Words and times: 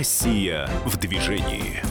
Россия 0.00 0.66
в 0.86 0.96
движении. 0.96 1.82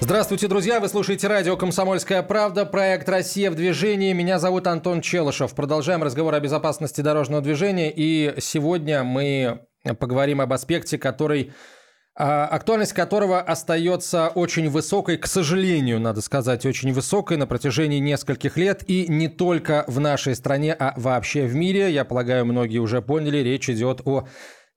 Здравствуйте, 0.00 0.48
друзья! 0.48 0.80
Вы 0.80 0.88
слушаете 0.88 1.28
радио 1.28 1.54
«Комсомольская 1.54 2.22
правда», 2.22 2.64
проект 2.64 3.10
«Россия 3.10 3.50
в 3.50 3.56
движении». 3.56 4.14
Меня 4.14 4.38
зовут 4.38 4.66
Антон 4.66 5.02
Челышев. 5.02 5.54
Продолжаем 5.54 6.02
разговор 6.02 6.32
о 6.32 6.40
безопасности 6.40 7.02
дорожного 7.02 7.42
движения. 7.42 7.92
И 7.94 8.40
сегодня 8.40 9.04
мы 9.04 9.66
поговорим 9.98 10.40
об 10.40 10.50
аспекте, 10.50 10.96
который 10.96 11.52
а, 12.14 12.46
актуальность 12.46 12.94
которого 12.94 13.38
остается 13.42 14.28
очень 14.28 14.70
высокой, 14.70 15.18
к 15.18 15.26
сожалению, 15.26 16.00
надо 16.00 16.22
сказать, 16.22 16.64
очень 16.64 16.94
высокой 16.94 17.36
на 17.36 17.46
протяжении 17.46 17.98
нескольких 17.98 18.56
лет. 18.56 18.82
И 18.86 19.08
не 19.08 19.28
только 19.28 19.84
в 19.88 20.00
нашей 20.00 20.34
стране, 20.36 20.72
а 20.72 20.94
вообще 20.96 21.44
в 21.44 21.54
мире. 21.54 21.92
Я 21.92 22.06
полагаю, 22.06 22.46
многие 22.46 22.78
уже 22.78 23.02
поняли, 23.02 23.38
речь 23.38 23.68
идет 23.68 24.00
о 24.06 24.26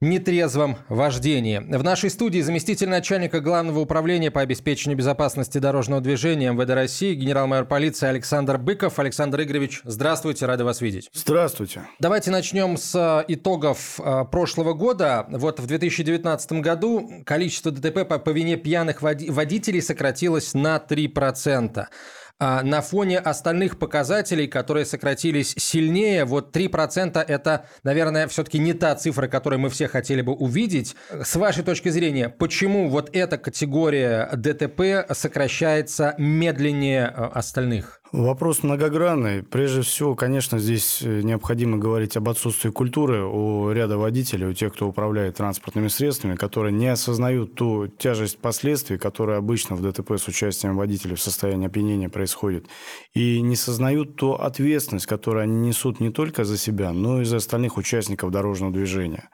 нетрезвом 0.02 0.78
вождении. 0.90 1.60
В 1.60 1.84
нашей 1.84 2.10
студии 2.10 2.42
заместитель 2.42 2.90
начальника 2.90 3.40
Главного 3.40 3.80
управления 3.80 4.30
по 4.30 4.42
обеспечению 4.42 4.98
безопасности 4.98 5.58
дорожного 5.58 6.02
движения 6.02 6.52
МВД 6.52 6.72
России, 6.72 7.14
генерал-майор 7.14 7.66
полиции 7.66 8.08
Александр 8.08 8.58
Быков. 8.58 9.00
Александр 9.00 9.42
Игоревич, 9.42 9.82
здравствуйте, 9.86 10.46
рады 10.46 10.66
вас 10.66 10.82
видеть. 10.82 11.10
Здравствуйте. 11.14 11.84
Давайте 12.00 12.30
начнем 12.30 12.78
с 12.78 12.94
э, 12.96 13.26
итогов 13.34 14.00
э, 14.00 14.26
прошлого 14.30 14.74
года. 14.74 15.26
Вот 15.30 15.60
в 15.60 15.66
2019 15.66 16.52
году 16.54 17.10
количество 17.26 17.72
ДТП 17.72 18.08
по, 18.08 18.20
по 18.20 18.30
вине 18.32 18.58
пьяных 18.58 19.02
водителей 19.02 19.82
сократилось 19.82 20.54
на 20.54 20.78
3%. 20.78 21.86
А 22.38 22.64
на 22.64 22.82
фоне 22.82 23.20
остальных 23.20 23.80
показателей, 23.80 24.48
которые 24.48 24.86
сократились 24.86 25.56
сильнее, 25.58 26.26
вот 26.26 26.56
3% 26.56 27.24
это, 27.26 27.66
наверное, 27.84 28.28
все-таки 28.28 28.60
не 28.60 28.74
та 28.74 28.94
цифра, 28.96 29.28
которую 29.28 29.62
мы 29.62 29.70
все 29.70 29.88
хотели 29.88 30.22
бы 30.22 30.34
увидеть. 30.34 30.98
С 31.10 31.38
вашей 31.38 31.64
точки 31.64 31.88
зрения, 31.88 32.28
почему 32.28 32.90
вот 32.90 33.10
эта 33.16 33.38
категория 33.38 34.30
ДТП 34.36 35.10
сокращается 35.14 36.14
медленнее 36.18 37.06
э, 37.06 37.24
остальных? 37.34 38.02
Вопрос 38.18 38.64
многогранный. 38.64 39.44
Прежде 39.44 39.82
всего, 39.82 40.16
конечно, 40.16 40.58
здесь 40.58 41.02
э, 41.02 41.20
необходимо 41.22 41.78
говорить 41.78 42.16
об 42.16 42.30
отсутствии 42.30 42.70
культуры 42.70 43.26
у 43.26 43.70
ряда 43.72 43.98
водителей, 43.98 44.48
у 44.48 44.54
тех, 44.54 44.74
кто 44.74 44.88
управляет 44.88 45.36
транспортными 45.36 45.90
средствами, 45.90 46.36
которые 46.36 46.72
не 46.72 46.88
осознают 46.88 47.56
ту 47.56 47.88
тяжесть 47.88 48.38
последствий, 48.38 48.98
которые 48.98 49.38
обычно 49.38 49.76
в 49.76 49.82
ДТП 49.82 50.12
с 50.12 50.30
участием 50.30 50.78
водителей 50.78 51.18
в 51.18 51.22
состоянии 51.22 51.68
опьянения 51.68 52.08
происходит, 52.08 52.68
и 53.14 53.42
не 53.42 53.58
сознают 53.58 54.16
ту 54.16 54.32
ответственность, 54.32 55.08
которую 55.08 55.44
они 55.44 55.68
несут 55.68 56.00
не 56.00 56.10
только 56.10 56.46
за 56.46 56.58
себя, 56.58 56.94
но 56.94 57.22
и 57.22 57.26
за 57.26 57.38
остальных 57.38 57.76
участников 57.76 58.32
дорожного 58.32 58.72
движения. 58.72 59.28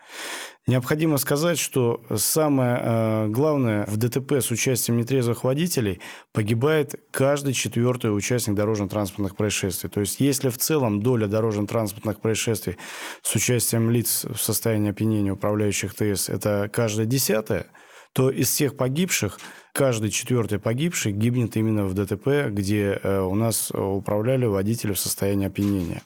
Необходимо 0.67 1.17
сказать, 1.17 1.57
что 1.57 2.03
самое 2.15 2.79
э, 2.81 3.27
главное 3.29 3.83
в 3.87 3.97
ДТП 3.97 4.33
с 4.33 4.51
участием 4.51 4.97
нетрезвых 4.97 5.43
водителей 5.43 5.99
погибает 6.33 6.93
каждый 7.09 7.53
четвертый 7.53 8.15
участник 8.15 8.55
дорожно-транспортных 8.55 9.35
происшествий. 9.35 9.89
То 9.89 10.01
есть, 10.01 10.19
если 10.19 10.49
в 10.49 10.59
целом 10.59 11.01
доля 11.01 11.25
дорожно-транспортных 11.25 12.21
происшествий 12.21 12.77
с 13.23 13.35
участием 13.35 13.89
лиц 13.89 14.23
в 14.25 14.37
состоянии 14.37 14.91
опьянения 14.91 15.31
управляющих 15.31 15.95
ТС– 15.95 16.29
это 16.29 16.69
каждая 16.71 17.07
десятая, 17.07 17.65
то 18.13 18.29
из 18.29 18.49
всех 18.49 18.77
погибших 18.77 19.39
каждый 19.73 20.11
четвертый 20.11 20.59
погибший 20.59 21.11
гибнет 21.11 21.57
именно 21.57 21.85
в 21.85 21.95
ДТП, 21.95 22.49
где 22.49 22.99
э, 23.01 23.19
у 23.21 23.33
нас 23.33 23.71
управляли 23.71 24.45
водители 24.45 24.93
в 24.93 24.99
состоянии 24.99 25.47
опьянения. 25.47 26.03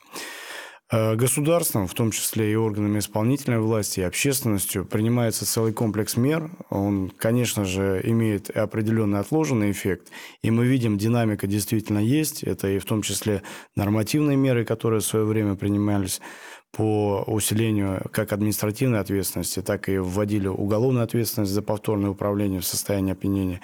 Э, 0.91 1.16
государством, 1.16 1.88
в 1.88 1.95
том 1.95 2.11
числе 2.11 2.52
и 2.52 2.55
органами 2.55 3.00
исполнительной 3.00 3.59
власти, 3.59 4.02
и 4.02 4.03
общественностью, 4.03 4.86
принимается 4.86 5.44
целый 5.44 5.73
комплекс 5.73 6.16
мер. 6.16 6.52
Он, 6.69 7.09
конечно 7.09 7.66
же, 7.66 8.02
имеет 8.03 8.52
определенный 8.52 9.19
отложенный 9.19 9.72
эффект. 9.72 10.12
И 10.44 10.51
мы 10.51 10.68
видим, 10.68 11.00
динамика 11.00 11.47
действительно 11.47 11.97
есть. 11.97 12.44
Это 12.44 12.68
и 12.68 12.78
в 12.78 12.85
том 12.85 13.01
числе 13.01 13.41
нормативные 13.75 14.38
меры, 14.38 14.63
которые 14.63 15.00
в 15.00 15.06
свое 15.06 15.25
время 15.25 15.56
принимались 15.56 16.22
по 16.72 17.24
усилению 17.25 18.03
как 18.12 18.31
административной 18.31 19.00
ответственности, 19.00 19.63
так 19.63 19.90
и 19.90 19.97
вводили 19.97 20.47
уголовную 20.47 21.03
ответственность 21.03 21.51
за 21.51 21.63
повторное 21.63 22.12
управление 22.12 22.59
в 22.59 22.66
состоянии 22.66 23.13
опьянения. 23.13 23.62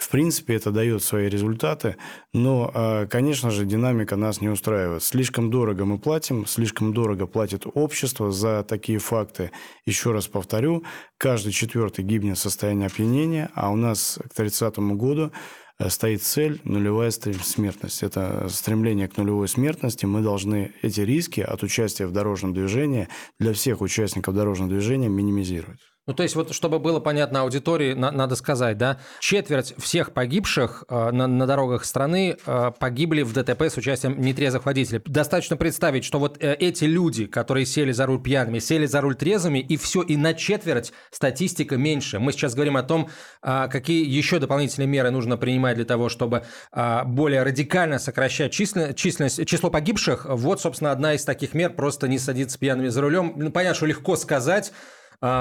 В 0.00 0.08
принципе, 0.08 0.54
это 0.54 0.70
дает 0.70 1.02
свои 1.02 1.28
результаты, 1.28 1.96
но, 2.32 2.70
а, 2.72 3.06
конечно 3.06 3.50
же, 3.50 3.66
динамика 3.66 4.16
нас 4.16 4.40
не 4.40 4.48
устраивает. 4.48 5.02
Слишком 5.02 5.50
дорого 5.50 5.84
мы 5.84 5.98
платим, 5.98 6.46
слишком 6.46 6.94
дорого 6.94 7.26
платит 7.26 7.66
общество 7.74 8.30
за 8.32 8.64
такие 8.64 8.98
факты. 8.98 9.50
Еще 9.84 10.12
раз 10.12 10.26
повторю, 10.26 10.84
каждый 11.18 11.52
четвертый 11.52 12.02
гибнет 12.02 12.38
в 12.38 12.40
состоянии 12.40 12.86
опьянения, 12.86 13.50
а 13.54 13.70
у 13.70 13.76
нас 13.76 14.18
к 14.30 14.32
30 14.34 14.78
году 14.78 15.32
э, 15.78 15.90
стоит 15.90 16.22
цель 16.22 16.62
нулевая 16.64 17.10
смертность. 17.10 18.02
Это 18.02 18.48
стремление 18.48 19.06
к 19.06 19.18
нулевой 19.18 19.48
смертности. 19.48 20.06
Мы 20.06 20.22
должны 20.22 20.72
эти 20.80 21.02
риски 21.02 21.42
от 21.42 21.62
участия 21.62 22.06
в 22.06 22.12
дорожном 22.12 22.54
движении 22.54 23.08
для 23.38 23.52
всех 23.52 23.82
участников 23.82 24.34
дорожного 24.34 24.70
движения 24.70 25.10
минимизировать. 25.10 25.89
Ну, 26.06 26.14
то 26.14 26.22
есть, 26.22 26.34
вот 26.34 26.54
чтобы 26.54 26.78
было 26.78 26.98
понятно 26.98 27.42
аудитории, 27.42 27.92
на, 27.92 28.10
надо 28.10 28.34
сказать, 28.34 28.78
да, 28.78 28.98
четверть 29.20 29.74
всех 29.78 30.12
погибших 30.12 30.84
э, 30.88 31.10
на, 31.10 31.26
на 31.26 31.46
дорогах 31.46 31.84
страны 31.84 32.36
э, 32.44 32.72
погибли 32.78 33.22
в 33.22 33.32
ДТП 33.34 33.62
с 33.62 33.76
участием 33.76 34.18
нетрезвых 34.20 34.64
водителей. 34.64 35.02
Достаточно 35.04 35.56
представить, 35.56 36.04
что 36.04 36.18
вот 36.18 36.42
э, 36.42 36.54
эти 36.54 36.84
люди, 36.84 37.26
которые 37.26 37.66
сели 37.66 37.92
за 37.92 38.06
руль 38.06 38.22
пьяными, 38.22 38.60
сели 38.60 38.86
за 38.86 39.02
руль 39.02 39.14
трезвыми, 39.14 39.58
и 39.58 39.76
все, 39.76 40.00
и 40.02 40.16
на 40.16 40.32
четверть 40.32 40.92
статистика 41.10 41.76
меньше. 41.76 42.18
Мы 42.18 42.32
сейчас 42.32 42.54
говорим 42.54 42.78
о 42.78 42.82
том, 42.82 43.10
э, 43.42 43.68
какие 43.70 44.04
еще 44.04 44.38
дополнительные 44.38 44.88
меры 44.88 45.10
нужно 45.10 45.36
принимать 45.36 45.76
для 45.76 45.84
того, 45.84 46.08
чтобы 46.08 46.44
э, 46.72 47.04
более 47.04 47.42
радикально 47.42 47.98
сокращать 47.98 48.52
численность, 48.52 48.96
численность, 48.96 49.46
число 49.46 49.70
погибших. 49.70 50.24
Вот, 50.28 50.62
собственно, 50.62 50.92
одна 50.92 51.14
из 51.14 51.24
таких 51.24 51.52
мер– 51.52 51.74
просто 51.76 52.08
не 52.08 52.18
садиться 52.18 52.58
пьяными 52.58 52.88
за 52.88 53.02
рулем. 53.02 53.34
Ну, 53.36 53.50
понятно, 53.50 53.74
что 53.74 53.86
легко 53.86 54.16
сказать, 54.16 54.72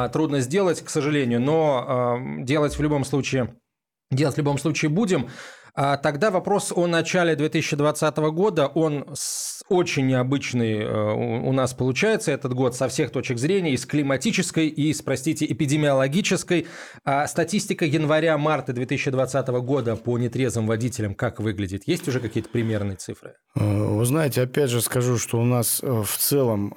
трудно 0.09 0.41
сделать, 0.41 0.81
к 0.81 0.89
сожалению, 0.89 1.39
но 1.41 1.85
а, 1.87 2.17
делать 2.43 2.77
в 2.77 2.81
любом 2.81 3.05
случае 3.05 3.55
делать 4.11 4.35
в 4.35 4.37
любом 4.39 4.57
случае 4.57 4.89
будем. 4.89 5.29
А 5.75 5.97
тогда 5.97 6.31
вопрос 6.31 6.71
о 6.75 6.87
начале 6.87 7.35
2020 7.35 8.17
года, 8.17 8.67
он 8.67 9.05
очень 9.69 10.07
необычный 10.07 10.79
э, 10.79 11.13
у 11.13 11.51
нас 11.53 11.73
получается 11.73 12.31
этот 12.31 12.53
год 12.53 12.75
со 12.75 12.87
всех 12.87 13.11
точек 13.11 13.37
зрения, 13.37 13.73
и 13.73 13.77
с 13.77 13.85
климатической, 13.85 14.67
и 14.67 14.93
с, 14.93 15.01
простите, 15.01 15.45
эпидемиологической. 15.45 16.67
А 17.05 17.27
статистика 17.27 17.85
января-марта 17.85 18.73
2020 18.73 19.47
года 19.47 19.95
по 19.95 20.17
нетрезвым 20.17 20.67
водителям 20.67 21.13
как 21.13 21.39
выглядит? 21.39 21.83
Есть 21.85 22.07
уже 22.07 22.19
какие-то 22.19 22.49
примерные 22.49 22.97
цифры? 22.97 23.35
Э, 23.55 23.61
вы 23.61 24.05
знаете, 24.05 24.41
опять 24.41 24.69
же 24.69 24.81
скажу, 24.81 25.17
что 25.17 25.39
у 25.39 25.45
нас 25.45 25.81
э, 25.83 26.03
в 26.03 26.17
целом 26.17 26.69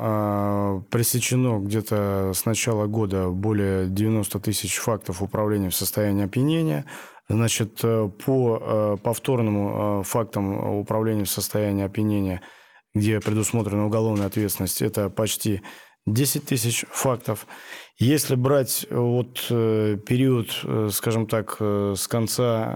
пресечено 0.90 1.60
где-то 1.60 2.32
с 2.34 2.44
начала 2.44 2.86
года 2.86 3.28
более 3.28 3.86
90 3.86 4.38
тысяч 4.40 4.76
фактов 4.76 5.22
управления 5.22 5.70
в 5.70 5.74
состоянии 5.74 6.24
опьянения– 6.24 6.84
Значит, 7.32 7.80
э, 7.82 8.10
по 8.26 8.58
э, 8.60 8.96
повторному 9.02 10.00
э, 10.00 10.04
фактам 10.04 10.78
управления 10.78 11.24
в 11.24 11.30
состоянии 11.30 11.82
опьянения, 11.82 12.42
где 12.94 13.20
предусмотрена 13.20 13.86
уголовная 13.86 14.26
ответственность, 14.26 14.82
это 14.82 15.08
почти 15.08 15.62
10 16.06 16.44
тысяч 16.44 16.84
фактов. 16.90 17.46
Если 17.98 18.34
брать 18.34 18.86
вот 18.90 19.46
период, 19.48 20.50
скажем 20.92 21.26
так, 21.26 21.56
с 21.60 22.08
конца 22.08 22.74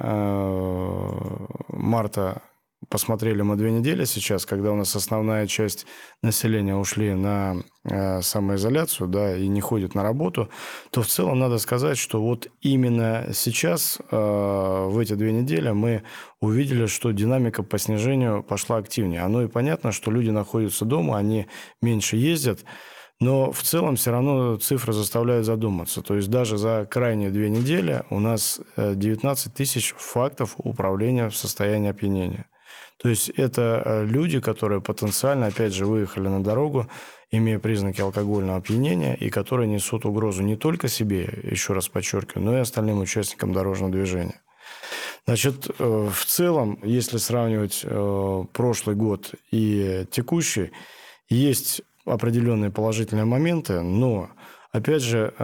марта 1.69 2.43
посмотрели 2.89 3.43
мы 3.43 3.57
две 3.57 3.71
недели 3.71 4.05
сейчас, 4.05 4.47
когда 4.47 4.73
у 4.73 4.77
нас 4.77 4.95
основная 4.97 5.47
часть 5.47 5.87
населения 6.23 6.77
ушли 6.77 7.15
на 7.15 7.57
э, 7.85 8.21
самоизоляцию, 8.23 9.09
да, 9.09 9.37
и 9.37 9.49
не 9.49 9.61
ходят 9.61 9.95
на 9.95 10.03
работу, 10.03 10.49
то 10.91 11.03
в 11.03 11.07
целом 11.07 11.39
надо 11.39 11.59
сказать, 11.59 11.99
что 11.99 12.23
вот 12.23 12.49
именно 12.61 13.29
сейчас, 13.33 13.99
э, 14.11 14.17
в 14.17 14.99
эти 14.99 15.15
две 15.15 15.33
недели, 15.33 15.71
мы 15.71 16.03
увидели, 16.41 16.87
что 16.87 17.13
динамика 17.13 17.63
по 17.63 17.79
снижению 17.79 18.43
пошла 18.43 18.77
активнее. 18.77 19.23
Оно 19.23 19.43
и 19.43 19.49
понятно, 19.49 19.93
что 19.93 20.11
люди 20.11 20.31
находятся 20.31 20.85
дома, 20.85 21.17
они 21.19 21.47
меньше 21.81 22.17
ездят, 22.17 22.65
но 23.19 23.51
в 23.51 23.63
целом 23.63 23.97
все 23.97 24.11
равно 24.11 24.57
цифры 24.57 24.93
заставляют 24.93 25.47
задуматься. 25.47 26.03
То 26.03 26.17
есть 26.17 26.29
даже 26.29 26.59
за 26.59 26.87
крайние 26.91 27.31
две 27.31 27.49
недели 27.49 28.03
у 28.11 28.21
нас 28.21 28.61
19 28.77 29.47
э, 29.47 29.51
тысяч 29.51 29.95
фактов 29.97 30.55
управления 30.59 31.31
в 31.31 31.37
состоянии 31.37 31.91
опьянения. 31.91 32.47
То 32.99 33.11
есть 33.11 33.29
это 33.31 33.83
э, 33.85 34.05
люди, 34.07 34.41
которые 34.41 34.81
потенциально, 34.81 35.47
опять 35.47 35.75
же, 35.75 35.85
выехали 35.87 36.29
на 36.29 36.43
дорогу, 36.43 36.89
имея 37.31 37.59
признаки 37.59 38.01
алкогольного 38.01 38.59
опьянения, 38.59 39.15
и 39.15 39.29
которые 39.29 39.69
несут 39.69 40.07
угрозу 40.07 40.43
не 40.43 40.57
только 40.57 40.89
себе, 40.89 41.29
еще 41.43 41.75
раз 41.75 41.89
подчеркиваю, 41.89 42.45
но 42.45 42.57
и 42.57 42.61
остальным 42.61 43.01
участникам 43.01 43.53
дорожного 43.53 43.93
движения. 43.93 44.41
Значит, 45.27 45.69
э, 45.79 46.09
в 46.11 46.25
целом, 46.25 46.79
если 46.83 47.19
сравнивать 47.19 47.81
э, 47.85 48.45
прошлый 48.53 48.97
год 48.97 49.35
и 49.51 50.07
текущий, 50.11 50.71
есть 51.29 51.83
определенные 52.07 52.71
положительные 52.71 53.25
моменты, 53.25 53.81
но, 53.81 54.31
опять 54.71 55.03
же, 55.03 55.35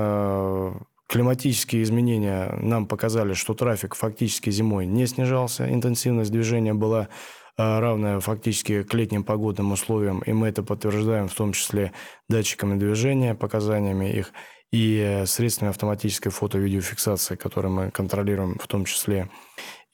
климатические 1.09 1.83
изменения 1.83 2.57
нам 2.59 2.87
показали, 2.87 3.35
что 3.35 3.53
трафик 3.53 3.97
фактически 3.97 4.51
зимой 4.51 4.87
не 4.87 5.07
снижался, 5.07 5.69
интенсивность 5.69 6.31
движения 6.31 6.73
была 6.73 7.09
равная 7.57 8.21
фактически 8.21 8.83
к 8.83 8.95
летним 8.95 9.25
погодным 9.25 9.73
условиям, 9.73 10.21
и 10.21 10.33
мы 10.33 10.49
это 10.49 10.63
подтверждаем 10.63 11.29
в 11.29 11.35
том 11.35 11.53
числе 11.53 11.93
датчиками 12.29 12.79
движения, 12.79 13.35
показаниями 13.35 14.11
их 14.11 14.33
и 14.73 15.25
средствами 15.27 15.71
автоматической 15.71 16.33
фото-видеофиксации, 16.33 17.37
которые 17.37 17.71
мы 17.71 17.91
контролируем 17.91 18.59
в 18.59 18.67
том 18.67 18.85
числе 18.85 19.29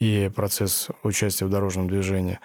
и 0.00 0.30
процесс 0.34 0.88
участия 1.02 1.46
в 1.46 1.50
дорожном 1.50 1.88
движении. 1.88 2.38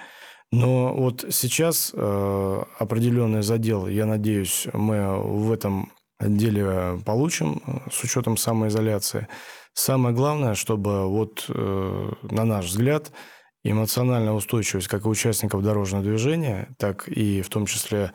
Но 0.51 0.94
вот 0.94 1.25
сейчас 1.31 1.92
э, 1.95 2.63
определенный 2.77 3.42
задел, 3.42 3.88
я 3.88 4.06
надеюсь, 4.06 4.68
мы 4.74 5.19
в 5.19 5.51
этом 5.51 5.92
деле 6.19 7.00
получим 7.06 7.62
с 7.92 8.04
учетом 8.04 8.38
самоизоляции. 8.38 9.27
Самое 9.74 10.15
главное, 10.15 10.54
чтобы 10.54 11.07
вот, 11.07 11.45
э, 11.50 12.12
на 12.30 12.45
наш 12.45 12.65
взгляд, 12.65 13.12
эмоциональная 13.63 14.33
устойчивость 14.33 14.88
как 14.88 15.06
и 15.06 15.07
участников 15.07 15.63
дорожного 15.63 16.04
движения, 16.04 16.69
так 16.77 17.07
и 17.07 17.42
в 17.42 17.50
том 17.50 17.65
числе 17.65 18.12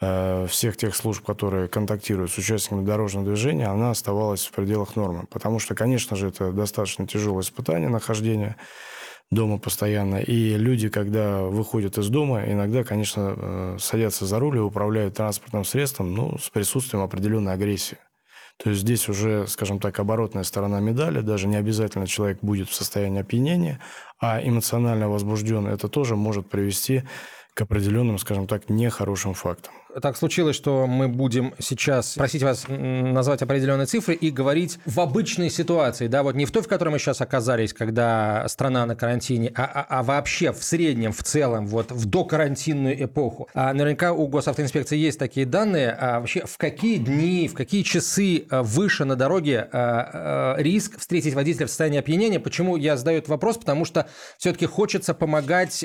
э, 0.00 0.46
всех 0.48 0.76
тех 0.76 0.96
служб, 0.96 1.24
которые 1.24 1.68
контактируют 1.68 2.32
с 2.32 2.38
участниками 2.38 2.84
дорожного 2.84 3.26
движения, 3.26 3.66
она 3.66 3.90
оставалась 3.90 4.46
в 4.46 4.52
пределах 4.52 4.96
нормы. 4.96 5.26
Потому 5.30 5.58
что, 5.58 5.74
конечно 5.74 6.16
же, 6.16 6.28
это 6.28 6.52
достаточно 6.52 7.06
тяжелое 7.06 7.42
испытание 7.42 7.88
нахождения 7.88 8.56
дома 9.30 9.58
постоянно. 9.58 10.16
И 10.16 10.56
люди, 10.56 10.88
когда 10.88 11.42
выходят 11.42 11.96
из 11.98 12.08
дома, 12.08 12.42
иногда, 12.46 12.82
конечно, 12.82 13.34
э, 13.36 13.76
садятся 13.78 14.26
за 14.26 14.38
руль 14.40 14.56
и 14.56 14.60
управляют 14.60 15.16
транспортным 15.16 15.64
средством 15.64 16.14
ну, 16.14 16.38
с 16.38 16.50
присутствием 16.50 17.04
определенной 17.04 17.52
агрессии. 17.52 17.98
То 18.62 18.70
есть 18.70 18.82
здесь 18.82 19.08
уже, 19.08 19.46
скажем 19.46 19.78
так, 19.78 19.98
оборотная 19.98 20.42
сторона 20.42 20.80
медали. 20.80 21.20
Даже 21.20 21.48
не 21.48 21.56
обязательно 21.56 22.06
человек 22.06 22.38
будет 22.42 22.68
в 22.68 22.74
состоянии 22.74 23.20
опьянения, 23.20 23.80
а 24.18 24.40
эмоционально 24.42 25.08
возбужден. 25.08 25.66
Это 25.66 25.88
тоже 25.88 26.14
может 26.14 26.48
привести 26.48 27.04
к 27.54 27.62
определенным, 27.62 28.18
скажем 28.18 28.46
так, 28.46 28.68
нехорошим 28.68 29.32
фактам 29.32 29.72
так 30.00 30.16
случилось, 30.16 30.56
что 30.56 30.86
мы 30.86 31.08
будем 31.08 31.54
сейчас 31.58 32.14
просить 32.14 32.42
вас 32.42 32.66
назвать 32.68 33.42
определенные 33.42 33.86
цифры 33.86 34.14
и 34.14 34.30
говорить 34.30 34.78
в 34.86 35.00
обычной 35.00 35.50
ситуации, 35.50 36.06
да, 36.06 36.22
вот 36.22 36.34
не 36.34 36.46
в 36.46 36.50
той, 36.50 36.62
в 36.62 36.68
которой 36.68 36.90
мы 36.90 36.98
сейчас 36.98 37.20
оказались, 37.20 37.72
когда 37.72 38.46
страна 38.48 38.86
на 38.86 38.96
карантине, 38.96 39.52
а, 39.56 39.64
а, 39.64 39.86
а 40.00 40.02
вообще 40.02 40.52
в 40.52 40.62
среднем, 40.62 41.12
в 41.12 41.22
целом, 41.22 41.66
вот 41.66 41.90
в 41.90 42.06
докарантинную 42.06 43.04
эпоху. 43.04 43.48
А 43.54 43.72
наверняка 43.72 44.12
у 44.12 44.26
госавтоинспекции 44.28 44.96
есть 44.96 45.18
такие 45.18 45.46
данные, 45.46 45.90
а 45.98 46.20
вообще 46.20 46.44
в 46.46 46.56
какие 46.58 46.98
дни, 46.98 47.48
в 47.48 47.54
какие 47.54 47.82
часы 47.82 48.46
а, 48.50 48.62
выше 48.62 49.04
на 49.04 49.16
дороге 49.16 49.68
а, 49.72 50.56
а, 50.56 50.62
риск 50.62 50.98
встретить 50.98 51.34
водителя 51.34 51.66
в 51.66 51.70
состоянии 51.70 51.98
опьянения. 51.98 52.40
Почему 52.40 52.76
я 52.76 52.96
задаю 52.96 53.18
этот 53.18 53.30
вопрос? 53.30 53.58
Потому 53.58 53.84
что 53.84 54.08
все-таки 54.38 54.66
хочется 54.66 55.14
помогать 55.14 55.84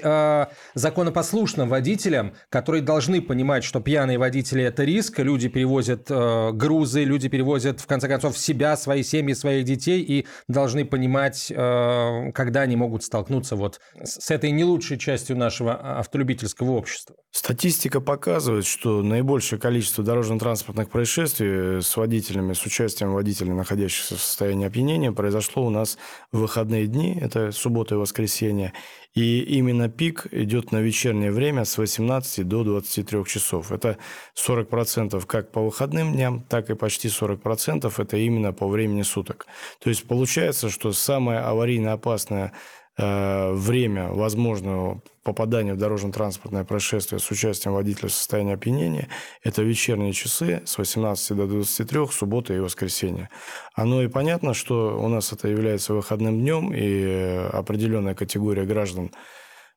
законопослушным 0.74 1.70
водителям, 1.70 2.34
которые 2.50 2.82
должны 2.82 3.22
понимать, 3.22 3.64
что 3.64 3.80
пьяный 3.80 3.95
пьяные 3.96 4.18
водители– 4.18 4.62
это 4.66 4.84
риск. 4.84 5.20
Люди 5.20 5.48
перевозят 5.48 6.08
э, 6.10 6.52
грузы, 6.52 7.06
люди 7.06 7.30
перевозят, 7.30 7.80
в 7.80 7.88
конце 7.88 8.10
концов, 8.10 8.38
себя, 8.38 8.76
свои 8.76 9.04
семьи, 9.04 9.34
своих 9.34 9.64
детей 9.64 10.02
и 10.02 10.28
должны 10.50 10.84
понимать, 10.84 11.50
э, 11.50 12.32
когда 12.34 12.64
они 12.64 12.76
могут 12.76 13.06
столкнуться 13.06 13.56
вот 13.56 13.80
с 14.04 14.30
этой 14.32 14.52
не 14.52 14.66
лучшей 14.66 14.98
частью 14.98 15.38
нашего 15.38 15.98
автолюбительского 15.98 16.72
общества. 16.72 17.16
Статистика 17.32 18.02
показывает, 18.02 18.66
что 18.66 19.02
наибольшее 19.02 19.62
количество 19.62 20.04
дорожно-транспортных 20.04 20.90
происшествий 20.90 21.82
с 21.82 21.96
водителями, 21.96 22.52
с 22.52 22.66
участием 22.66 23.14
водителей, 23.14 23.54
находящихся 23.54 24.16
в 24.16 24.20
состоянии 24.20 24.68
опьянения, 24.68 25.14
произошло 25.14 25.66
у 25.66 25.70
нас 25.70 25.98
в 26.34 26.40
выходные 26.40 26.88
дни, 26.88 27.18
это 27.22 27.54
суббота 27.54 27.96
и 27.96 27.98
воскресенье, 27.98 28.74
и 29.16 29.40
именно 29.40 29.88
пик 29.88 30.28
идет 30.32 30.74
на 30.74 30.82
вечернее 30.82 31.32
время 31.32 31.64
с 31.64 31.78
18 31.78 32.46
до 32.46 32.64
23 32.64 33.24
часов. 33.26 33.72
Это 33.72 33.98
40% 34.36 35.26
как 35.26 35.52
по 35.52 35.62
выходным 35.62 36.14
дням, 36.14 36.44
так 36.50 36.70
и 36.70 36.76
почти 36.76 37.08
40% 37.08 37.92
это 37.98 38.18
именно 38.18 38.52
по 38.52 38.68
времени 38.68 39.04
суток. 39.04 39.48
То 39.80 39.90
есть 39.90 40.06
получается, 40.06 40.70
что 40.70 40.92
самое 40.92 41.40
аварийно 41.40 41.94
опасное 41.94 42.52
время 42.98 44.10
возможного 44.10 45.02
попадания 45.26 45.74
в 45.74 45.78
дорожно-транспортное 45.78 46.64
происшествие 46.64 47.20
с 47.20 47.30
участием 47.32 47.74
водителя 47.74 48.08
в 48.10 48.14
состоянии 48.14 48.54
опьянения– 48.54 49.10
это 49.44 49.64
вечерние 49.64 50.14
часы 50.14 50.62
с 50.66 50.78
18 50.78 51.36
до 51.36 51.48
23, 51.48 52.08
суббота 52.12 52.54
и 52.54 52.60
воскресенье. 52.60 53.30
Оно 53.74 54.04
и 54.04 54.08
понятно, 54.08 54.54
что 54.54 54.98
у 54.98 55.10
нас 55.10 55.34
это 55.34 55.48
является 55.48 55.94
выходным 55.94 56.40
днем, 56.40 56.72
и 56.74 57.50
определенная 57.52 58.14
категория 58.14 58.66
граждан 58.66 59.12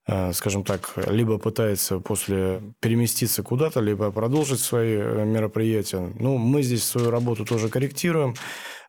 э, 0.07 0.33
скажем 0.35 0.63
так, 0.63 0.93
либо 1.11 1.39
пытается 1.39 2.01
после 2.01 2.61
переместиться 2.81 3.43
куда-то, 3.43 3.81
либо 3.81 4.11
продолжить 4.11 4.61
свои 4.61 4.97
э, 4.97 5.25
мероприятия. 5.25 6.13
Ну, 6.19 6.37
мы 6.37 6.63
здесь 6.63 6.85
свою 6.85 7.11
работу 7.11 7.47
тоже 7.47 7.71
корректируем 7.71 8.35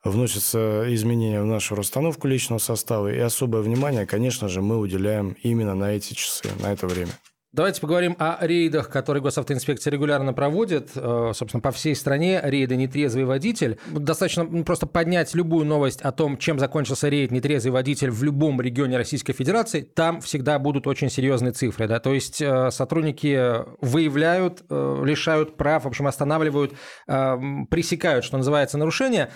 вносятся 0.04 0.86
изменения 0.94 1.42
в 1.42 1.46
нашу 1.46 1.76
расстановку 1.76 2.28
личного 2.28 2.60
состава, 2.60 3.12
и 3.12 3.20
особое 3.20 3.62
внимание, 3.62 4.06
конечно 4.06 4.48
же, 4.48 4.62
мы 4.62 4.78
уделяем 4.78 5.36
именно 5.44 5.76
на 5.76 5.92
эти 5.92 6.14
часы, 6.14 6.50
на 6.62 6.72
это 6.72 6.88
время. 6.88 7.12
Давайте 7.52 7.82
поговорим 7.82 8.16
о 8.20 8.38
рейдах, 8.46 8.92
которые 8.92 9.24
госавтоинспекция 9.24 9.90
регулярно 9.90 10.34
проводит. 10.34 10.92
Э, 10.94 11.32
собственно, 11.34 11.62
по 11.62 11.72
всей 11.72 11.96
стране 11.96 12.40
рейды 12.44 12.76
«Нетрезвый 12.76 13.26
водитель». 13.26 13.80
Достаточно 13.88 14.46
просто 14.64 14.86
поднять 14.86 15.34
любую 15.34 15.66
новость 15.66 16.00
о 16.04 16.12
том, 16.12 16.38
чем 16.38 16.60
закончился 16.60 17.10
рейд 17.10 17.32
«Нетрезвый 17.32 17.72
водитель» 17.72 18.12
в 18.12 18.22
любом 18.22 18.62
регионе 18.62 18.98
Российской 18.98 19.34
Федерации. 19.34 19.82
Там 19.82 20.22
всегда 20.22 20.60
будут 20.60 20.86
очень 20.86 21.10
серьезные 21.10 21.52
цифры. 21.52 21.88
Да? 21.88 22.00
То 22.00 22.14
есть 22.14 22.40
э, 22.40 22.70
сотрудники 22.70 23.56
выявляют, 23.84 24.62
э, 24.70 25.04
лишают 25.04 25.58
прав, 25.58 25.86
в 25.86 25.88
общем, 25.88 26.06
останавливают, 26.06 26.74
пресекают, 27.08 28.26
что 28.26 28.38
называется, 28.38 28.78
нарушения. 28.78 29.32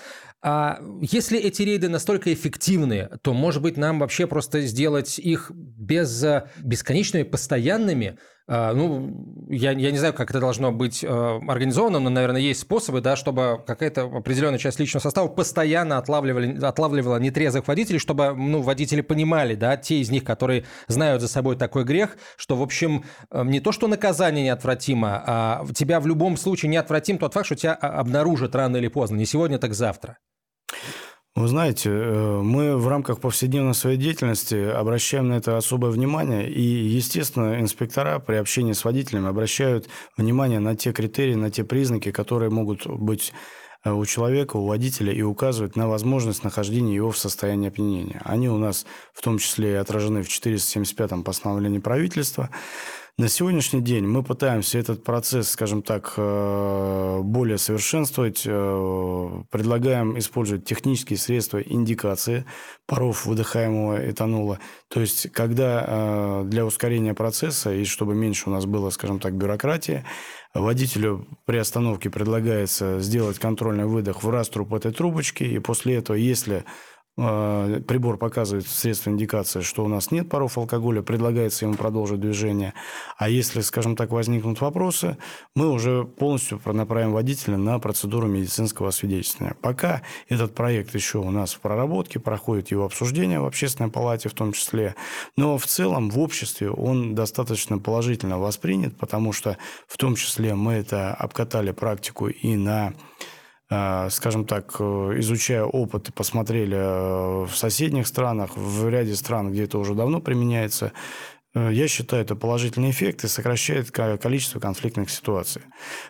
А 0.46 0.82
если 1.02 1.40
эти 1.40 1.62
рейды 1.62 1.88
настолько 1.88 2.34
эффективны, 2.34 3.10
то, 3.22 3.34
может 3.34 3.62
быть, 3.62 3.78
нам 3.78 4.00
вообще 4.00 4.28
просто 4.28 4.62
сделать 4.62 5.18
их 5.18 5.52
без 5.56 6.26
бесконечными, 6.62 7.24
постоянными, 7.24 8.18
а, 8.46 8.74
ну, 8.74 9.48
я, 9.50 9.72
я 9.72 9.92
не 9.92 9.98
знаю, 9.98 10.14
как 10.14 10.30
это 10.30 10.42
должно 10.42 10.74
быть 10.74 11.04
а, 11.08 11.40
организовано, 11.48 12.00
но, 12.00 12.10
наверное, 12.10 12.42
есть 12.42 12.60
способы, 12.60 13.00
да, 13.00 13.16
чтобы 13.16 13.64
какая-то 13.66 14.04
определенная 14.04 14.60
часть 14.60 14.82
личного 14.82 15.02
состава 15.02 15.30
постоянно 15.30 15.98
отлавливали, 15.98 16.62
отлавливала 16.62 17.18
нетрезвых 17.18 17.66
водителей, 17.66 18.00
чтобы 18.00 18.34
ну, 18.34 18.62
водители 18.62 19.00
понимали, 19.00 19.56
да, 19.56 19.78
те 19.78 20.00
из 20.00 20.10
них, 20.10 20.26
которые 20.26 20.66
знают 20.90 21.22
за 21.22 21.30
собой 21.30 21.56
такой 21.56 21.86
грех, 21.86 22.18
что, 22.36 22.58
в 22.58 22.62
общем, 22.62 23.06
э, 23.32 23.44
не 23.46 23.62
то, 23.62 23.72
что 23.72 23.88
наказание 23.88 24.44
неотвратимо, 24.44 25.24
а 25.26 25.66
тебя 25.74 26.02
в 26.02 26.08
любом 26.08 26.36
случае 26.36 26.70
неотвратим 26.70 27.20
тот 27.20 27.34
факт, 27.34 27.46
что 27.46 27.56
тебя 27.56 27.76
обнаружат 27.76 28.56
рано 28.56 28.76
или 28.76 28.90
поздно, 28.90 29.16
не 29.16 29.26
сегодня, 29.26 29.58
так 29.58 29.74
завтра. 29.74 30.18
Вы 31.36 31.48
знаете, 31.48 31.90
э, 31.90 32.42
мы 32.44 32.78
в 32.78 32.88
рамках 32.88 33.20
повседневной 33.20 33.74
своей 33.74 33.98
деятельности 33.98 34.54
обращаем 34.54 35.30
на 35.30 35.34
это 35.34 35.58
особое 35.58 35.90
внимание, 35.90 36.48
и, 36.48 36.62
естественно, 36.62 37.60
инспектора 37.60 38.20
при 38.20 38.36
общении 38.36 38.74
с 38.74 38.86
водителями 38.86 39.28
обращают 39.28 39.90
внимание 40.16 40.60
на 40.60 40.76
те 40.76 40.94
критерии, 40.94 41.34
на 41.34 41.50
те 41.50 41.64
признаки, 41.64 42.12
которые 42.12 42.52
могут 42.52 42.86
быть 42.86 43.34
э, 43.84 43.92
у 43.92 44.06
человека, 44.06 44.58
у 44.58 44.68
водителя 44.68 45.12
и 45.12 45.24
указывать 45.24 45.76
на 45.76 45.88
возможность 45.88 46.44
нахождения 46.44 46.94
его 46.94 47.10
в 47.10 47.18
состоянии 47.18 47.70
опьянения. 47.70 48.22
Они 48.26 48.48
у 48.48 48.60
нас 48.60 48.86
в 49.12 49.24
том 49.24 49.40
числе 49.40 49.72
и 49.72 49.76
отражены 49.76 50.22
в 50.22 50.28
475-м 50.28 51.24
постановлении 51.24 51.80
правительства. 51.80 52.52
На 53.20 53.30
сегодняшний 53.30 53.82
день 53.82 54.08
мы 54.08 54.24
пытаемся 54.24 54.80
этот 54.80 55.04
процесс, 55.04 55.50
скажем 55.50 55.84
так, 55.84 56.16
э, 56.18 57.20
более 57.24 57.60
совершенствовать. 57.60 58.42
Э, 58.44 59.44
предлагаем 59.52 60.18
использовать 60.18 60.66
технические 60.66 61.20
средства 61.20 61.60
индикации 61.60 62.44
паров 62.88 63.28
выдыхаемого 63.28 64.10
этанола. 64.10 64.58
То 64.88 65.00
есть, 65.00 65.32
когда 65.32 65.86
э, 65.88 66.44
для 66.46 66.66
ускорения 66.66 67.14
процесса 67.14 67.72
и 67.72 67.86
чтобы 67.86 68.16
меньше 68.16 68.50
у 68.50 68.52
нас 68.52 68.66
было, 68.66 68.90
скажем 68.90 69.20
так, 69.20 69.36
бюрократии, 69.36 70.04
водителю 70.56 71.28
при 71.46 71.58
остановке 71.58 72.10
предлагается 72.10 73.00
сделать 73.00 73.38
контрольный 73.38 73.86
выдох 73.86 74.24
в 74.24 74.30
раструб 74.32 74.74
этой 74.74 74.92
трубочки, 74.92 75.44
и 75.44 75.60
после 75.60 75.98
этого, 75.98 76.16
если 76.16 76.66
прибор 77.16 78.18
показывает 78.18 78.68
средства 78.68 79.12
индикации, 79.12 79.62
что 79.62 79.86
у 79.86 79.88
нас 79.88 80.10
нет 80.10 80.30
паров 80.30 80.58
алкоголя, 80.58 81.04
предлагается 81.04 81.66
ему 81.66 81.76
продолжить 81.76 82.20
движение. 82.20 82.74
А 83.18 83.30
если, 83.30 83.62
скажем 83.62 83.96
так, 83.96 84.10
возникнут 84.10 84.62
вопросы, 84.62 85.18
мы 85.56 85.70
уже 85.70 86.06
полностью 86.06 86.60
направим 86.66 87.12
водителя 87.12 87.58
на 87.58 87.78
процедуру 87.78 88.28
медицинского 88.28 88.90
освидетельствования. 88.90 89.56
Пока 89.62 90.02
этот 90.28 90.56
проект 90.56 90.96
еще 90.96 91.20
у 91.20 91.30
нас 91.30 91.54
в 91.54 91.60
проработке, 91.60 92.20
проходит 92.20 92.72
его 92.72 92.86
обсуждение 92.86 93.40
в 93.40 93.46
общественной 93.46 93.92
палате 93.92 94.30
в 94.30 94.34
том 94.34 94.52
числе, 94.52 94.96
но 95.38 95.60
в 95.60 95.68
целом 95.68 96.10
в 96.10 96.20
обществе 96.20 96.72
он 96.72 97.14
достаточно 97.14 97.78
положительно 97.78 98.40
воспринят, 98.40 98.98
потому 98.98 99.34
что 99.34 99.58
в 99.88 99.98
том 99.98 100.16
числе 100.16 100.56
мы 100.56 100.74
это 100.74 101.14
обкатали 101.14 101.72
практику 101.72 102.28
и 102.28 102.56
на 102.56 102.90
э, 102.90 102.94
скажем 104.10 104.46
так, 104.46 104.76
э, 104.80 105.16
изучая 105.20 105.64
опыт, 105.64 106.14
посмотрели 106.14 107.46
в 107.46 107.56
соседних 107.56 108.08
странах, 108.08 108.56
в 108.56 108.90
ряде 108.90 109.16
стран, 109.16 109.52
где 109.52 109.64
это 109.64 109.78
уже 109.78 109.94
давно 109.94 110.20
применяется, 110.20 110.86
Э, 110.88 111.33
я 111.56 111.88
считаю, 111.88 112.24
это 112.24 112.36
положительный 112.36 112.90
эффект 112.90 113.24
и 113.24 113.28
сокращает 113.28 113.92
количество 113.92 114.60
конфликтных 114.60 115.12
ситуаций. 115.12 115.62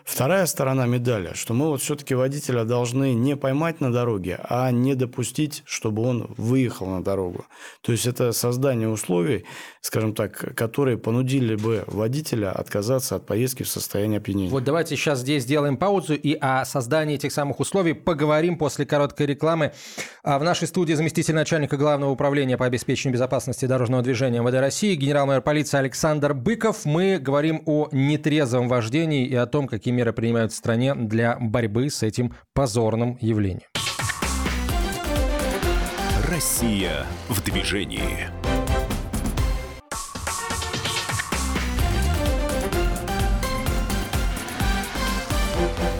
Вторая 0.04 0.46
сторона 0.46 0.86
медали, 0.86 1.32
что 1.34 1.52
мы 1.52 1.68
вот 1.68 1.82
все-таки 1.82 2.14
водителя 2.14 2.64
должны 2.64 3.12
не 3.12 3.36
поймать 3.36 3.80
на 3.80 3.92
дороге, 3.92 4.40
а 4.48 4.70
не 4.70 4.94
допустить, 4.94 5.62
чтобы 5.66 6.02
он 6.02 6.34
выехал 6.38 6.86
на 6.86 7.04
дорогу. 7.04 7.44
То 7.82 7.92
есть 7.92 8.06
это 8.06 8.32
создание 8.32 8.88
условий, 8.88 9.44
скажем 9.82 10.14
так, 10.14 10.54
которые 10.56 10.96
понудили 10.96 11.56
бы 11.56 11.84
водителя 11.88 12.50
отказаться 12.50 13.16
от 13.16 13.26
поездки 13.26 13.64
в 13.64 13.68
состоянии 13.68 14.16
опьянения. 14.16 14.50
Вот 14.50 14.64
давайте 14.64 14.96
сейчас 14.96 15.20
здесь 15.20 15.42
сделаем 15.42 15.76
паузу 15.76 16.14
и 16.14 16.34
о 16.40 16.64
создании 16.64 17.16
этих 17.16 17.32
самых 17.32 17.60
условий 17.60 17.92
поговорим 17.92 18.56
после 18.56 18.86
короткой 18.86 19.26
рекламы. 19.26 19.72
А 20.22 20.38
в 20.38 20.44
нашей 20.44 20.68
студии 20.68 20.94
заместитель 20.94 21.34
начальника 21.34 21.76
Главного 21.76 22.10
управления 22.10 22.56
по 22.56 22.64
обеспечению 22.64 23.12
безопасности 23.12 23.66
дорожного 23.66 24.02
движения 24.02 24.40
МВД 24.40 24.54
России 24.54 24.94
генерал 24.94 25.33
мэр 25.34 25.42
полиции 25.42 25.78
Александр 25.78 26.32
Быков. 26.32 26.84
Мы 26.84 27.18
говорим 27.18 27.64
о 27.66 27.88
нетрезвом 27.90 28.68
вождении 28.68 29.26
и 29.26 29.34
о 29.34 29.46
том, 29.46 29.66
какие 29.66 29.92
меры 29.92 30.12
принимают 30.12 30.52
в 30.52 30.54
стране 30.54 30.94
для 30.94 31.36
борьбы 31.40 31.90
с 31.90 32.04
этим 32.04 32.34
позорным 32.52 33.18
явлением. 33.20 33.66
Россия 36.30 37.04
в 37.28 37.42
движении. 37.42 38.28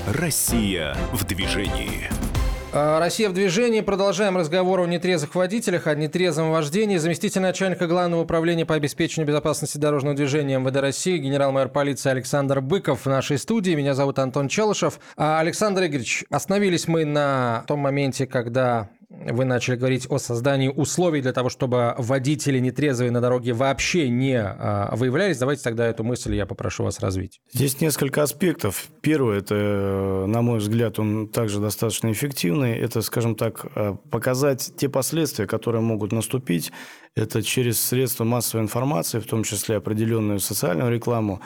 Россия 0.07 0.97
в 1.13 1.25
движении. 1.25 2.24
А, 2.77 2.99
Россия 2.99 3.29
в 3.31 3.33
движении. 3.35 3.83
Продолжаем 3.83 4.37
разговор 4.37 4.81
о 4.81 4.87
нетрезвых 4.87 5.37
водителях, 5.37 5.87
о 5.87 5.95
нетрезвом 5.95 6.51
вождении. 6.51 6.97
Заместитель 6.97 7.41
начальника 7.41 7.87
Главного 7.87 8.23
управления 8.23 8.67
по 8.67 8.75
обеспечению 8.75 9.29
безопасности 9.29 9.79
дорожного 9.79 10.17
движения 10.17 10.59
МВД 10.59 10.79
России, 10.79 11.19
генерал-майор 11.19 11.69
полиции 11.69 12.11
Александр 12.11 12.61
Быков 12.61 13.05
в 13.05 13.09
нашей 13.09 13.39
студии. 13.39 13.77
Меня 13.77 13.95
зовут 13.95 14.19
Антон 14.19 14.49
Челышев. 14.49 14.99
А, 15.17 15.39
Александр 15.39 15.85
Игоревич, 15.85 16.25
остановились 16.31 16.89
мы 16.89 17.05
на 17.05 17.63
том 17.69 17.79
моменте, 17.79 18.27
когда 18.27 18.89
вы 19.31 19.45
начали 19.45 19.77
говорить 19.77 20.07
о 20.11 20.19
создании 20.19 20.69
условий 20.69 21.21
для 21.23 21.33
того, 21.33 21.49
чтобы 21.49 21.95
водители 21.99 22.59
нетрезвые 22.59 23.11
на 23.11 23.21
дороге 23.21 23.53
вообще 23.53 24.09
не 24.09 24.39
а, 24.39 24.95
выявлялись. 24.97 25.39
Давайте 25.39 25.63
тогда 25.63 25.87
эту 25.87 26.05
мысль 26.05 26.35
я 26.35 26.47
попрошу 26.47 26.85
вас 26.85 27.01
развить. 27.01 27.41
Здесь 27.53 27.81
несколько 27.81 28.23
аспектов. 28.23 28.89
Первый, 29.01 29.39
это, 29.39 30.25
на 30.27 30.43
мой 30.43 30.59
взгляд, 30.59 30.99
он 30.99 31.29
также 31.29 31.61
достаточно 31.61 32.13
эффективный. 32.13 32.77
Это, 32.79 33.03
скажем 33.03 33.35
так, 33.35 33.67
э, 33.75 33.97
показать 34.11 34.73
те 34.77 34.89
последствия, 34.89 35.47
которые 35.47 35.83
могут 35.83 36.13
наступить. 36.13 36.73
Это 37.17 37.43
через 37.43 37.81
средства 37.81 38.25
массовой 38.25 38.63
информации, 38.63 39.21
в 39.21 39.27
том 39.27 39.45
числе 39.45 39.77
определенную 39.77 40.41
социальную 40.41 40.91
рекламу, 40.91 41.41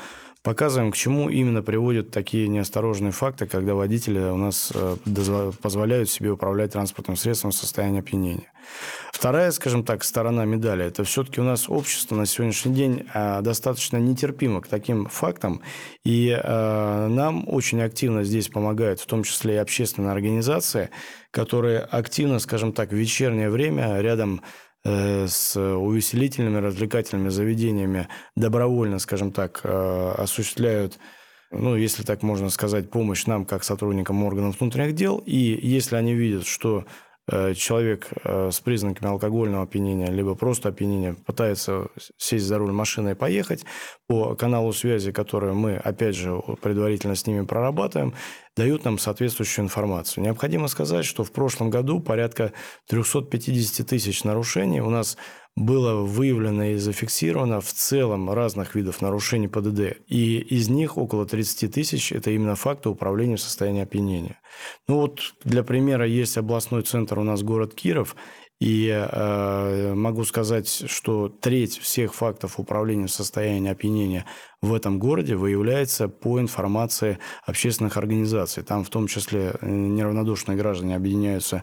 показываем, 0.49 0.93
к 0.93 0.97
чему 0.97 1.29
именно 1.29 1.61
приводят 1.61 2.11
такие 2.11 2.49
неосторожные 2.49 3.13
факты, 3.13 3.47
когда 3.47 3.75
водители 3.75 4.19
у 4.19 4.39
нас 4.39 4.73
э, 4.75 5.53
позволяют 5.61 6.09
себе 6.09 6.31
управлять 6.31 6.73
транспортным 6.73 7.19
средством 7.19 7.51
в 7.51 7.55
состоянии 7.55 8.01
опьянения. 8.01 8.51
Вторая, 9.13 9.51
скажем 9.51 9.85
так, 9.85 10.03
сторона 10.03 10.47
медали– 10.47 10.85
это 10.87 11.05
все-таки 11.05 11.43
у 11.43 11.45
нас 11.45 11.69
общество 11.69 12.17
на 12.17 12.25
сегодняшний 12.25 12.73
день 12.73 13.07
э, 13.13 13.43
достаточно 13.43 13.99
нетерпимо 13.99 14.63
к 14.63 14.69
таким 14.69 15.05
фактам, 15.09 15.61
и 16.03 16.31
э, 16.31 17.07
нам 17.09 17.45
очень 17.47 17.83
активно 17.83 18.25
здесь 18.25 18.49
помогают, 18.49 19.01
в 19.01 19.07
том 19.07 19.25
числе 19.25 19.57
и 19.57 19.59
общественные 19.59 20.13
организации, 20.13 20.89
которые 21.31 21.81
активно, 21.81 22.39
скажем 22.39 22.73
так, 22.73 22.89
в 22.89 22.97
вечернее 22.97 23.51
время 23.51 24.01
рядом 24.01 24.41
с 24.85 25.57
увеселительными, 25.57 26.59
развлекательными 26.59 27.29
заведениями 27.29 28.09
добровольно, 28.37 28.99
скажем 28.99 29.33
так, 29.33 29.61
э, 29.65 30.15
осуществляют 30.17 30.99
ну, 31.51 31.77
если 31.77 32.03
так 32.03 32.23
можно 32.23 32.51
сказать, 32.51 32.91
помощь 32.91 33.25
нам, 33.25 33.47
как 33.47 33.65
сотрудникам 33.65 34.23
органов 34.23 34.61
внутренних 34.61 34.95
дел. 34.95 35.17
И 35.25 35.59
если 35.63 35.97
они 35.97 36.13
видят, 36.13 36.47
что 36.47 36.85
Э, 36.85 37.08
человек 37.55 38.09
э, 38.25 38.51
с 38.51 38.61
признаками 38.61 39.11
алкогольного 39.11 39.65
опьянения, 39.65 40.07
либо 40.07 40.35
просто 40.35 40.71
опьянения 40.71 41.15
пытается 41.27 41.89
сесть 42.17 42.47
за 42.47 42.59
руль 42.59 42.73
машины 42.73 43.11
и 43.11 43.15
поехать 43.15 43.65
по 44.07 44.35
каналу 44.35 44.73
связи, 44.73 45.13
который 45.13 45.53
мы, 45.53 45.77
опять 45.77 46.17
же, 46.17 46.41
предварительно 46.63 47.15
с 47.15 47.27
ними 47.27 47.45
прорабатываем, 47.45 48.15
дают 48.57 48.85
нам 48.85 48.99
соответствующую 48.99 49.67
информацию. 49.67 50.25
Необходимо 50.25 50.69
сказать, 50.69 51.05
что 51.05 51.23
в 51.23 51.31
прошлом 51.31 51.71
году 51.71 52.01
порядка 52.01 52.53
350 52.89 53.87
тысяч 53.87 54.25
нарушений 54.25 54.81
у 54.81 54.91
нас 54.91 55.17
было 55.59 56.03
выявлено 56.03 56.65
и 56.65 56.77
зафиксировано 56.77 57.61
в 57.61 57.73
целом 57.73 58.31
разных 58.31 58.75
видов 58.75 59.03
нарушений 59.03 59.49
ПДД. 59.49 59.99
И 60.07 60.39
из 60.39 60.69
них 60.69 60.97
около 60.97 61.27
30 61.27 61.73
тысяч– 61.73 62.13
это 62.13 62.31
именно 62.31 62.55
факты 62.55 62.89
управления 62.89 63.37
в 63.37 63.41
состоянии 63.41 63.83
опьянения. 63.83 64.41
Ну 64.87 65.01
вот 65.01 65.35
для 65.45 65.65
примера 65.65 66.07
есть 66.07 66.39
областной 66.39 66.83
центр 66.83 67.19
у 67.19 67.25
нас 67.25 67.43
город 67.43 67.75
Киров, 67.75 68.15
и 68.61 68.89
э, 68.89 69.95
могу 69.95 70.25
сказать, 70.25 70.69
что 70.69 71.29
треть 71.29 71.79
всех 71.79 72.15
фактов 72.15 72.59
управления 72.59 73.07
в 73.07 73.13
состоянии 73.13 73.71
опьянения 73.71 74.25
в 74.61 74.75
этом 74.75 74.99
городе 74.99 75.37
выявляется 75.37 76.09
по 76.09 76.41
информации 76.41 77.19
общественных 77.47 77.97
организаций. 77.97 78.65
Там 78.65 78.83
в 78.83 78.91
том 78.91 79.07
числе 79.07 79.55
э, 79.61 79.71
неравнодушные 79.71 80.59
граждане 80.59 80.97
объединяются 80.97 81.63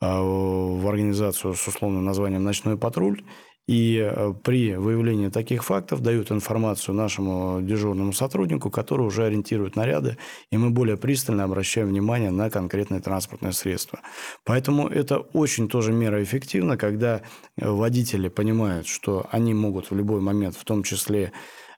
в 0.00 0.88
организацию 0.88 1.54
с 1.54 1.66
условным 1.66 2.04
названием 2.04 2.44
«Ночной 2.44 2.76
патруль». 2.76 3.22
И 3.68 3.98
э, 3.98 4.32
при 4.42 4.74
выявлении 4.76 5.28
таких 5.28 5.62
фактов 5.62 6.00
дают 6.00 6.32
информацию 6.32 6.94
нашему 6.94 7.60
дежурному 7.60 8.14
сотруднику, 8.14 8.70
который 8.70 9.06
уже 9.06 9.24
ориентирует 9.24 9.76
наряды, 9.76 10.16
и 10.50 10.56
мы 10.56 10.70
более 10.70 10.96
пристально 10.96 11.44
обращаем 11.44 11.88
внимание 11.88 12.30
на 12.30 12.48
конкретные 12.48 13.02
транспортные 13.02 13.52
средства. 13.52 14.00
Поэтому 14.44 14.88
это 14.88 15.18
очень 15.18 15.68
тоже 15.68 15.92
мера 15.92 16.22
эффективна, 16.22 16.78
когда 16.78 17.20
водители 17.58 18.28
понимают, 18.28 18.86
что 18.86 19.26
они 19.30 19.52
могут 19.52 19.90
в 19.90 19.94
любой 19.94 20.22
момент, 20.22 20.56
в 20.56 20.64
том 20.64 20.82
числе 20.82 21.30
Э, 21.30 21.32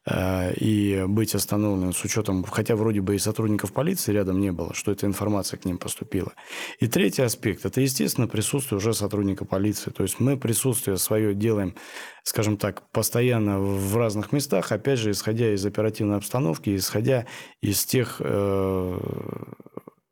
и 0.08 1.04
быть 1.06 1.34
остановленным 1.34 1.92
с 1.92 2.02
учетом, 2.04 2.42
хотя 2.44 2.74
вроде 2.74 3.00
бы 3.00 3.14
и 3.14 3.18
сотрудников 3.18 3.72
полиции 3.72 4.12
рядом 4.12 4.40
не 4.40 4.50
было, 4.50 4.72
что 4.72 4.92
эта 4.92 5.06
информация 5.06 5.58
к 5.58 5.66
ним 5.66 5.76
поступила. 5.76 6.32
И 6.78 6.88
третий 6.88 7.22
аспект– 7.22 7.64
это, 7.66 7.80
естественно, 7.80 8.26
присутствие 8.26 8.78
уже 8.78 8.94
сотрудника 8.94 9.44
полиции. 9.44 9.90
То 9.90 10.02
есть 10.02 10.18
мы 10.18 10.38
присутствие 10.38 10.96
свое 10.96 11.34
делаем, 11.34 11.74
скажем 12.24 12.56
так, 12.56 12.88
постоянно 12.90 13.60
в 13.60 13.96
разных 13.96 14.32
местах, 14.32 14.72
опять 14.72 14.98
же, 14.98 15.10
исходя 15.10 15.52
из 15.52 15.64
оперативной 15.66 16.16
обстановки, 16.16 16.74
исходя 16.74 17.26
из 17.60 17.84
тех 17.84 18.16
э, 18.20 18.98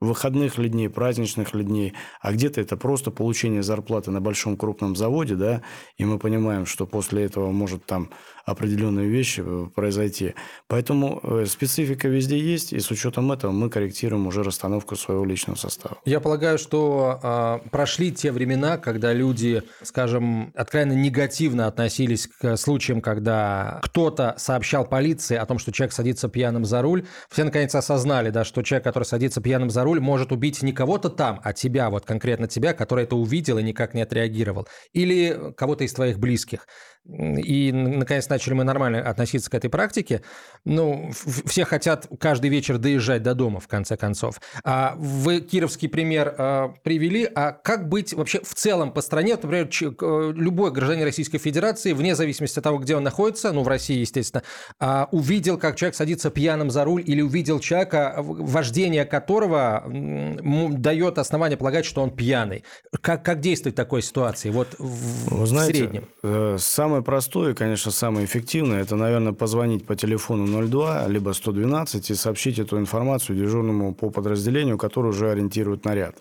выходных 0.01 0.59
ли 0.59 0.69
дней, 0.69 0.89
праздничных 0.89 1.55
ли 1.55 1.65
дней, 1.65 1.95
а 2.21 2.33
где-то 2.33 2.61
это 2.61 2.77
просто 2.77 3.11
получение 3.11 3.63
зарплаты 3.63 4.11
на 4.11 4.21
большом 4.21 4.57
крупном 4.57 4.97
заводе, 4.97 5.35
да, 5.35 5.63
и 5.97 6.05
мы 6.05 6.19
понимаем, 6.19 6.67
что 6.67 6.87
после 6.87 7.25
этого 7.25 7.51
может 7.51 7.85
там 7.85 8.11
определенные 8.45 9.09
вещи 9.09 9.43
э, 9.45 9.67
произойти. 9.75 10.35
Поэтому 10.69 11.21
э, 11.23 11.47
специфика 11.47 12.09
везде 12.09 12.39
есть, 12.39 12.73
и 12.73 12.81
с 12.81 12.91
учетом 12.91 13.31
этого 13.31 13.53
мы 13.53 13.69
корректируем 13.69 14.27
уже 14.27 14.43
расстановку 14.43 14.97
своего 14.97 15.25
личного 15.25 15.57
состава. 15.57 15.99
Я 16.05 16.21
полагаю, 16.21 16.59
что 16.59 17.21
э, 17.23 17.69
прошли 17.71 18.11
те 18.11 18.33
времена, 18.33 18.79
когда 18.79 19.13
люди, 19.13 19.63
скажем, 19.83 20.53
откровенно 20.55 20.95
негативно 20.95 21.67
относились 21.67 22.27
к 22.27 22.57
случаям, 22.57 23.01
когда 23.01 23.81
кто-то 23.83 24.35
сообщал 24.39 24.87
полиции 24.87 25.37
о 25.37 25.45
том, 25.45 25.59
что 25.59 25.73
человек 25.73 25.93
садится 25.93 26.29
пьяным 26.29 26.65
за 26.65 26.81
руль. 26.81 27.05
Все 27.31 27.45
наконец 27.45 27.75
осознали, 27.75 28.31
да, 28.31 28.45
что 28.45 28.63
человек, 28.63 28.85
который 28.85 29.05
садится 29.05 29.41
пьяным 29.41 29.69
за 29.69 29.85
руль, 29.85 29.88
может 29.97 30.33
убить 30.33 30.63
не 30.63 30.73
кого-то 30.73 31.09
там, 31.09 31.41
а 31.43 31.53
тебя, 31.53 31.91
вот 31.91 32.05
конкретно 32.05 32.47
тебя, 32.49 32.73
который 32.73 33.05
это 33.05 33.17
увидел 33.17 33.59
и 33.59 33.63
никак 33.63 33.95
не 33.95 34.03
отреагировал. 34.03 34.69
Или 34.93 35.53
кого-то 35.57 35.85
из 35.85 35.93
твоих 35.93 36.19
близких 36.19 36.67
и, 37.09 37.73
наконец, 37.73 38.29
начали 38.29 38.53
мы 38.53 38.65
нормально 38.65 39.01
относиться 39.01 39.51
к 39.51 39.55
этой 39.55 39.71
практике. 39.71 40.23
Ну, 40.65 41.11
все 41.47 41.65
хотят 41.65 42.07
каждый 42.21 42.51
вечер 42.51 42.77
доезжать 42.77 43.23
до 43.23 43.35
дома, 43.35 43.61
в 43.61 43.69
конце 43.69 43.97
концов. 43.97 44.41
А 44.63 44.95
вы 44.99 45.41
кировский 45.41 45.89
пример 45.89 46.35
а, 46.37 46.69
привели, 46.83 47.25
а 47.35 47.53
как 47.53 47.89
быть 47.89 48.13
вообще 48.13 48.41
в 48.41 48.55
целом 48.55 48.93
по 48.93 49.01
стране? 49.01 49.39
Например, 49.43 49.69
э, 49.69 50.33
любой 50.35 50.71
гражданин 50.71 51.05
Российской 51.05 51.39
Федерации, 51.39 51.95
вне 51.95 52.15
зависимости 52.15 52.59
от 52.59 52.65
того, 52.65 52.79
где 52.79 52.95
он 52.95 53.05
находится, 53.05 53.53
ну, 53.53 53.63
в 53.63 53.69
России, 53.69 54.01
естественно, 54.01 54.43
а, 54.79 55.09
увидел, 55.11 55.57
как 55.57 55.77
человек 55.77 55.95
садится 55.97 56.31
пьяным 56.31 56.71
за 56.71 56.85
руль 56.85 57.03
или 57.07 57.23
увидел 57.23 57.59
человека, 57.59 58.17
вождение 58.19 59.07
которого 59.07 59.78
дает 59.87 61.19
основание 61.19 61.57
полагать, 61.57 61.87
что 61.87 62.03
он 62.03 62.11
пьяный. 62.11 62.65
Как, 63.01 63.25
как 63.25 63.41
действовать 63.41 63.75
в 63.75 63.77
такой 63.77 64.03
ситуации, 64.03 64.51
вот 64.51 64.69
в, 64.79 65.35
Вы 65.35 65.47
знаете, 65.47 65.73
в 65.73 65.77
среднем? 65.77 66.05
Э, 66.23 66.57
самое 66.59 66.99
самое 66.99 67.03
простое, 67.03 67.55
конечно, 67.55 67.91
самое 67.91 68.25
эффективное, 68.25 68.83
это, 68.83 68.97
наверное, 68.97 69.33
позвонить 69.33 69.87
по 69.87 69.95
телефону 69.95 70.47
02, 70.47 71.07
либо 71.09 71.33
112 71.33 72.11
и 72.11 72.15
сообщить 72.15 72.59
эту 72.59 72.79
информацию 72.79 73.37
дежурному 73.37 73.95
по 73.95 74.11
подразделению, 74.11 74.79
который 74.79 75.11
уже 75.11 75.31
ориентирует 75.31 75.85
наряд. 75.85 76.17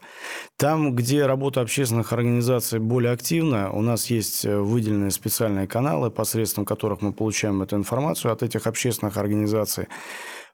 Там, 0.57 0.95
где 0.95 1.25
работа 1.25 1.61
общественных 1.61 2.13
организаций 2.13 2.79
более 2.79 3.11
активна, 3.11 3.71
у 3.71 3.81
нас 3.81 4.11
есть 4.11 4.45
э, 4.45 4.57
выделенные 4.57 5.11
специальные 5.11 5.67
каналы, 5.67 6.11
посредством 6.11 6.65
которых 6.65 7.01
мы 7.01 7.11
получаем 7.11 7.61
эту 7.61 7.75
информацию 7.75 8.31
от 8.31 8.43
этих 8.43 8.67
общественных 8.67 9.17
организаций. 9.17 9.87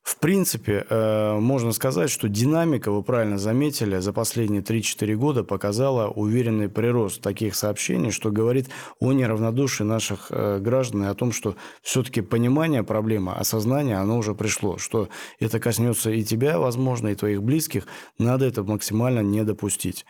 В 0.04 0.18
принципе, 0.18 0.86
э, 0.90 1.38
можно 1.40 1.72
сказать, 1.72 2.10
что 2.10 2.28
динамика, 2.28 2.92
вы 2.92 3.04
правильно 3.04 3.38
заметили, 3.38 4.00
за 4.00 4.12
последние 4.12 4.62
3-4 4.62 5.16
года 5.16 5.44
показала 5.46 6.10
уверенный 6.10 6.68
прирост 6.68 7.22
таких 7.22 7.56
сообщений, 7.56 8.12
что 8.12 8.30
говорит 8.30 8.70
о 9.00 9.14
неравнодушии 9.14 9.84
наших 9.84 10.28
э, 10.30 10.60
граждан 10.60 11.04
и 11.04 11.08
о 11.08 11.14
том, 11.14 11.32
что 11.32 11.56
все-таки 11.82 12.20
понимание 12.20 12.84
проблемы, 12.84 13.32
осознание, 13.32 13.96
оно 13.96 14.18
уже 14.18 14.36
пришло, 14.36 14.78
что 14.78 15.08
это 15.40 15.62
коснется 15.62 16.12
и 16.12 16.22
тебя, 16.24 16.60
возможно, 16.60 17.08
и 17.08 17.16
твоих 17.16 17.42
близких, 17.42 17.88
надо 18.18 18.46
это 18.46 18.64
максимально 18.64 19.22
не 19.22 19.46
допустить. 19.46 20.06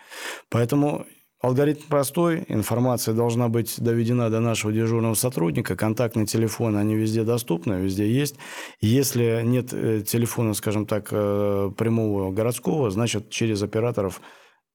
Поэтому 0.49 1.05
Алгоритм 1.43 1.81
простой, 1.89 2.45
информация 2.47 3.13
должна 3.13 3.49
быть 3.49 3.75
доведена 3.77 4.29
до 4.29 4.39
нашего 4.39 4.71
дежурного 4.71 5.13
сотрудника, 5.13 5.75
контактные 5.75 6.25
телефоны, 6.25 6.77
они 6.77 6.95
везде 6.95 7.25
доступны, 7.25 7.73
везде 7.73 8.09
есть. 8.09 8.37
Если 8.79 9.41
нет 9.43 9.73
э, 9.73 10.03
телефона, 10.07 10.53
скажем 10.53 10.85
так, 10.85 11.09
э, 11.11 11.69
прямого 11.77 12.31
городского, 12.31 12.89
значит 12.91 13.29
через 13.29 13.61
операторов 13.61 14.21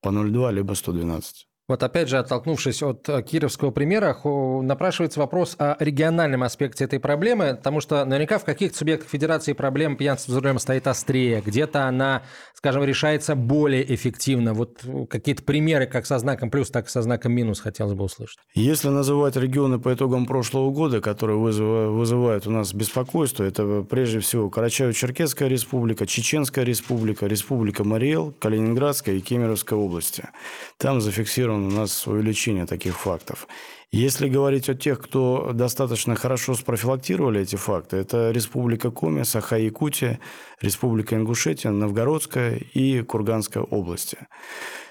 по 0.03 0.11
02 0.11 0.51
либо 0.51 0.75
112. 0.75 1.47
Вот 1.69 1.83
опять 1.83 2.09
же, 2.09 2.17
оттолкнувшись 2.17 2.83
от 2.83 3.07
э, 3.11 3.23
кировского 3.23 3.71
примера, 3.71 4.17
напрашивается 4.25 5.21
вопрос 5.21 5.55
о 5.59 5.77
региональном 5.79 6.43
аспекте 6.43 6.85
этой 6.85 6.99
проблемы, 6.99 7.57
потому 7.57 7.83
что 7.83 8.07
наверняка 8.07 8.39
в 8.39 8.45
каких-то 8.47 8.79
субъектах 8.79 9.11
федерации 9.11 9.53
проблема 9.53 9.97
пьянства 9.97 10.33
за 10.33 10.41
рулем 10.41 10.59
стоит 10.59 10.87
острее, 10.87 11.43
где-то 11.45 11.85
она, 11.85 12.23
скажем, 12.55 12.85
решается 12.85 13.35
более 13.35 13.95
эффективно. 13.95 14.55
Вот 14.55 14.81
э, 14.85 15.05
какие-то 15.11 15.43
примеры 15.43 15.87
как 15.87 16.07
со 16.07 16.19
знаком 16.19 16.51
плюс, 16.51 16.71
так 16.71 16.87
и 16.87 16.89
со 16.89 17.03
знаком 17.03 17.33
минус 17.33 17.61
хотелось 17.61 17.93
бы 17.93 18.05
услышать. 18.05 18.39
Если 18.55 18.89
называть 18.89 19.37
регионы 19.37 19.79
по 19.79 19.93
итогам 19.93 20.25
прошлого 20.25 20.71
года, 20.71 21.03
которые 21.03 21.37
вызывают 21.39 22.47
у 22.47 22.51
нас 22.51 22.73
беспокойство, 22.73 23.45
это 23.45 23.83
прежде 23.83 24.21
всего 24.21 24.49
Карачаево-Черкесская 24.49 25.49
республика, 25.49 26.07
Чеченская 26.07 26.65
республика, 26.65 27.27
Республика 27.27 27.85
Мариэл, 27.85 28.33
Калининградская 28.39 29.17
и 29.17 29.21
Кемеровская 29.21 29.79
области. 29.79 30.31
Там 30.79 31.03
зафиксировано 31.03 31.58
у 31.67 31.71
нас 31.71 32.07
увеличение 32.07 32.67
таких 32.67 32.99
фактов. 32.99 33.49
Если 33.91 34.29
говорить 34.29 34.69
о 34.69 34.75
тех, 34.75 35.01
кто 35.01 35.53
достаточно 35.55 36.15
хорошо 36.15 36.55
спрофилактировали 36.55 37.41
эти 37.41 37.57
факты, 37.57 37.97
это 37.97 38.31
Республика 38.31 38.91
Коми, 38.91 39.23
Саха-Якутия, 39.23 40.19
Республика 40.61 41.17
Ингушетия, 41.17 41.71
Новгородская 41.71 42.57
и 42.75 43.03
Курганская 43.03 43.63
области. 43.63 44.19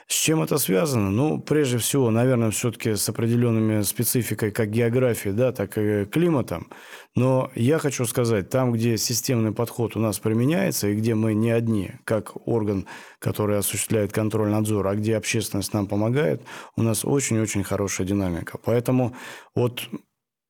С 0.09 0.13
чем 0.13 0.41
это 0.41 0.57
связано? 0.57 1.11
Ну, 1.11 1.37
прежде 1.37 1.79
всего, 1.79 2.09
наверное, 2.11 2.49
все-таки 2.51 2.95
с 2.95 3.09
определенными 3.09 3.81
спецификой 3.81 4.51
как 4.51 4.69
географии, 4.69 5.29
да, 5.29 5.51
так 5.51 5.77
и 5.77 6.05
климатом. 6.05 6.69
Но 7.13 7.51
я 7.55 7.77
хочу 7.77 8.05
сказать, 8.05 8.49
там, 8.49 8.71
где 8.71 8.97
системный 8.97 9.51
подход 9.51 9.97
у 9.97 9.99
нас 9.99 10.19
применяется, 10.19 10.87
и 10.87 10.95
где 10.95 11.13
мы 11.13 11.33
не 11.33 11.51
одни, 11.51 11.91
как 12.05 12.47
орган, 12.47 12.87
который 13.19 13.57
осуществляет 13.57 14.13
контроль-надзор, 14.13 14.87
а 14.87 14.95
где 14.95 15.17
общественность 15.17 15.73
нам 15.73 15.87
помогает, 15.87 16.41
у 16.77 16.83
нас 16.83 17.03
очень-очень 17.03 17.63
хорошая 17.63 18.07
динамика. 18.07 18.57
Поэтому 18.63 19.13
вот 19.55 19.89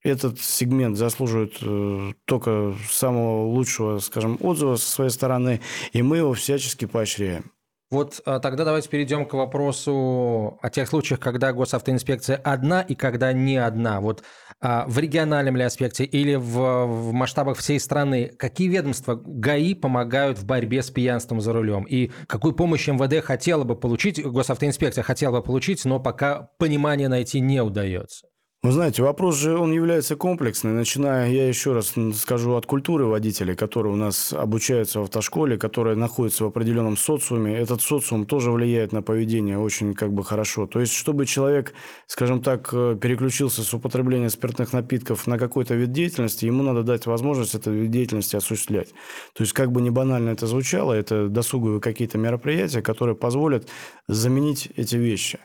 этот 0.04 0.40
сегмент 0.40 0.98
заслуживает 0.98 1.58
э, 1.62 2.14
только 2.26 2.76
самого 2.92 3.48
лучшего, 3.48 3.98
скажем, 3.98 4.38
отзыва 4.40 4.76
со 4.76 4.88
своей 4.88 5.10
стороны, 5.10 5.62
и 5.94 6.04
мы 6.04 6.18
его 6.18 6.34
всячески 6.34 6.86
поощряем. 6.86 7.52
Вот 7.90 8.22
а, 8.26 8.40
тогда 8.40 8.66
давайте 8.66 8.90
перейдем 8.90 9.26
к 9.26 9.34
вопросу 9.34 10.60
о 10.62 10.70
тех 10.70 10.90
случаях, 10.90 11.22
когда 11.22 11.54
госавтоинспекция 11.54 12.36
одна 12.36 12.82
и 12.82 12.96
когда 12.96 13.32
не 13.32 13.56
одна. 13.56 14.02
Вот 14.02 14.24
а, 14.60 14.86
в 14.88 15.00
региональном 15.00 15.56
ли 15.56 15.64
аспекте 15.64 16.04
или 16.04 16.36
в, 16.36 16.86
в 16.86 17.14
масштабах 17.14 17.58
всей 17.58 17.80
страны, 17.80 18.28
какие 18.38 18.68
ведомства 18.68 19.16
ГАИ 19.16 19.74
помогают 19.74 20.38
в 20.38 20.46
борьбе 20.46 20.84
с 20.84 20.92
пьянством 20.92 21.40
за 21.40 21.54
рулем? 21.54 21.86
И 21.86 22.12
какую 22.28 22.54
помощь 22.54 22.88
МВД 22.88 23.24
хотела 23.24 23.64
бы 23.64 23.78
получить, 23.78 24.22
госавтоинспекция 24.22 25.04
хотела 25.04 25.38
бы 25.38 25.44
получить, 25.44 25.86
но 25.86 26.02
пока 26.02 26.50
понимания 26.58 27.08
найти 27.08 27.40
не 27.40 27.62
удается? 27.62 28.28
Вы 28.64 28.72
знаете, 28.72 29.04
вопрос 29.04 29.38
же, 29.38 29.56
он 29.56 29.72
является 29.72 30.16
комплексный, 30.16 30.72
начиная, 30.72 31.30
я 31.30 31.48
еще 31.48 31.74
раз 31.74 31.94
скажу, 32.16 32.56
от 32.56 32.66
культуры 32.66 33.06
водителей, 33.06 33.56
которые 33.56 33.94
у 33.94 33.96
нас 33.96 34.34
обучаются 34.34 35.00
в 35.00 35.04
автошколе, 35.04 35.58
которые 35.58 35.96
находятся 35.96 36.44
в 36.44 36.48
определенном 36.48 36.98
социуме. 36.98 37.56
Этот 37.56 37.82
социум 37.82 38.26
тоже 38.26 38.52
влияет 38.52 38.94
на 38.94 39.04
поведение 39.04 39.60
очень 39.60 39.94
как 39.94 40.12
бы 40.12 40.24
хорошо. 40.24 40.66
То 40.66 40.80
есть, 40.80 40.92
чтобы 40.94 41.28
человек, 41.28 41.74
скажем 42.08 42.42
так, 42.42 42.70
э, 42.74 42.98
переключился 43.00 43.62
с 43.62 43.72
употребления 43.76 44.30
спиртных 44.32 44.74
напитков 44.74 45.28
на 45.28 45.38
какой-то 45.38 45.76
вид 45.76 45.92
деятельности, 45.92 46.46
ему 46.46 46.64
надо 46.64 46.82
дать 46.82 47.06
возможность 47.06 47.54
этот 47.54 47.76
вид 47.76 47.92
деятельности 47.92 48.36
осуществлять. 48.36 48.90
То 49.34 49.44
есть, 49.44 49.54
как 49.54 49.72
бы 49.72 49.82
не 49.82 49.92
банально 49.92 50.32
это 50.32 50.48
звучало, 50.48 50.94
это 50.94 51.30
досуговые 51.30 51.80
какие-то 51.80 52.18
мероприятия, 52.18 52.82
которые 52.82 53.16
позволят 53.16 53.70
заменить 54.08 54.70
эти 54.76 54.96
вещи. 54.96 55.38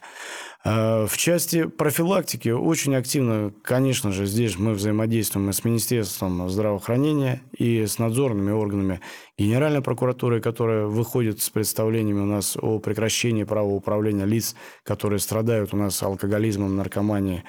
А, 0.64 1.06
в 1.06 1.16
части 1.16 1.64
профилактики 1.64 2.48
очень 2.50 2.94
активно, 2.94 3.52
конечно 3.62 4.12
же, 4.12 4.26
здесь 4.26 4.58
мы 4.58 4.74
взаимодействуем 4.74 5.52
с 5.52 5.64
Министерством 5.64 6.48
здравоохранения, 6.48 7.42
и 7.56 7.84
с 7.86 7.98
надзорными 7.98 8.52
органами 8.52 9.00
Генеральной 9.38 9.82
прокуратуры, 9.82 10.40
которая 10.40 10.86
выходит 10.86 11.40
с 11.40 11.50
представлениями 11.50 12.20
у 12.20 12.26
нас 12.26 12.56
о 12.60 12.78
прекращении 12.78 13.44
права 13.44 13.68
управления 13.68 14.24
лиц, 14.24 14.54
которые 14.84 15.18
страдают 15.18 15.74
у 15.74 15.76
нас 15.76 16.00
алкоголизмом, 16.02 16.76
наркоманией. 16.76 17.42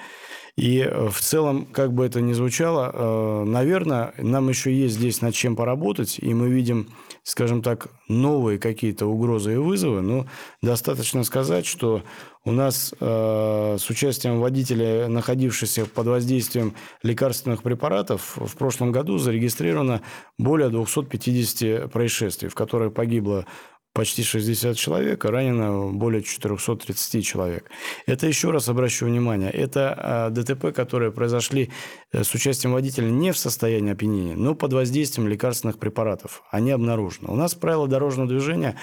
И 0.56 0.78
э, 0.80 1.08
в 1.08 1.20
целом, 1.20 1.66
как 1.66 1.92
бы 1.92 2.06
это 2.06 2.20
ни 2.20 2.32
звучало, 2.32 2.90
э, 2.92 3.44
наверное, 3.44 4.14
нам 4.18 4.48
еще 4.48 4.72
есть 4.72 4.94
здесь 4.94 5.20
над 5.20 5.34
чем 5.34 5.56
поработать, 5.56 6.18
и 6.20 6.32
мы 6.32 6.48
видим, 6.48 6.88
скажем 7.24 7.62
так, 7.62 7.88
новые 8.06 8.58
какие-то 8.58 9.06
угрозы 9.06 9.54
и 9.54 9.56
вызовы, 9.56 10.02
но 10.02 10.26
достаточно 10.60 11.24
сказать, 11.24 11.64
что 11.64 12.02
у 12.44 12.52
нас 12.52 12.94
э, 13.00 13.76
с 13.80 13.88
участием 13.88 14.40
водителя, 14.40 15.08
находившихся 15.08 15.86
под 15.86 16.06
воздействием 16.06 16.74
лекарственных 17.02 17.62
препаратов, 17.62 18.36
в 18.36 18.54
прошлом 18.56 18.92
году 18.92 19.16
зарегистрировано 19.16 20.02
более 20.36 20.68
250 20.68 21.90
происшествий, 21.90 22.50
в 22.50 22.54
которых 22.54 22.92
погибло 22.92 23.46
почти 23.94 24.24
60 24.24 24.76
человек, 24.76 25.24
а 25.24 25.30
ранено 25.30 25.92
более 25.92 26.22
430 26.22 27.24
человек. 27.24 27.70
Это, 28.06 28.26
еще 28.26 28.50
раз 28.50 28.68
обращу 28.68 29.06
внимание, 29.06 29.50
это 29.50 29.94
а, 29.96 30.30
ДТП, 30.30 30.74
которые 30.74 31.12
произошли 31.12 31.70
э, 32.12 32.24
с 32.24 32.34
участием 32.34 32.72
водителя 32.72 33.08
не 33.08 33.32
в 33.32 33.38
состоянии 33.38 33.92
опьянения, 33.92 34.34
но 34.34 34.54
под 34.56 34.72
воздействием 34.72 35.28
лекарственных 35.28 35.78
препаратов. 35.78 36.42
Они 36.50 36.72
обнаружены. 36.72 37.28
У 37.28 37.36
нас 37.36 37.54
правила 37.54 37.86
дорожного 37.86 38.28
движения 38.28 38.76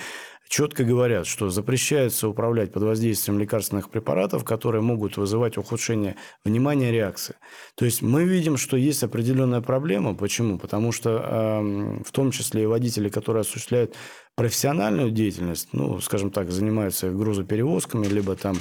четко 0.52 0.84
говорят, 0.84 1.28
что 1.28 1.50
запрещается 1.50 2.28
управлять 2.28 2.74
под 2.74 2.84
воздействием 2.84 3.40
лекарственных 3.40 3.90
препаратов, 3.90 4.44
которые 4.44 4.82
могут 4.82 5.16
вызывать 5.16 5.58
ухудшение 5.58 6.18
внимания 6.44 6.92
реакции. 6.92 7.36
То 7.76 7.86
есть 7.86 8.02
мы 8.02 8.26
видим, 8.26 8.58
что 8.58 8.76
есть 8.76 9.02
определенная 9.02 9.62
проблема. 9.62 10.14
Почему? 10.14 10.60
Потому 10.60 10.92
что 10.92 11.10
э, 11.24 12.04
в 12.04 12.12
том 12.12 12.32
числе 12.32 12.64
и 12.64 12.66
водители, 12.66 13.08
которые 13.08 13.42
осуществляют 13.42 13.96
профессиональную 14.36 15.10
деятельность, 15.10 15.70
ну, 15.72 16.02
скажем 16.02 16.32
так, 16.32 16.52
занимаются 16.52 17.10
грузоперевозками, 17.10 18.06
либо 18.08 18.36
там 18.36 18.58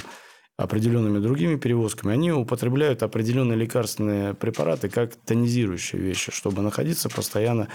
определенными 0.57 1.19
другими 1.19 1.57
перевозками, 1.57 2.13
они 2.13 2.31
употребляют 2.31 3.03
определенные 3.03 3.57
лекарственные 3.57 4.33
препараты 4.33 4.89
как 4.89 5.15
тонизирующие 5.15 6.01
вещи, 6.01 6.31
чтобы 6.31 6.61
находиться 6.61 7.09
постоянно 7.09 7.67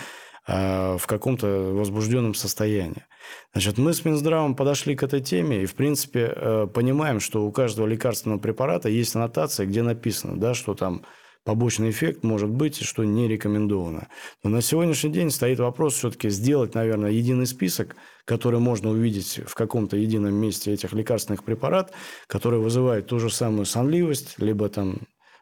в 0.46 1.02
каком-то 1.06 1.72
возбужденном 1.72 2.34
состоянии. 2.34 3.04
Значит, 3.52 3.78
мы 3.78 3.92
с 3.92 4.04
Минздравом 4.04 4.54
подошли 4.54 4.94
к 4.94 5.02
этой 5.02 5.20
теме 5.20 5.62
и, 5.62 5.66
в 5.66 5.74
принципе, 5.74 6.32
э, 6.34 6.66
понимаем, 6.72 7.20
что 7.20 7.44
у 7.44 7.52
каждого 7.52 7.86
лекарственного 7.86 8.38
препарата 8.38 8.88
есть 8.88 9.16
аннотация, 9.16 9.66
где 9.66 9.82
написано, 9.82 10.38
да, 10.38 10.54
что 10.54 10.74
там 10.74 11.02
побочный 11.44 11.90
эффект 11.90 12.24
может 12.24 12.50
быть 12.50 12.80
и 12.80 12.84
что 12.84 13.04
не 13.04 13.28
рекомендовано. 13.28 14.08
Но 14.42 14.50
на 14.50 14.60
сегодняшний 14.60 15.10
день 15.10 15.30
стоит 15.30 15.58
вопрос 15.58 15.94
все-таки 15.94 16.28
сделать, 16.28 16.74
наверное, 16.74 17.12
единый 17.12 17.46
список, 17.46 17.96
который 18.24 18.60
можно 18.60 18.90
увидеть 18.90 19.40
в 19.46 19.54
каком-то 19.54 19.96
едином 19.96 20.34
месте 20.34 20.72
этих 20.72 20.92
лекарственных 20.92 21.44
препаратов, 21.44 21.96
которые 22.26 22.60
вызывают 22.60 23.06
ту 23.06 23.20
же 23.20 23.30
самую 23.30 23.64
сонливость, 23.64 24.34
либо 24.38 24.68
там 24.68 24.98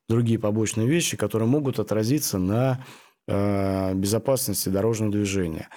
другие 0.08 0.38
побочные 0.38 0.86
вещи, 0.86 1.16
которые 1.16 1.48
могут 1.48 1.78
отразиться 1.78 2.38
на 2.38 2.84
безопасности 3.26 4.68
дорожного 4.68 5.12
движения. 5.12 5.68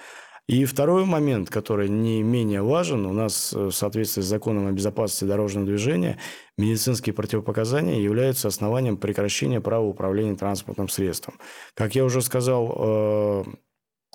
И 0.48 0.64
второй 0.64 1.04
момент, 1.04 1.50
который 1.50 1.90
не 1.90 2.22
менее 2.22 2.62
важен, 2.62 3.04
у 3.04 3.12
нас 3.12 3.52
в 3.52 3.70
соответствии 3.70 4.22
с 4.22 4.26
законом 4.26 4.66
о 4.66 4.72
безопасности 4.72 5.24
дорожного 5.24 5.66
движения 5.66 6.18
медицинские 6.56 7.14
противопоказания 7.14 8.00
являются 8.00 8.48
основанием 8.48 8.96
прекращения 8.96 9.60
права 9.60 9.84
управления 9.84 10.36
транспортным 10.36 10.88
средством. 10.88 11.38
Как 11.74 11.94
я 11.94 12.04
уже 12.04 12.22
сказал, 12.22 13.44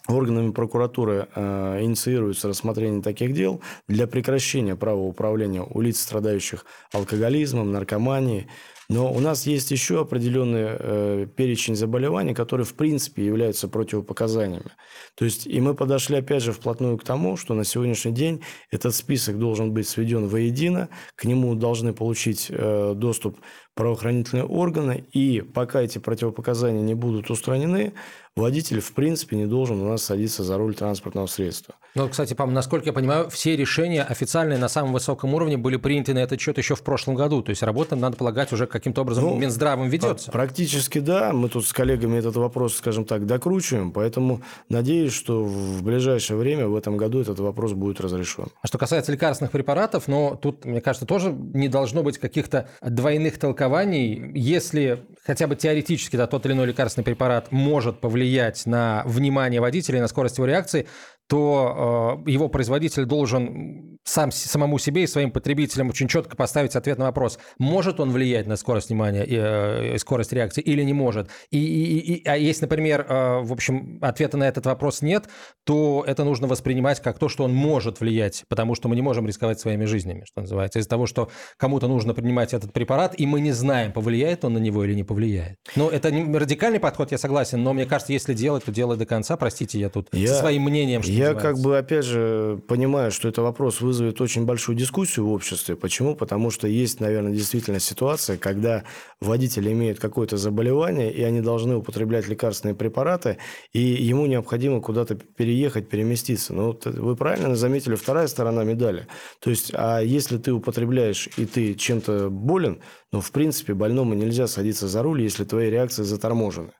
органами 0.07 0.51
прокуратуры 0.51 1.27
э, 1.33 1.79
инициируется 1.81 2.47
рассмотрение 2.47 3.01
таких 3.01 3.33
дел 3.33 3.61
для 3.87 4.07
прекращения 4.07 4.75
права 4.75 4.99
управления 4.99 5.61
у 5.61 5.81
лиц, 5.81 6.01
страдающих 6.01 6.65
алкоголизмом, 6.91 7.71
наркоманией. 7.71 8.47
Но 8.93 9.11
у 9.11 9.19
нас 9.19 9.47
есть 9.47 9.71
еще 9.71 10.01
определенный 10.01 10.65
э, 10.67 11.27
перечень 11.35 11.75
заболеваний, 11.75 12.35
которые 12.35 12.67
в 12.67 12.75
принципе 12.75 13.25
являются 13.25 13.67
противопоказаниями. 13.67 14.71
То 15.15 15.25
есть 15.25 15.47
и 15.47 15.59
мы 15.61 15.73
подошли 15.73 16.17
опять 16.17 16.43
же 16.43 16.51
вплотную 16.51 16.99
к 16.99 17.03
тому, 17.03 17.35
что 17.35 17.55
на 17.55 17.63
сегодняшний 17.63 18.11
день 18.11 18.41
этот 18.69 18.93
список 18.93 19.39
должен 19.39 19.73
быть 19.73 19.87
сведен 19.87 20.27
воедино, 20.27 20.89
к 21.15 21.25
нему 21.25 21.55
должны 21.55 21.91
получить 21.93 22.47
э, 22.49 22.93
доступ 22.95 23.39
правоохранительные 23.73 24.45
органы, 24.45 25.03
и 25.11 25.41
пока 25.41 25.81
эти 25.81 25.97
противопоказания 25.97 26.83
не 26.83 26.93
будут 26.93 27.31
устранены, 27.31 27.93
водитель 28.35 28.79
в 28.79 28.93
принципе 28.93 29.35
не 29.35 29.47
должен 29.47 29.81
у 29.81 29.89
нас 29.89 30.03
садиться 30.03 30.43
за 30.43 30.57
руль 30.57 30.75
транспортного 30.75 31.25
средства. 31.25 31.75
Ну, 31.95 32.07
кстати, 32.07 32.35
насколько 32.39 32.87
я 32.87 32.93
понимаю, 32.93 33.29
все 33.29 33.55
решения 33.55 34.03
официальные 34.03 34.59
на 34.59 34.67
самом 34.67 34.93
высоком 34.93 35.33
уровне 35.33 35.57
были 35.57 35.77
приняты 35.77 36.13
на 36.13 36.19
этот 36.19 36.39
счет 36.39 36.57
еще 36.57 36.75
в 36.75 36.83
прошлом 36.83 37.15
году. 37.15 37.41
То 37.41 37.49
есть 37.49 37.63
работа, 37.63 37.95
надо 37.95 38.17
полагать, 38.17 38.51
уже 38.53 38.67
каким-то 38.83 39.01
образом 39.01 39.23
ну, 39.23 39.37
Минздравом 39.37 39.87
ведется. 39.87 40.29
Практически 40.29 40.99
да. 40.99 41.31
Мы 41.31 41.47
тут 41.47 41.65
с 41.65 41.71
коллегами 41.71 42.17
этот 42.17 42.35
вопрос, 42.35 42.75
скажем 42.75 43.05
так, 43.05 43.25
докручиваем. 43.25 43.93
Поэтому 43.93 44.41
надеюсь, 44.67 45.13
что 45.13 45.45
в 45.45 45.81
ближайшее 45.83 46.35
время, 46.35 46.67
в 46.67 46.75
этом 46.75 46.97
году, 46.97 47.21
этот 47.21 47.39
вопрос 47.39 47.71
будет 47.71 48.01
разрешен. 48.01 48.47
А 48.61 48.67
что 48.67 48.77
касается 48.77 49.13
лекарственных 49.13 49.51
препаратов, 49.51 50.09
но 50.09 50.35
тут, 50.35 50.65
мне 50.65 50.81
кажется, 50.81 51.05
тоже 51.05 51.31
не 51.31 51.69
должно 51.69 52.03
быть 52.03 52.17
каких-то 52.17 52.67
двойных 52.81 53.37
толкований. 53.37 54.31
Если 54.37 55.05
хотя 55.25 55.47
бы 55.47 55.55
теоретически 55.55 56.17
да, 56.17 56.27
тот 56.27 56.45
или 56.45 56.51
иной 56.51 56.67
лекарственный 56.67 57.05
препарат 57.05 57.53
может 57.53 58.01
повлиять 58.01 58.65
на 58.65 59.03
внимание 59.05 59.61
водителя 59.61 59.99
и 59.99 60.01
на 60.01 60.09
скорость 60.09 60.39
его 60.39 60.45
реакции, 60.45 60.87
то 61.27 62.21
э, 62.25 62.29
его 62.31 62.49
производитель 62.49 63.05
должен 63.05 63.93
сам 64.03 64.31
самому 64.31 64.77
себе 64.79 65.03
и 65.03 65.07
своим 65.07 65.31
потребителям 65.31 65.89
очень 65.89 66.07
четко 66.07 66.35
поставить 66.35 66.75
ответ 66.75 66.97
на 66.97 67.05
вопрос, 67.05 67.39
может 67.57 67.99
он 67.99 68.11
влиять 68.11 68.47
на 68.47 68.57
скорость 68.57 68.89
внимания 68.89 69.23
и, 69.23 69.35
э, 69.35 69.97
скорость 69.97 70.33
реакции 70.33 70.61
или 70.61 70.83
не 70.83 70.93
может. 70.93 71.29
И, 71.51 71.57
и, 71.57 72.15
и, 72.15 72.27
а 72.27 72.35
если, 72.35 72.63
например, 72.63 73.05
э, 73.07 73.39
в 73.41 73.53
общем, 73.53 73.99
ответа 74.01 74.37
на 74.37 74.47
этот 74.47 74.65
вопрос 74.65 75.01
нет, 75.01 75.29
то 75.63 76.03
это 76.05 76.25
нужно 76.25 76.47
воспринимать 76.47 77.01
как 77.01 77.17
то, 77.17 77.29
что 77.29 77.45
он 77.45 77.53
может 77.53 78.01
влиять, 78.01 78.43
потому 78.49 78.75
что 78.75 78.89
мы 78.89 78.95
не 78.95 79.01
можем 79.01 79.25
рисковать 79.25 79.59
своими 79.59 79.85
жизнями, 79.85 80.25
что 80.25 80.41
называется, 80.41 80.79
из-за 80.79 80.89
того, 80.89 81.05
что 81.05 81.29
кому-то 81.57 81.87
нужно 81.87 82.13
принимать 82.13 82.53
этот 82.53 82.73
препарат, 82.73 83.15
и 83.17 83.25
мы 83.25 83.39
не 83.39 83.51
знаем, 83.51 83.93
повлияет 83.93 84.43
он 84.43 84.53
на 84.53 84.57
него 84.57 84.83
или 84.83 84.93
не 84.93 85.03
повлияет. 85.03 85.57
Но 85.77 85.89
это 85.89 86.11
не 86.11 86.37
радикальный 86.37 86.79
подход, 86.79 87.11
я 87.11 87.17
согласен, 87.17 87.63
но 87.63 87.73
мне 87.73 87.85
кажется, 87.85 88.11
если 88.11 88.33
делать, 88.33 88.65
то 88.65 88.71
делать 88.71 88.99
до 88.99 89.05
конца. 89.05 89.37
Простите, 89.37 89.79
я 89.79 89.89
тут 89.89 90.09
я, 90.11 90.27
со 90.27 90.39
своим 90.41 90.63
мнением, 90.63 91.03
что 91.03 91.12
Я 91.13 91.33
как 91.33 91.59
бы, 91.59 91.77
опять 91.77 92.05
же, 92.05 92.61
понимаю, 92.67 93.11
что 93.11 93.27
это 93.27 93.41
вопрос 93.41 93.81
вызовет 93.81 94.19
очень 94.21 94.45
большую 94.45 94.75
дискуссию 94.75 95.27
в 95.27 95.31
обществе. 95.31 95.75
Почему? 95.75 96.15
Потому 96.15 96.49
что 96.49 96.67
есть, 96.67 96.99
наверное, 96.99 97.33
действительно 97.33 97.79
ситуация, 97.79 98.37
когда 98.37 98.83
водители 99.21 99.71
имеют 99.71 99.99
какое-то 99.99 100.37
заболевание, 100.37 101.13
и 101.13 101.21
они 101.23 101.41
должны 101.41 101.75
употреблять 101.75 102.27
лекарственные 102.27 102.75
препараты, 102.75 103.37
и 103.73 103.79
ему 103.79 104.25
необходимо 104.25 104.81
куда-то 104.81 105.15
переехать, 105.15 105.89
переместиться. 105.89 106.53
Но 106.53 106.67
вот 106.67 106.85
вы 106.85 107.15
правильно 107.15 107.55
заметили, 107.55 107.95
вторая 107.95 108.27
сторона 108.27 108.63
медали. 108.63 109.07
То 109.39 109.49
есть, 109.49 109.71
а 109.73 109.99
если 109.99 110.37
ты 110.37 110.51
употребляешь, 110.51 111.29
и 111.37 111.45
ты 111.45 111.73
чем-то 111.75 112.29
болен, 112.29 112.81
ну, 113.11 113.21
в 113.21 113.31
принципе, 113.31 113.73
больному 113.73 114.13
нельзя 114.13 114.47
садиться 114.47 114.87
за 114.87 115.03
руль, 115.03 115.21
если 115.21 115.43
твои 115.43 115.69
реакции 115.69 116.03
заторможены. 116.03 116.71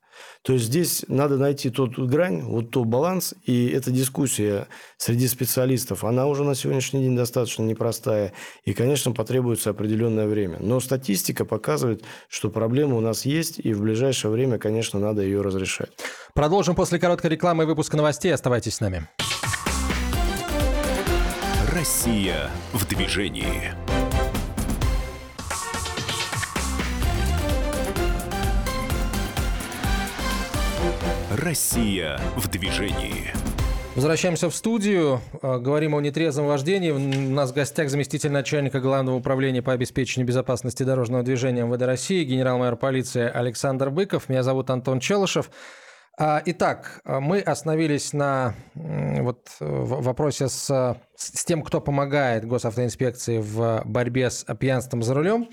То 0.42 0.54
есть 0.54 0.66
здесь 0.66 1.06
надо 1.08 1.38
найти 1.38 1.70
тот 1.70 1.98
грань, 1.98 2.42
вот 2.42 2.72
тот 2.72 2.86
баланс, 2.86 3.34
и 3.46 3.70
эта 3.70 3.92
дискуссия 3.92 4.68
среди 4.98 5.28
специалистов, 5.28 6.04
она 6.04 6.28
уже 6.28 6.44
на 6.44 6.56
сегодняшний 6.56 7.02
день 7.02 7.16
достаточно 7.16 7.64
непростая, 7.64 8.34
и, 8.66 8.74
конечно, 8.74 9.12
потребуется 9.12 9.70
определенное 9.70 10.28
время. 10.28 10.58
Но 10.60 10.80
статистика 10.80 11.46
показывает, 11.46 12.04
что 12.28 12.50
проблема 12.50 12.96
у 12.98 13.02
нас 13.02 13.26
есть, 13.26 13.60
и 13.60 13.74
в 13.74 13.82
ближайшее 13.82 14.32
время, 14.32 14.58
конечно, 14.58 15.00
надо 15.00 15.22
ее 15.22 15.42
разрешать. 15.42 15.92
Продолжим 16.34 16.76
после 16.76 17.00
короткой 17.00 17.32
рекламы 17.32 17.64
и 17.64 17.68
выпуска 17.68 17.96
новостей. 17.96 18.34
Оставайтесь 18.34 18.76
с 18.76 18.80
нами. 18.82 19.08
Россия 21.72 22.50
в 22.72 22.88
движении. 22.88 23.93
Россия 31.36 32.20
в 32.36 32.48
движении. 32.48 33.34
Возвращаемся 33.96 34.52
в 34.52 34.56
студию. 34.56 35.20
А, 35.42 35.58
говорим 35.58 35.96
о 35.96 36.02
нетрезвом 36.02 36.46
вождении. 36.46 36.92
У 36.92 37.00
нас 37.00 37.52
в 37.52 37.56
гостях 37.56 37.90
заместитель 37.90 38.32
начальника 38.32 38.80
Главного 38.80 39.16
управления 39.16 39.64
по 39.64 39.74
обеспечению 39.74 40.28
безопасности 40.28 40.84
дорожного 40.84 41.24
движения 41.24 41.64
МВД 41.64 41.82
России, 41.84 42.24
генерал-майор 42.24 42.76
полиции 42.76 43.24
Александр 43.24 43.90
Быков. 43.90 44.30
Меня 44.30 44.44
зовут 44.44 44.70
Антон 44.70 45.00
Челышев. 45.00 45.50
А, 46.20 46.40
итак, 46.46 47.02
мы 47.04 47.40
остановились 47.40 48.14
на 48.14 48.54
вот, 48.76 49.48
вопросе 49.60 50.50
с, 50.50 50.98
с 51.16 51.46
тем, 51.46 51.64
кто 51.64 51.82
помогает 51.82 52.46
госавтоинспекции 52.46 53.40
в 53.40 53.82
борьбе 53.86 54.30
с 54.30 54.46
пьянством 54.56 55.02
за 55.02 55.16
рулем. 55.16 55.50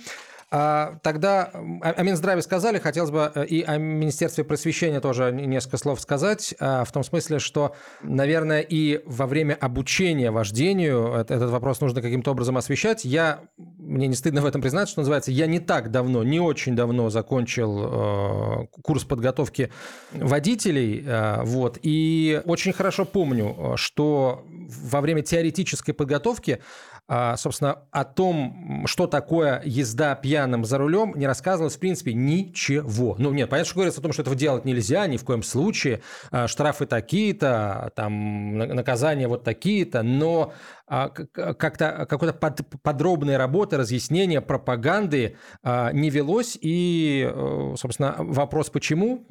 А, 0.52 0.98
тогда 1.02 1.50
о 1.80 2.02
Минздраве 2.02 2.42
сказали, 2.42 2.78
хотелось 2.78 3.12
бы 3.12 3.30
э, 3.32 3.46
и 3.46 3.62
о 3.62 3.76
Министерстве 3.78 4.42
просвещения 4.42 5.00
тоже 5.00 5.30
несколько 5.30 5.76
слов 5.76 6.00
сказать, 6.00 6.56
а, 6.58 6.84
в 6.84 6.90
том 6.90 7.04
смысле, 7.04 7.38
что, 7.38 7.76
наверное, 8.02 8.60
и 8.60 9.00
во 9.06 9.28
время 9.28 9.56
обучения 9.60 10.32
вождению 10.32 11.14
этот 11.14 11.50
вопрос 11.50 11.80
нужно 11.80 12.02
каким-то 12.02 12.32
образом 12.32 12.56
освещать. 12.56 13.04
Я, 13.04 13.42
мне 13.56 14.08
не 14.08 14.16
стыдно 14.16 14.42
в 14.42 14.46
этом 14.46 14.60
признать, 14.60 14.88
что 14.88 15.00
называется, 15.02 15.30
я 15.30 15.46
не 15.46 15.60
так 15.60 15.92
давно, 15.92 16.24
не 16.24 16.40
очень 16.40 16.74
давно 16.74 17.10
закончил 17.10 18.64
э, 18.64 18.66
курс 18.82 19.04
подготовки 19.04 19.70
водителей, 20.12 21.04
э, 21.06 21.44
вот, 21.44 21.78
и 21.82 22.42
очень 22.44 22.72
хорошо 22.72 23.04
помню, 23.04 23.74
что 23.76 24.44
во 24.48 25.00
время 25.00 25.22
теоретической 25.22 25.94
подготовки 25.94 26.60
собственно, 27.37 27.81
о 27.90 28.05
том, 28.05 28.85
что 28.87 29.09
такое 29.09 29.61
езда 29.64 30.14
пьяным 30.14 30.64
за 30.64 30.79
рулем, 30.79 31.14
не 31.16 31.27
рассказывалось, 31.27 31.75
в 31.75 31.81
принципе, 31.81 32.14
ничего. 32.14 33.16
Ну, 33.18 33.33
нет, 33.33 33.51
понятно, 33.51 33.66
что 33.66 33.75
говорится 33.75 34.01
о 34.01 34.03
том, 34.03 34.12
что 34.12 34.23
этого 34.23 34.37
делать 34.37 34.64
нельзя 34.64 35.07
ни 35.09 35.16
в 35.16 35.25
коем 35.25 35.42
случае, 35.42 36.03
а, 36.31 36.46
штрафы 36.46 36.87
такие-то, 36.87 37.90
там, 37.96 38.57
наказания 38.59 39.27
вот 39.27 39.42
такие-то, 39.42 40.03
но 40.03 40.53
а, 40.87 41.09
как-то 41.09 42.07
какой-то 42.09 42.35
под, 42.35 42.61
подробной 42.83 43.37
работы, 43.37 43.77
разъяснения, 43.77 44.40
пропаганды 44.40 45.37
не 45.64 46.11
велось. 46.11 46.59
И, 46.61 47.29
э, 47.33 47.75
собственно, 47.77 48.16
вопрос 48.18 48.70
почему? 48.70 49.27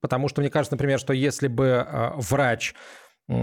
Потому 0.00 0.28
что 0.28 0.40
мне 0.40 0.50
кажется, 0.50 0.74
например, 0.74 0.98
что 0.98 1.12
если 1.12 1.48
бы 1.48 1.86
врач 2.16 2.74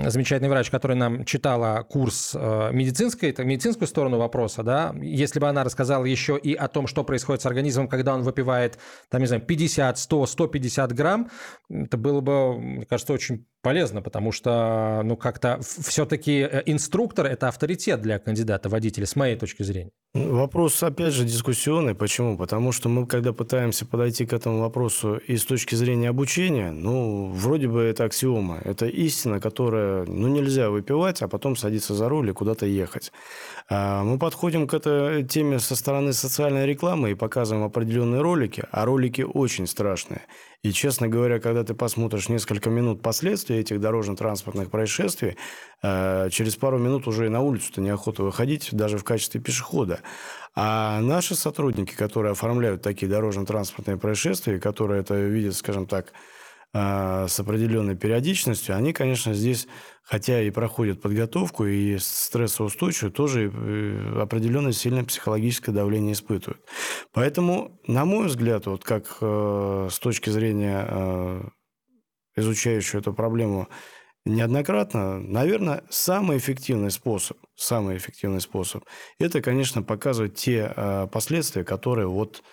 замечательный 0.08 0.50
врач, 0.50 0.70
который 0.70 0.96
нам 0.96 1.26
читала 1.26 1.84
курс 1.84 2.36
э, 2.36 2.70
медицинской, 2.72 3.34
медицинскую 3.40 3.88
сторону 3.88 4.18
вопроса, 4.18 4.64
да, 4.64 4.94
если 5.02 5.40
бы 5.40 5.48
она 5.48 5.64
рассказала 5.64 6.06
еще 6.06 6.38
и 6.38 6.54
о 6.54 6.68
том, 6.68 6.88
что 6.88 7.04
происходит 7.04 7.42
с 7.42 7.46
организмом, 7.46 7.88
когда 7.88 8.14
он 8.14 8.24
выпивает, 8.24 8.78
там, 9.10 9.22
не 9.22 9.28
знаю, 9.28 9.42
50, 9.42 9.98
100, 9.98 10.26
150 10.26 10.94
грамм, 10.94 11.30
это 11.70 11.98
было 11.98 12.22
бы, 12.22 12.60
мне 12.60 12.86
кажется, 12.86 13.14
очень 13.14 13.46
полезно, 13.62 14.02
потому 14.02 14.32
что, 14.32 15.02
ну, 15.04 15.18
как-то 15.18 15.60
все-таки 15.62 16.48
э, 16.50 16.64
инструктор– 16.66 17.26
это 17.28 17.48
авторитет 17.48 18.02
для 18.02 18.20
кандидата 18.20 18.70
водителя, 18.70 19.06
с 19.06 19.16
моей 19.16 19.36
точки 19.36 19.64
зрения. 19.64 19.92
Вопрос, 20.14 20.82
опять 20.82 21.14
же, 21.14 21.24
дискуссионный. 21.24 21.94
Почему? 21.94 22.36
Потому 22.36 22.72
что 22.72 22.90
мы, 22.90 23.06
когда 23.06 23.32
пытаемся 23.32 23.86
подойти 23.86 24.26
к 24.26 24.34
этому 24.34 24.60
вопросу 24.60 25.18
и 25.18 25.38
с 25.38 25.46
точки 25.46 25.76
зрения 25.76 26.10
обучения, 26.10 26.72
ну, 26.72 27.30
вроде 27.32 27.68
бы 27.68 27.82
это 27.82 28.06
аксиома. 28.06 28.60
Это 28.64 28.88
истина, 28.88 29.40
которая, 29.40 30.06
ну, 30.06 30.28
нельзя 30.28 30.72
выпивать, 30.72 31.22
а 31.22 31.28
потом 31.28 31.56
садиться 31.56 31.94
за 31.94 32.10
руль 32.10 32.30
и 32.30 32.34
куда-то 32.34 32.66
ехать. 32.66 33.12
А 33.70 34.04
мы 34.04 34.18
подходим 34.18 34.68
к 34.68 34.74
этой 34.74 35.24
теме 35.24 35.60
со 35.60 35.76
стороны 35.76 36.14
социальной 36.14 36.66
рекламы 36.66 37.12
и 37.12 37.16
показываем 37.16 37.66
определенные 37.66 38.22
ролики, 38.22 38.64
а 38.72 38.86
ролики 38.86 39.22
очень 39.22 39.68
страшные. 39.68 40.22
И, 40.62 40.74
честно 40.74 41.08
говоря, 41.08 41.40
когда 41.40 41.64
ты 41.64 41.74
посмотришь 41.74 42.28
несколько 42.28 42.70
минут 42.70 43.02
последствий 43.02 43.58
этих 43.60 43.80
дорожно-транспортных 43.80 44.70
происшествий, 44.70 45.38
э, 45.82 46.30
через 46.32 46.58
пару 46.58 46.78
минут 46.78 47.08
уже 47.08 47.28
и 47.28 47.30
на 47.30 47.40
улицу-то 47.40 47.80
неохота 47.80 48.24
выходить, 48.24 48.70
даже 48.74 48.98
в 48.98 49.06
качестве 49.06 49.40
пешехода. 49.40 50.02
А 50.56 51.00
наши 51.00 51.36
сотрудники, 51.36 51.96
которые 51.96 52.34
оформляют 52.34 52.82
такие 52.82 53.08
дорожно-транспортные 53.10 53.98
происшествия, 53.98 54.60
которые 54.60 55.00
это 55.00 55.16
видят, 55.16 55.56
скажем 55.56 55.86
так, 55.86 56.12
с 56.72 57.40
определенной 57.40 57.96
периодичностью, 57.96 58.76
они, 58.76 58.94
конечно, 58.94 59.34
здесь, 59.34 59.68
хотя 60.04 60.42
и 60.42 60.52
проходят 60.52 61.02
подготовку 61.02 61.66
и 61.66 61.98
стрессоустойчивую, 61.98 63.12
тоже 63.12 63.52
э, 63.52 64.22
определенное 64.22 64.72
сильное 64.72 65.04
психологическое 65.04 65.72
давление 65.72 66.14
испытывают. 66.14 66.62
Поэтому, 67.12 67.80
на 67.88 68.06
мой 68.06 68.28
взгляд, 68.28 68.68
вот 68.68 68.84
как 68.84 69.18
э, 69.20 69.88
с 69.92 69.98
точки 69.98 70.30
зрения 70.30 70.86
э, 70.88 71.42
изучающего 72.36 73.00
эту 73.00 73.14
проблему 73.14 73.68
неоднократно, 74.26 75.20
наверное, 75.20 75.84
самый 75.90 76.38
эффективный 76.38 76.92
способ, 76.92 77.38
самый 77.56 77.98
эффективный 77.98 78.42
способ, 78.42 78.84
это, 79.18 79.42
конечно, 79.42 79.82
показывать 79.82 80.36
те 80.36 81.08
последствия, 81.12 81.64
которые 81.64 82.08
вот 82.08 82.44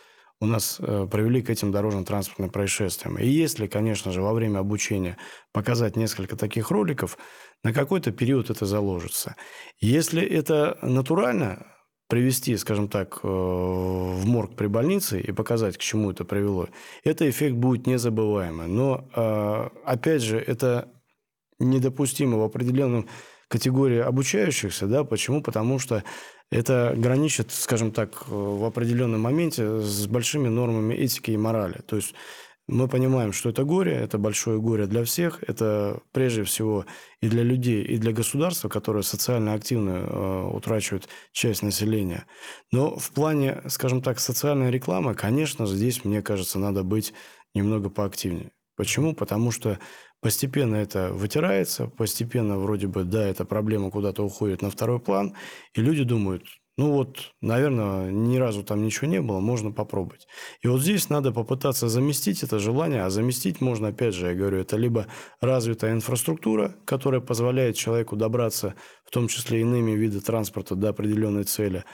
у 0.40 0.46
нас 0.46 0.79
э, 0.81 1.09
привели 1.11 1.42
к 1.42 1.51
этим 1.51 1.72
дорожно-транспортным 1.72 2.51
происшествиям. 2.51 3.18
И 3.18 3.27
если, 3.27 3.66
конечно 3.66 4.12
же, 4.12 4.20
во 4.22 4.33
время 4.33 4.59
обучения 4.59 5.16
показать 5.53 5.96
несколько 5.96 6.37
таких 6.37 6.70
роликов, 6.70 7.16
на 7.62 7.72
какой-то 7.72 8.12
период 8.12 8.51
это 8.51 8.66
заложится. 8.66 9.35
Если 9.81 10.22
это 10.22 10.79
натурально, 10.83 11.66
привести, 12.09 12.57
скажем 12.57 12.88
так, 12.88 13.20
э, 13.22 13.27
в 13.27 14.27
морг 14.27 14.57
при 14.57 14.66
больнице 14.66 15.20
и 15.20 15.33
показать, 15.33 15.77
к 15.77 15.81
чему 15.81 16.11
это 16.11 16.25
привело, 16.25 16.68
это 17.03 17.29
эффект 17.29 17.57
будет 17.57 17.87
незабываемый. 17.87 18.66
Но, 18.68 19.09
э, 19.14 19.68
опять 19.85 20.22
же, 20.22 20.38
это 20.38 20.92
недопустимо 21.59 22.38
в 22.38 22.42
определенном 22.42 23.09
категории 23.49 23.99
обучающихся. 23.99 24.87
Да? 24.87 25.05
Почему? 25.05 25.42
Потому 25.42 25.79
что 25.79 26.05
это 26.51 26.95
граничит, 26.97 27.51
скажем 27.51 27.91
так, 27.91 28.29
в 28.29 28.65
определенном 28.65 29.21
моменте 29.21 29.81
с 29.81 30.07
большими 30.07 30.49
нормами 30.49 30.95
этики 30.95 31.33
и 31.33 31.37
морали. 31.37 31.81
То 31.87 31.97
есть 31.97 32.15
мы 32.69 32.89
понимаем, 32.89 33.33
что 33.33 33.51
это 33.51 33.63
горе, 33.65 33.93
это 33.93 34.19
большое 34.19 34.61
горе 34.61 34.87
для 34.87 35.05
всех, 35.05 35.43
это 35.47 36.01
прежде 36.13 36.43
всего 36.43 36.85
и 37.21 37.29
для 37.29 37.45
людей, 37.45 37.85
и 37.85 37.97
для 37.97 38.13
государства, 38.13 38.69
которое 38.69 39.03
социально 39.03 39.55
активно 39.55 39.91
э, 39.91 40.51
утрачивает 40.53 41.09
часть 41.33 41.63
населения. 41.63 42.27
Но 42.73 42.97
в 42.97 43.13
плане, 43.13 43.63
скажем 43.69 44.03
так, 44.03 44.19
социальной 44.19 44.71
рекламы, 44.73 45.15
конечно, 45.15 45.67
здесь, 45.67 46.05
мне 46.05 46.23
кажется, 46.23 46.59
надо 46.59 46.83
быть 46.83 47.15
немного 47.55 47.89
поактивнее. 47.89 48.51
Почему? 48.77 49.15
Потому 49.15 49.53
что 49.53 49.79
Постепенно 50.27 50.75
это 50.75 51.12
вытирается, 51.12 51.87
постепенно 51.87 52.59
вроде 52.59 52.89
бы, 52.89 53.05
да, 53.05 53.29
эта 53.29 53.45
проблема 53.45 53.93
куда-то 53.93 54.25
уходит 54.25 54.61
на 54.61 54.71
второй 54.71 54.99
план, 54.99 55.35
и 55.73 55.81
люди 55.81 56.03
думают, 56.03 56.43
ну 56.77 56.91
вот, 56.91 57.33
наверное, 57.41 58.11
ни 58.11 58.37
разу 58.37 58.65
там 58.65 58.83
ничего 58.83 59.07
не 59.07 59.21
было, 59.21 59.39
можно 59.39 59.71
попробовать. 59.71 60.27
И 60.62 60.67
вот 60.67 60.81
здесь 60.81 61.11
надо 61.11 61.31
попытаться 61.31 61.87
заместить 61.87 62.43
это 62.43 62.59
желание, 62.59 63.05
а 63.05 63.11
заместить 63.11 63.61
можно, 63.61 63.87
опять 63.87 64.17
же, 64.17 64.27
я 64.27 64.35
говорю, 64.35 64.59
это 64.59 64.77
либо 64.77 65.07
развитая 65.41 65.93
инфраструктура, 65.93 66.75
которая 66.85 67.21
позволяет 67.21 67.77
человеку 67.77 68.17
добраться, 68.17 68.75
в 69.05 69.12
том 69.12 69.29
числе 69.29 69.61
иными 69.61 69.93
видами 69.93 70.19
транспорта, 70.23 70.75
до 70.75 70.89
определенной 70.89 71.45
цели, 71.45 71.85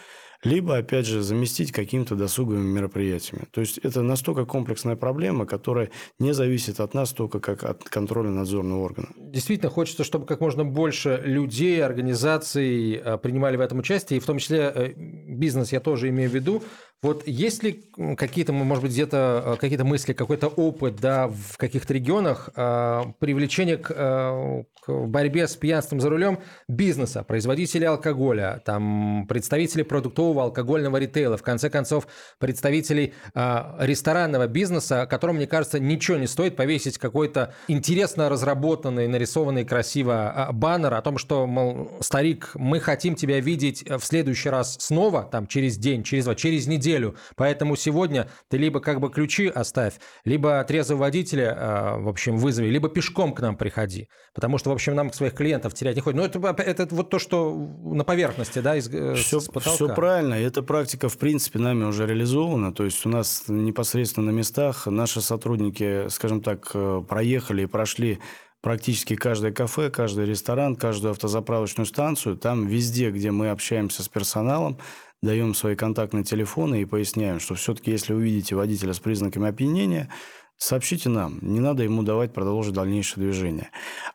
либо, 0.45 0.77
опять 0.77 1.07
же, 1.07 1.23
заместить 1.23 1.73
какими-то 1.73 2.17
досуговыми 2.17 2.67
мероприятиями. 2.67 3.47
То 3.51 3.61
есть 3.61 3.79
это 3.79 4.03
настолько 4.03 4.45
комплексная 4.45 4.97
проблема, 4.97 5.47
которая 5.47 5.91
не 6.19 6.33
зависит 6.33 6.81
от 6.81 6.95
нас 6.95 7.13
только 7.13 7.41
как 7.41 7.65
от 7.65 7.85
контроля 7.85 8.31
надзорного 8.31 8.83
органа. 8.83 9.09
Действительно, 9.17 9.71
хочется, 9.71 10.05
чтобы 10.05 10.27
как 10.27 10.41
можно 10.41 10.65
больше 10.65 11.21
людей, 11.25 11.83
организаций 11.83 12.95
э, 12.95 13.19
принимали 13.19 13.57
в 13.57 13.61
этом 13.61 13.79
участие, 13.79 14.19
и 14.19 14.21
в 14.21 14.27
том 14.27 14.39
числе 14.39 14.73
э, 14.75 14.93
бизнес 14.97 15.73
я 15.73 15.81
тоже 15.81 16.09
имею 16.09 16.31
в 16.31 16.35
виду, 16.35 16.63
вот 17.03 17.27
есть 17.27 17.65
ли 17.65 17.85
какие-то, 18.17 18.53
может 18.53 18.85
быть, 18.85 18.93
где-то 18.93 19.43
э, 19.45 19.57
какие-то 19.61 19.85
мысли, 19.85 20.13
какой-то 20.13 20.47
опыт 20.47 20.97
да, 21.01 21.27
в 21.27 21.59
каких-то 21.59 21.93
регионах 21.93 22.51
э, 22.55 23.03
привлечения 23.19 23.77
к, 23.77 23.91
э, 23.91 24.65
к 24.87 25.07
борьбе 25.07 25.49
с 25.49 25.57
пьянством 25.57 26.01
за 26.01 26.11
рулем 26.11 26.39
бизнеса, 26.69 27.25
производителей 27.25 27.89
алкоголя, 27.89 28.63
там, 28.65 29.27
представителей 29.29 29.83
продуктового 29.83 30.45
алкогольного 30.45 30.97
ритейла, 30.99 31.37
в 31.37 31.43
конце 31.43 31.71
концов, 31.71 32.07
представителей 32.39 33.15
э, 33.35 33.63
ресторанного 33.81 34.47
бизнеса, 34.47 35.07
которому, 35.07 35.39
мне 35.39 35.49
кажется, 35.49 35.81
ничего 35.81 36.19
не 36.19 36.29
стоит 36.29 36.55
повесить 36.55 36.99
какой-то 36.99 37.53
интересно 37.67 38.29
разработанный, 38.29 39.09
нарисованный 39.09 39.65
красиво 39.65 40.49
э, 40.51 40.53
баннер 40.53 40.95
о 40.95 41.03
том, 41.03 41.19
что, 41.19 41.49
мол, 41.49 41.91
старик, 41.99 42.53
мы 42.55 42.79
хотим 42.79 43.17
тебя 43.17 43.41
видеть 43.41 43.83
в 43.91 44.05
следующий 44.05 44.51
раз 44.51 44.77
снова, 44.79 45.25
там, 45.25 45.49
через 45.49 45.77
день, 45.79 46.05
через 46.05 46.27
два, 46.27 46.37
через 46.37 46.69
неделю, 46.69 46.92
неделю. 46.93 47.17
Поэтому 47.37 47.77
сегодня 47.77 48.29
ты 48.49 48.59
либо 48.59 48.81
как 48.81 49.01
бы 49.01 49.11
ключи 49.11 49.49
оставь, 49.49 49.95
либо 50.25 50.63
трезвого 50.65 51.01
водителя, 51.01 51.57
а, 51.57 51.99
в 51.99 52.09
общем, 52.09 52.37
вызови, 52.37 52.69
либо 52.69 52.89
пешком 52.89 53.33
к 53.33 53.41
нам 53.41 53.57
приходи. 53.57 54.09
Потому 54.35 54.59
что, 54.59 54.71
в 54.71 54.73
общем, 54.73 54.95
нам 54.95 55.13
своих 55.13 55.35
клиентов 55.35 55.75
терять 55.75 55.97
не 55.97 56.03
хочет. 56.03 56.17
Но 56.17 56.25
это, 56.25 56.63
это 56.63 56.95
вот 56.95 57.11
то, 57.11 57.19
что 57.19 57.55
на 57.55 58.05
поверхности, 58.05 58.61
да, 58.61 58.77
из, 58.77 58.89
все, 58.89 59.41
с 59.41 59.47
потолка. 59.47 59.71
Все 59.71 59.89
правильно. 59.95 60.35
Эта 60.35 60.63
практика, 60.63 61.09
в 61.09 61.19
принципе, 61.19 61.59
нами 61.59 61.85
уже 61.85 62.07
реализована. 62.07 62.73
То 62.73 62.85
есть 62.85 63.05
у 63.07 63.09
нас 63.09 63.45
непосредственно 63.49 64.33
на 64.33 64.37
местах 64.37 64.87
наши 64.87 65.21
сотрудники, 65.21 66.09
скажем 66.09 66.41
так, 66.43 66.71
э, 66.75 67.03
проехали 67.09 67.63
и 67.63 67.67
прошли 67.67 68.19
практически 68.61 69.17
каждое 69.17 69.53
кафе, 69.53 69.91
каждый 69.91 70.25
ресторан, 70.25 70.77
каждую 70.77 71.11
автозаправочную 71.11 71.87
станцию. 71.87 72.37
Там 72.37 72.67
везде, 72.67 73.11
где 73.11 73.31
мы 73.31 73.51
общаемся 73.51 74.03
с 74.03 74.09
персоналом, 74.09 74.79
даем 75.23 75.55
свои 75.55 75.77
контактные 75.77 76.25
телефоны 76.25 76.83
и 76.83 76.85
поясняем, 76.85 77.41
что 77.41 77.55
все-таки 77.55 77.91
если 77.91 78.13
вы 78.13 78.23
видите 78.23 78.57
водителя 78.57 78.93
с 78.93 78.99
признаками 78.99 79.49
опьянения, 79.49 80.09
сообщите 80.63 81.09
нам, 81.09 81.39
не 81.43 81.61
надо 81.61 81.83
ему 81.83 82.03
давать 82.03 82.33
продолжить 82.33 82.75
дальнейшее 82.75 83.25
движение. 83.25 83.71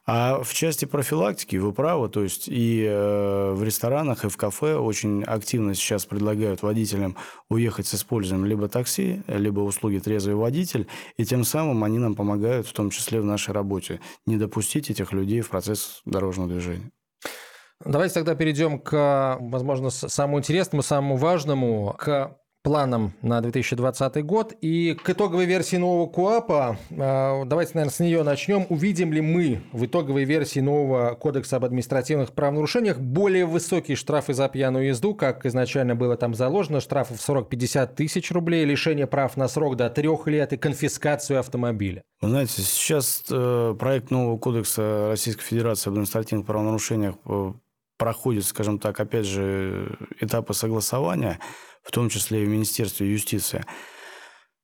А 0.05 0.41
в 0.43 0.53
части 0.53 0.85
профилактики 0.85 1.57
вы 1.57 1.73
правы, 1.73 2.09
то 2.09 2.23
есть 2.23 2.47
и 2.47 2.85
э, 2.87 3.51
в 3.53 3.63
ресторанах, 3.63 4.25
и 4.25 4.29
в 4.29 4.37
кафе 4.37 4.75
очень 4.75 5.23
активно 5.23 5.75
сейчас 5.75 6.05
предлагают 6.05 6.61
водителям 6.61 7.17
уехать 7.49 7.87
с 7.87 7.95
использованием 7.95 8.47
либо 8.47 8.69
такси, 8.69 9.23
либо 9.27 9.61
услуги 9.61 9.99
трезвый 9.99 10.35
водитель, 10.35 10.87
и 11.17 11.25
тем 11.25 11.43
самым 11.43 11.83
они 11.83 11.99
нам 11.99 12.15
помогают, 12.15 12.67
в 12.67 12.73
том 12.73 12.89
числе 12.89 13.19
в 13.21 13.25
нашей 13.25 13.53
работе, 13.53 13.99
не 14.25 14.37
допустить 14.37 14.89
этих 14.89 15.11
людей 15.11 15.41
в 15.41 15.49
процесс 15.49 16.01
дорожного 16.05 16.49
движения. 16.49 16.91
Давайте 17.87 18.15
тогда 18.15 18.35
перейдем 18.35 18.79
к, 18.79 19.37
возможно, 19.39 19.89
самому 19.89 20.39
интересному, 20.39 20.83
самому 20.83 21.15
важному, 21.15 21.95
к 21.97 22.37
планам 22.61 23.13
на 23.21 23.39
2020 23.39 24.25
год 24.25 24.53
и 24.59 24.93
к 25.01 25.09
итоговой 25.09 25.45
версии 25.45 25.77
нового 25.77 26.05
КУАПа. 26.07 26.77
А, 26.99 27.45
давайте, 27.45 27.71
наверное, 27.75 27.93
с 27.93 27.99
нее 28.01 28.23
начнем. 28.23 28.65
Увидим 28.67 29.13
ли 29.13 29.21
мы 29.21 29.61
в 29.71 29.85
итоговой 29.85 30.25
версии 30.25 30.59
нового 30.59 31.15
Кодекса 31.15 31.55
об 31.55 31.63
административных 31.63 32.33
правонарушениях 32.33 32.99
более 32.99 33.45
высокие 33.45 33.95
штрафы 33.95 34.33
за 34.33 34.49
пьяную 34.49 34.87
езду, 34.87 35.15
как 35.15 35.45
изначально 35.45 35.95
было 35.95 36.17
там 36.17 36.33
заложено, 36.33 36.81
штрафов 36.81 37.19
40-50 37.19 37.95
тысяч 37.95 38.31
рублей, 38.31 38.65
лишение 38.65 39.07
прав 39.07 39.37
на 39.37 39.47
срок 39.47 39.77
до 39.77 39.89
трех 39.89 40.27
лет 40.27 40.51
и 40.51 40.57
конфискацию 40.57 41.39
автомобиля? 41.39 42.03
Вы 42.19 42.29
знаете, 42.29 42.61
сейчас 42.63 43.23
э, 43.31 43.75
проект 43.79 44.11
нового 44.11 44.37
Кодекса 44.37 45.07
Российской 45.07 45.43
Федерации 45.43 45.87
об 45.87 45.93
административных 45.93 46.45
правонарушениях 46.45 47.15
э, 47.25 47.53
проходит, 47.97 48.45
скажем 48.45 48.79
так, 48.79 48.99
опять 48.99 49.25
же, 49.25 49.97
этапы 50.19 50.53
согласования, 50.53 51.39
в 51.83 51.91
том 51.91 52.09
числе 52.09 52.43
и 52.43 52.45
в 52.45 52.49
Министерстве 52.49 53.11
юстиции. 53.11 53.65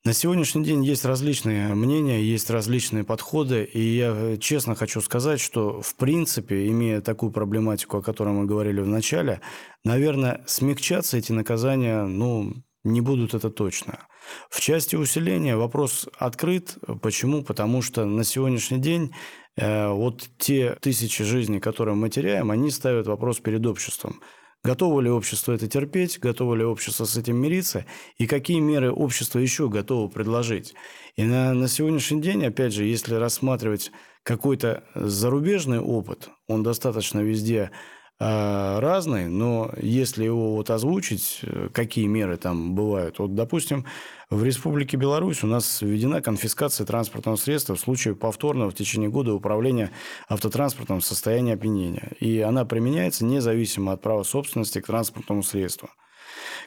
На 0.05 0.11
сегодняшний 0.11 0.65
день 0.65 0.83
есть 0.83 1.05
различные 1.05 1.73
мнения, 1.75 2.21
есть 2.21 2.49
различные 2.49 3.05
подходы, 3.05 3.63
и 3.63 3.79
я 3.79 4.35
честно 4.37 4.75
хочу 4.75 4.99
сказать, 4.99 5.39
что 5.39 5.81
в 5.81 5.95
принципе, 5.95 6.67
имея 6.67 6.99
такую 6.99 7.31
проблематику, 7.31 7.97
о 7.97 8.01
которой 8.01 8.33
мы 8.33 8.45
говорили 8.45 8.81
в 8.81 8.87
начале, 8.87 9.39
наверное, 9.85 10.43
смягчаться 10.45 11.15
эти 11.15 11.31
наказания, 11.31 12.03
ну, 12.03 12.53
не 12.83 12.99
будут 12.99 13.33
это 13.33 13.49
точно. 13.49 14.05
В 14.49 14.59
части 14.59 14.97
усиления 14.97 15.55
вопрос 15.55 16.09
открыт. 16.17 16.77
Почему? 17.01 17.41
Потому 17.41 17.81
что 17.81 18.03
на 18.03 18.25
сегодняшний 18.25 18.79
день 18.79 19.13
Э, 19.13 19.42
вот 19.57 20.29
те 20.37 20.75
тысячи 20.81 21.23
жизней, 21.23 21.59
которые 21.59 21.95
мы 21.95 22.09
теряем, 22.09 22.51
они 22.51 22.71
ставят 22.71 23.07
вопрос 23.07 23.39
перед 23.39 23.65
обществом. 23.65 24.19
Готово 24.63 25.01
ли 25.01 25.09
общество 25.09 25.51
это 25.51 25.67
терпеть, 25.67 26.19
готово 26.19 26.55
ли 26.55 26.63
общество 26.63 27.03
с 27.03 27.17
этим 27.17 27.35
мириться, 27.35 27.85
и 28.17 28.27
какие 28.27 28.61
меры 28.61 28.93
общество 28.93 29.39
еще 29.39 29.67
готово 29.67 30.07
предложить. 30.07 30.73
И 31.17 31.23
на, 31.23 31.53
на 31.53 31.67
сегодняшний 31.67 32.21
день, 32.21 32.45
опять 32.45 32.73
же, 32.73 32.85
если 32.85 33.15
рассматривать 33.15 33.91
какой-то 34.23 34.85
зарубежный 34.95 35.81
опыт, 35.81 36.29
он 36.47 36.63
достаточно 36.63 37.19
везде 37.19 37.71
э, 38.19 38.79
разный, 38.79 39.27
но 39.27 39.71
если 39.81 40.25
его 40.25 40.55
вот 40.55 40.69
озвучить, 40.69 41.39
э, 41.43 41.69
какие 41.73 42.07
меры 42.07 42.37
там 42.37 42.75
бывают, 42.75 43.19
вот, 43.19 43.35
допустим, 43.35 43.85
в 44.29 44.43
Республике 44.43 44.97
Беларусь 44.97 45.43
у 45.43 45.47
нас 45.47 45.81
введена 45.81 46.21
конфискация 46.21 46.85
транспортного 46.85 47.35
средства 47.35 47.75
в 47.75 47.79
случае 47.79 48.15
повторного 48.15 48.71
в 48.71 48.75
течение 48.75 49.09
года 49.09 49.33
управления 49.33 49.91
автотранспортом 50.27 51.01
в 51.01 51.05
состоянии 51.05 51.53
опьянения. 51.53 52.11
И 52.19 52.39
она 52.39 52.65
применяется 52.65 53.25
независимо 53.25 53.93
от 53.93 54.01
права 54.01 54.23
собственности 54.23 54.81
к 54.81 54.87
транспортному 54.87 55.43
средству. 55.43 55.89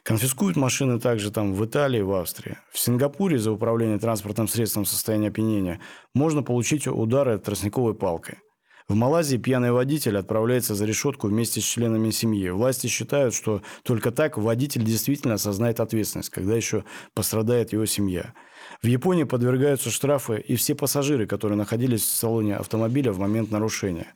Конфискуют 0.03 0.55
машины 0.55 0.99
также 0.99 1.31
там 1.31 1.53
в 1.53 1.65
Италии, 1.65 2.01
в 2.01 2.13
Австрии. 2.13 2.57
В 2.71 2.79
Сингапуре 2.79 3.37
за 3.37 3.51
управление 3.51 3.99
транспортным 3.99 4.47
средством 4.47 4.85
в 4.85 4.89
состоянии 4.89 5.29
опьянения 5.29 5.81
можно 6.13 6.43
получить 6.43 6.87
удары 6.87 7.37
тростниковой 7.37 7.93
палкой. 7.93 8.37
В 8.89 8.95
Малайзии 8.95 9.35
пьяный 9.35 9.73
водитель 9.73 10.17
отправляется 10.17 10.73
за 10.73 10.85
решетку 10.85 11.27
вместе 11.27 11.59
с 11.59 11.63
членами 11.65 12.09
семьи. 12.09 12.49
Власти 12.49 12.87
считают, 12.87 13.33
что 13.33 13.61
только 13.83 14.11
так 14.11 14.37
водитель 14.37 14.81
действительно 14.81 15.33
осознает 15.33 15.81
ответственность, 15.81 16.29
когда 16.29 16.55
еще 16.55 16.85
пострадает 17.13 17.73
его 17.73 17.85
семья. 17.85 18.33
В 18.81 18.87
Японии 18.87 19.25
подвергаются 19.25 19.89
штрафы 19.89 20.39
и 20.39 20.55
все 20.55 20.73
пассажиры, 20.73 21.27
которые 21.27 21.57
находились 21.57 22.01
в 22.01 22.15
салоне 22.15 22.55
автомобиля 22.55 23.11
в 23.11 23.19
момент 23.19 23.51
нарушения. 23.51 24.07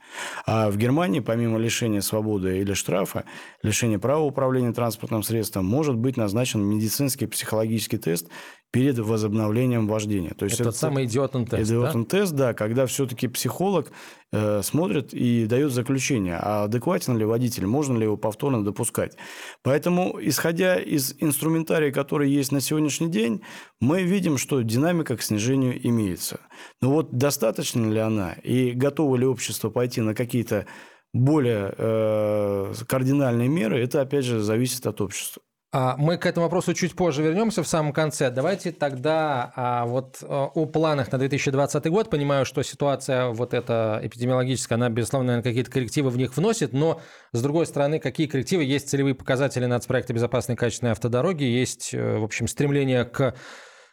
А 0.46 0.70
в 0.70 0.78
Германии, 0.78 1.20
помимо 1.20 1.58
лишения 1.58 2.00
свободы 2.00 2.60
или 2.60 2.74
штрафа, 2.74 3.26
лишения 3.64 4.00
права 4.00 4.24
управления 4.24 4.72
транспортным 4.72 5.24
средством, 5.24 5.66
может 5.66 5.98
быть 5.98 6.16
назначен 6.16 6.62
медицинский 6.62 7.26
психологический 7.26 7.98
тест 7.98 8.30
перед 8.72 8.98
возобновлением 9.00 9.88
вождения. 9.88 10.34
То 10.34 10.46
есть 10.46 10.60
это, 10.60 10.70
это 10.70 10.78
самый 10.78 11.06
идиотный 11.06 11.46
тест, 11.46 11.70
идиотный 11.70 12.04
да? 12.04 12.10
тест, 12.10 12.34
да, 12.34 12.54
когда 12.54 12.86
все-таки 12.86 13.28
психолог 13.28 13.92
э, 14.32 14.62
смотрит 14.64 15.14
и 15.14 15.46
дает 15.46 15.74
заключение, 15.74 16.40
а 16.42 16.64
адекватен 16.64 17.18
ли 17.18 17.26
водитель, 17.26 17.66
можно 17.66 17.98
ли 17.98 18.04
его 18.04 18.16
повторно 18.16 18.64
допускать. 18.64 19.18
Поэтому, 19.62 20.18
исходя 20.22 20.78
из 20.78 21.16
инструментария, 21.20 21.92
который 21.92 22.32
есть 22.32 22.54
на 22.54 22.62
сегодняшний 22.62 23.10
день, 23.10 23.42
мы 23.82 24.04
видим, 24.04 24.38
что 24.38 24.62
динамика 24.62 25.18
к 25.18 25.22
снижению 25.22 25.86
имеется. 25.86 26.40
Но 26.82 26.92
вот 26.92 27.12
достаточно 27.12 27.86
ли 27.92 28.00
она 28.00 28.34
и 28.44 28.72
готово 28.72 29.18
ли 29.18 29.26
общество 29.26 29.70
пойти 29.70 30.00
на 30.00 30.16
какие-то 30.16 30.66
более 31.14 31.74
э, 31.78 32.74
кардинальные 32.88 33.50
меры, 33.50 33.84
это 33.84 34.00
опять 34.00 34.24
же 34.24 34.40
зависит 34.40 34.88
от 34.88 35.02
общества. 35.02 35.42
А, 35.74 35.96
мы 35.98 36.18
к 36.18 36.26
этому 36.26 36.48
вопросу 36.48 36.74
чуть 36.74 36.96
позже 36.96 37.24
вернемся 37.24 37.64
в 37.64 37.68
самом 37.68 37.94
конце. 37.94 38.30
Давайте 38.30 38.74
тогда 38.74 39.54
а, 39.56 39.86
вот 39.86 40.18
а, 40.22 40.48
о 40.54 40.66
планах 40.66 41.14
на 41.14 41.18
2020 41.18 41.86
год. 41.88 42.10
Понимаю, 42.10 42.46
что 42.46 42.62
ситуация 42.62 43.30
вот 43.30 43.54
эта 43.54 44.02
эпидемиологическая, 44.04 44.78
она, 44.78 44.90
безусловно, 44.90 45.42
какие-то 45.42 45.72
коррективы 45.72 46.10
в 46.10 46.18
них 46.18 46.36
вносит, 46.36 46.74
но, 46.74 47.00
с 47.32 47.42
другой 47.42 47.66
стороны, 47.66 48.00
какие 48.00 48.28
коррективы? 48.28 48.66
Есть 48.66 48.90
целевые 48.90 49.16
показатели 49.16 49.66
нацпроекта 49.66 50.14
безопасной 50.14 50.58
качественной 50.58 50.92
автодороги, 50.92 51.46
есть, 51.46 51.94
э, 51.94 52.18
в 52.18 52.26
общем, 52.26 52.50
стремление 52.50 53.06
к 53.06 53.34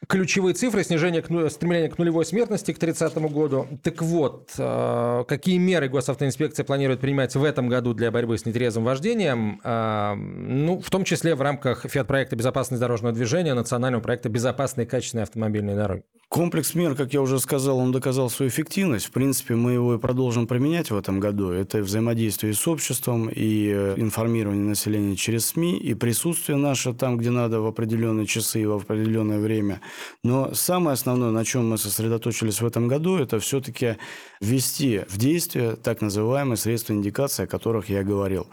ключевые 0.06 0.54
цифры 0.54 0.84
снижения 0.84 1.22
к, 1.22 1.50
стремления 1.50 1.88
к 1.88 1.98
нулевой 1.98 2.24
смертности 2.24 2.72
к 2.72 2.78
30 2.78 3.16
году. 3.30 3.66
Так 3.82 4.00
вот, 4.02 4.50
э, 4.58 5.24
какие 5.26 5.58
меры 5.58 5.88
госавтоинспекция 5.88 6.64
планирует 6.64 7.00
принимать 7.00 7.34
в 7.34 7.42
этом 7.42 7.68
году 7.68 7.94
для 7.94 8.10
борьбы 8.10 8.38
с 8.38 8.46
нетрезвым 8.46 8.84
вождением? 8.84 9.60
Э, 9.64 10.14
ну, 10.14 10.80
в 10.80 10.90
том 10.90 11.04
числе 11.04 11.34
в 11.34 11.42
рамках 11.42 11.86
ФИАТ-проекта 11.88 12.36
«Безопасность 12.36 12.80
дорожного 12.80 13.14
движения», 13.14 13.54
национального 13.54 14.02
проекта 14.02 14.28
«Безопасные 14.28 14.86
и 14.86 14.88
качественные 14.88 15.24
автомобильные 15.24 15.76
дороги». 15.76 16.04
Комплекс 16.28 16.74
мер, 16.74 16.94
как 16.94 17.14
я 17.14 17.22
уже 17.22 17.40
сказал, 17.40 17.78
он 17.78 17.90
доказал 17.90 18.28
свою 18.28 18.50
эффективность. 18.50 19.06
В 19.06 19.12
принципе, 19.12 19.54
мы 19.54 19.72
его 19.72 19.94
и 19.94 19.98
продолжим 19.98 20.46
применять 20.46 20.90
в 20.90 20.96
этом 20.96 21.20
году. 21.20 21.52
Это 21.52 21.78
взаимодействие 21.78 22.52
с 22.52 22.68
обществом 22.68 23.30
и 23.30 23.72
э, 23.74 23.94
информирование 23.96 24.62
населения 24.62 25.16
через 25.16 25.46
СМИ, 25.46 25.78
и 25.78 25.94
присутствие 25.94 26.58
наше 26.58 26.92
там, 26.92 27.16
где 27.16 27.30
надо, 27.30 27.62
в 27.62 27.66
определенные 27.66 28.26
часы 28.26 28.60
и 28.60 28.66
в 28.66 28.74
определенное 28.74 29.38
время. 29.38 29.80
Но 30.22 30.52
самое 30.52 30.92
основное, 30.92 31.30
на 31.30 31.46
чем 31.46 31.70
мы 31.70 31.78
сосредоточились 31.78 32.60
в 32.60 32.66
этом 32.66 32.88
году, 32.88 33.16
это 33.16 33.40
все-таки 33.40 33.96
ввести 34.42 35.04
в 35.08 35.16
действие 35.16 35.76
так 35.76 36.02
называемые 36.02 36.58
средства 36.58 36.92
индикации, 36.92 37.44
о 37.44 37.46
которых 37.46 37.88
я 37.88 38.02
говорил, 38.02 38.48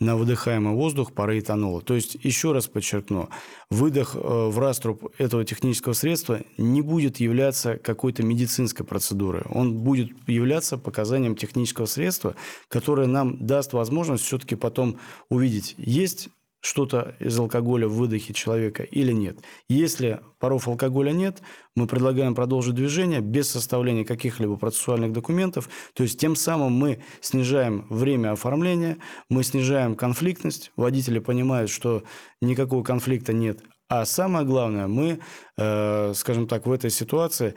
на 0.00 0.16
выдыхаемый 0.16 0.74
воздух 0.74 1.12
пары 1.12 1.38
этанола. 1.38 1.80
То 1.80 1.94
есть, 1.94 2.16
еще 2.24 2.50
раз 2.50 2.66
подчеркну, 2.66 3.28
выдох 3.70 4.16
э, 4.16 4.18
в 4.18 4.58
раструб 4.58 5.14
этого 5.16 5.44
технического 5.44 5.92
средства 5.92 6.40
не 6.58 6.82
будет 6.82 7.19
являться 7.20 7.76
какой-то 7.76 8.22
медицинской 8.22 8.84
процедурой. 8.84 9.42
Он 9.50 9.78
будет 9.78 10.10
являться 10.28 10.78
показанием 10.78 11.36
технического 11.36 11.86
средства, 11.86 12.34
которое 12.68 13.06
нам 13.06 13.46
даст 13.46 13.72
возможность 13.72 14.24
все-таки 14.24 14.56
потом 14.56 14.98
увидеть, 15.28 15.74
есть 15.76 16.28
что-то 16.60 17.14
из 17.20 17.38
алкоголя 17.38 17.88
в 17.88 17.94
выдохе 17.94 18.34
человека 18.34 18.82
или 18.82 19.12
нет. 19.12 19.38
Если 19.68 20.20
паров 20.38 20.68
алкоголя 20.68 21.12
нет, 21.12 21.40
мы 21.74 21.86
предлагаем 21.86 22.34
продолжить 22.34 22.74
движение 22.74 23.20
без 23.20 23.48
составления 23.48 24.04
каких-либо 24.04 24.56
процессуальных 24.56 25.12
документов. 25.12 25.68
То 25.94 26.02
есть 26.02 26.20
тем 26.20 26.36
самым 26.36 26.72
мы 26.72 27.02
снижаем 27.20 27.86
время 27.88 28.32
оформления, 28.32 28.98
мы 29.28 29.42
снижаем 29.42 29.94
конфликтность. 29.94 30.72
Водители 30.76 31.18
понимают, 31.18 31.70
что 31.70 32.02
никакого 32.40 32.82
конфликта 32.82 33.32
нет. 33.32 33.62
А 33.90 34.04
самое 34.04 34.46
главное, 34.46 34.86
мы, 34.86 35.18
э, 35.58 36.12
скажем 36.14 36.46
так, 36.46 36.66
в 36.66 36.72
этой 36.72 36.90
ситуации 36.90 37.54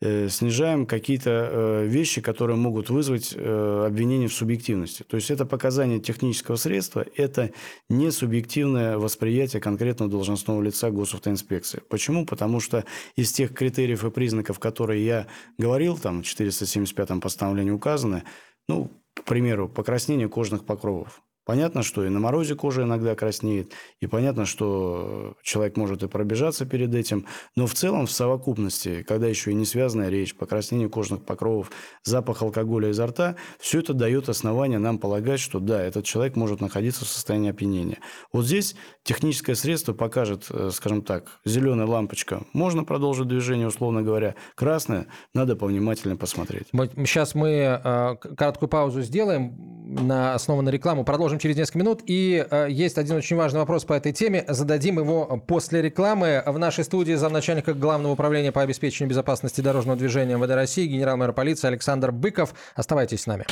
Э, 0.00 0.28
снижаем 0.28 0.84
какие-то 0.84 1.30
э, 1.30 1.86
вещи, 1.86 2.20
которые 2.20 2.58
могут 2.58 2.90
вызвать 2.90 3.32
обвинение 3.34 4.28
в 4.28 4.34
субъективности. 4.34 5.02
То 5.02 5.16
есть 5.16 5.30
это 5.30 5.46
показание 5.46 5.98
технического 5.98 6.56
средства, 6.56 7.06
это 7.16 7.52
не 7.88 8.10
субъективное 8.10 8.98
восприятие 8.98 9.62
конкретного 9.62 10.10
должностного 10.10 10.60
лица 10.60 10.90
госавтоинспекции. 10.90 11.80
Почему? 11.88 12.26
Потому 12.26 12.60
что 12.60 12.84
из 13.16 13.32
тех 13.32 13.54
критериев 13.54 14.04
и 14.04 14.10
признаков, 14.10 14.58
которые 14.58 15.06
я 15.06 15.26
говорил, 15.56 15.96
там 15.96 16.22
в 16.22 16.26
475-м 16.26 17.22
постановлении 17.22 17.70
указаны, 17.70 18.24
ну, 18.68 18.90
к 19.14 19.24
примеру, 19.24 19.70
покраснение 19.70 20.28
кожных 20.28 20.66
покровов. 20.66 21.22
Понятно, 21.44 21.82
что 21.82 22.04
и 22.04 22.08
на 22.08 22.20
морозе 22.20 22.54
кожа 22.54 22.82
иногда 22.82 23.14
краснеет, 23.14 23.72
и 24.00 24.06
понятно, 24.06 24.46
что 24.46 25.36
человек 25.42 25.76
может 25.76 26.02
и 26.02 26.08
пробежаться 26.08 26.64
перед 26.64 26.94
этим, 26.94 27.26
но 27.54 27.66
в 27.66 27.74
целом 27.74 28.06
в 28.06 28.10
совокупности, 28.10 29.02
когда 29.02 29.26
еще 29.26 29.50
и 29.50 29.54
не 29.54 29.66
связанная 29.66 30.08
речь, 30.08 30.34
покраснение 30.34 30.88
кожных 30.88 31.24
покровов, 31.24 31.70
запах 32.02 32.42
алкоголя 32.42 32.88
изо 32.88 33.06
рта, 33.06 33.36
все 33.58 33.80
это 33.80 33.92
дает 33.92 34.28
основание 34.28 34.78
нам 34.78 34.98
полагать, 34.98 35.40
что 35.40 35.60
да, 35.60 35.82
этот 35.82 36.04
человек 36.04 36.36
может 36.36 36.60
находиться 36.60 37.04
в 37.04 37.08
состоянии 37.08 37.50
опьянения. 37.50 37.98
Вот 38.32 38.46
здесь 38.46 38.74
техническое 39.02 39.54
средство 39.54 39.92
покажет, 39.92 40.46
э, 40.50 40.70
скажем 40.72 41.02
так, 41.02 41.40
зеленая 41.44 41.86
лампочка, 41.86 42.44
можно 42.52 42.84
продолжить 42.84 43.28
движение, 43.28 43.68
условно 43.68 44.02
говоря, 44.02 44.34
красная, 44.54 45.08
надо 45.34 45.56
повнимательно 45.56 46.16
посмотреть. 46.16 46.68
Сейчас 46.72 47.34
мы 47.34 47.48
э, 47.50 48.16
короткую 48.36 48.68
паузу 48.68 49.02
сделаем 49.02 49.74
на 49.84 50.34
основу 50.34 50.66
рекламу, 50.68 51.04
продолжим 51.04 51.33
продолжим 51.34 51.38
через 51.38 51.56
несколько 51.56 51.78
минут. 51.78 52.02
И 52.06 52.46
э, 52.50 52.66
есть 52.70 52.98
один 52.98 53.16
очень 53.16 53.36
важный 53.36 53.60
вопрос 53.60 53.84
по 53.84 53.92
этой 53.94 54.12
теме. 54.12 54.44
Зададим 54.48 54.98
его 54.98 55.42
после 55.46 55.82
рекламы. 55.82 56.42
В 56.46 56.58
нашей 56.58 56.84
студии 56.84 57.14
замначальника 57.14 57.74
Главного 57.74 58.12
управления 58.12 58.52
по 58.52 58.62
обеспечению 58.62 59.10
безопасности 59.10 59.60
дорожного 59.60 59.98
движения 59.98 60.36
МВД 60.36 60.50
России 60.50 60.86
генерал-майор 60.86 61.32
полиции 61.34 61.68
Александр 61.68 62.12
Быков. 62.12 62.54
Оставайтесь 62.74 63.22
с 63.22 63.26
нами. 63.26 63.44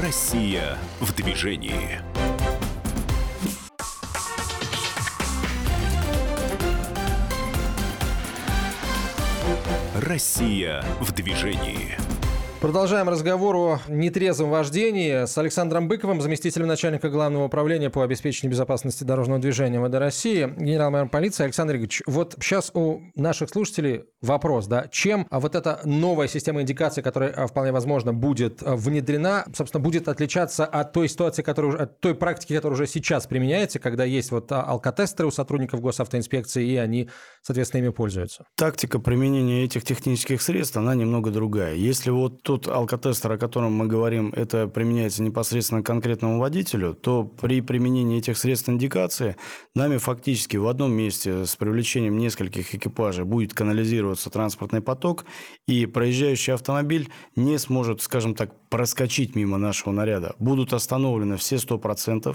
Россия 0.00 0.76
в 1.00 1.14
движении. 1.14 2.00
Россия 9.94 10.82
в 11.00 11.12
движении. 11.12 11.96
Продолжаем 12.62 13.08
разговор 13.08 13.56
о 13.56 13.80
нетрезвом 13.88 14.50
вождении 14.50 15.26
с 15.26 15.36
Александром 15.36 15.88
Быковым, 15.88 16.20
заместителем 16.20 16.68
начальника 16.68 17.10
Главного 17.10 17.46
управления 17.46 17.90
по 17.90 18.04
обеспечению 18.04 18.52
безопасности 18.52 19.02
дорожного 19.02 19.40
движения 19.40 19.78
МВД 19.80 19.96
России, 19.96 20.44
генерал-майор 20.56 21.08
полиции 21.08 21.42
Александр 21.42 21.72
Игоревич. 21.72 22.02
Вот 22.06 22.36
сейчас 22.40 22.70
у 22.72 23.00
наших 23.16 23.50
слушателей 23.50 24.04
вопрос, 24.20 24.68
да, 24.68 24.86
чем 24.92 25.26
вот 25.28 25.56
эта 25.56 25.80
новая 25.82 26.28
система 26.28 26.62
индикации, 26.62 27.02
которая 27.02 27.32
а, 27.32 27.48
вполне 27.48 27.72
возможно 27.72 28.14
будет 28.14 28.62
а, 28.62 28.76
внедрена, 28.76 29.44
собственно, 29.56 29.82
будет 29.82 30.06
отличаться 30.06 30.64
от 30.64 30.92
той 30.92 31.08
ситуации, 31.08 31.42
которая, 31.42 31.78
от 31.78 31.98
той 31.98 32.14
практики, 32.14 32.54
которая 32.54 32.76
уже 32.76 32.86
сейчас 32.86 33.26
применяется, 33.26 33.80
когда 33.80 34.04
есть 34.04 34.30
вот 34.30 34.52
а, 34.52 34.62
алкотестеры 34.62 35.26
у 35.26 35.32
сотрудников 35.32 35.80
госавтоинспекции, 35.80 36.64
и 36.64 36.76
они, 36.76 37.08
соответственно, 37.42 37.80
ими 37.80 37.88
пользуются? 37.88 38.46
Тактика 38.54 39.00
применения 39.00 39.64
этих 39.64 39.82
технических 39.82 40.40
средств, 40.40 40.76
она 40.76 40.94
немного 40.94 41.32
другая. 41.32 41.74
Если 41.74 42.10
вот 42.10 42.51
тот 42.58 42.68
алкотестер, 42.68 43.32
о 43.32 43.38
котором 43.38 43.72
мы 43.72 43.86
говорим, 43.86 44.30
это 44.36 44.68
применяется 44.68 45.22
непосредственно 45.22 45.82
конкретному 45.82 46.38
водителю, 46.38 46.92
то 46.92 47.24
при 47.24 47.62
применении 47.62 48.18
этих 48.18 48.36
средств 48.36 48.68
индикации 48.68 49.36
нами 49.74 49.96
фактически 49.96 50.58
в 50.58 50.68
одном 50.68 50.92
месте 50.92 51.46
с 51.46 51.56
привлечением 51.56 52.18
нескольких 52.18 52.74
экипажей 52.74 53.24
будет 53.24 53.54
канализироваться 53.54 54.28
транспортный 54.28 54.82
поток, 54.82 55.24
и 55.66 55.86
проезжающий 55.86 56.52
автомобиль 56.52 57.08
не 57.36 57.58
сможет, 57.58 58.02
скажем 58.02 58.34
так, 58.34 58.50
проскочить 58.72 59.36
мимо 59.36 59.58
нашего 59.58 59.92
наряда. 59.92 60.34
Будут 60.38 60.72
остановлены 60.72 61.36
все 61.36 61.56
100%, 61.56 62.34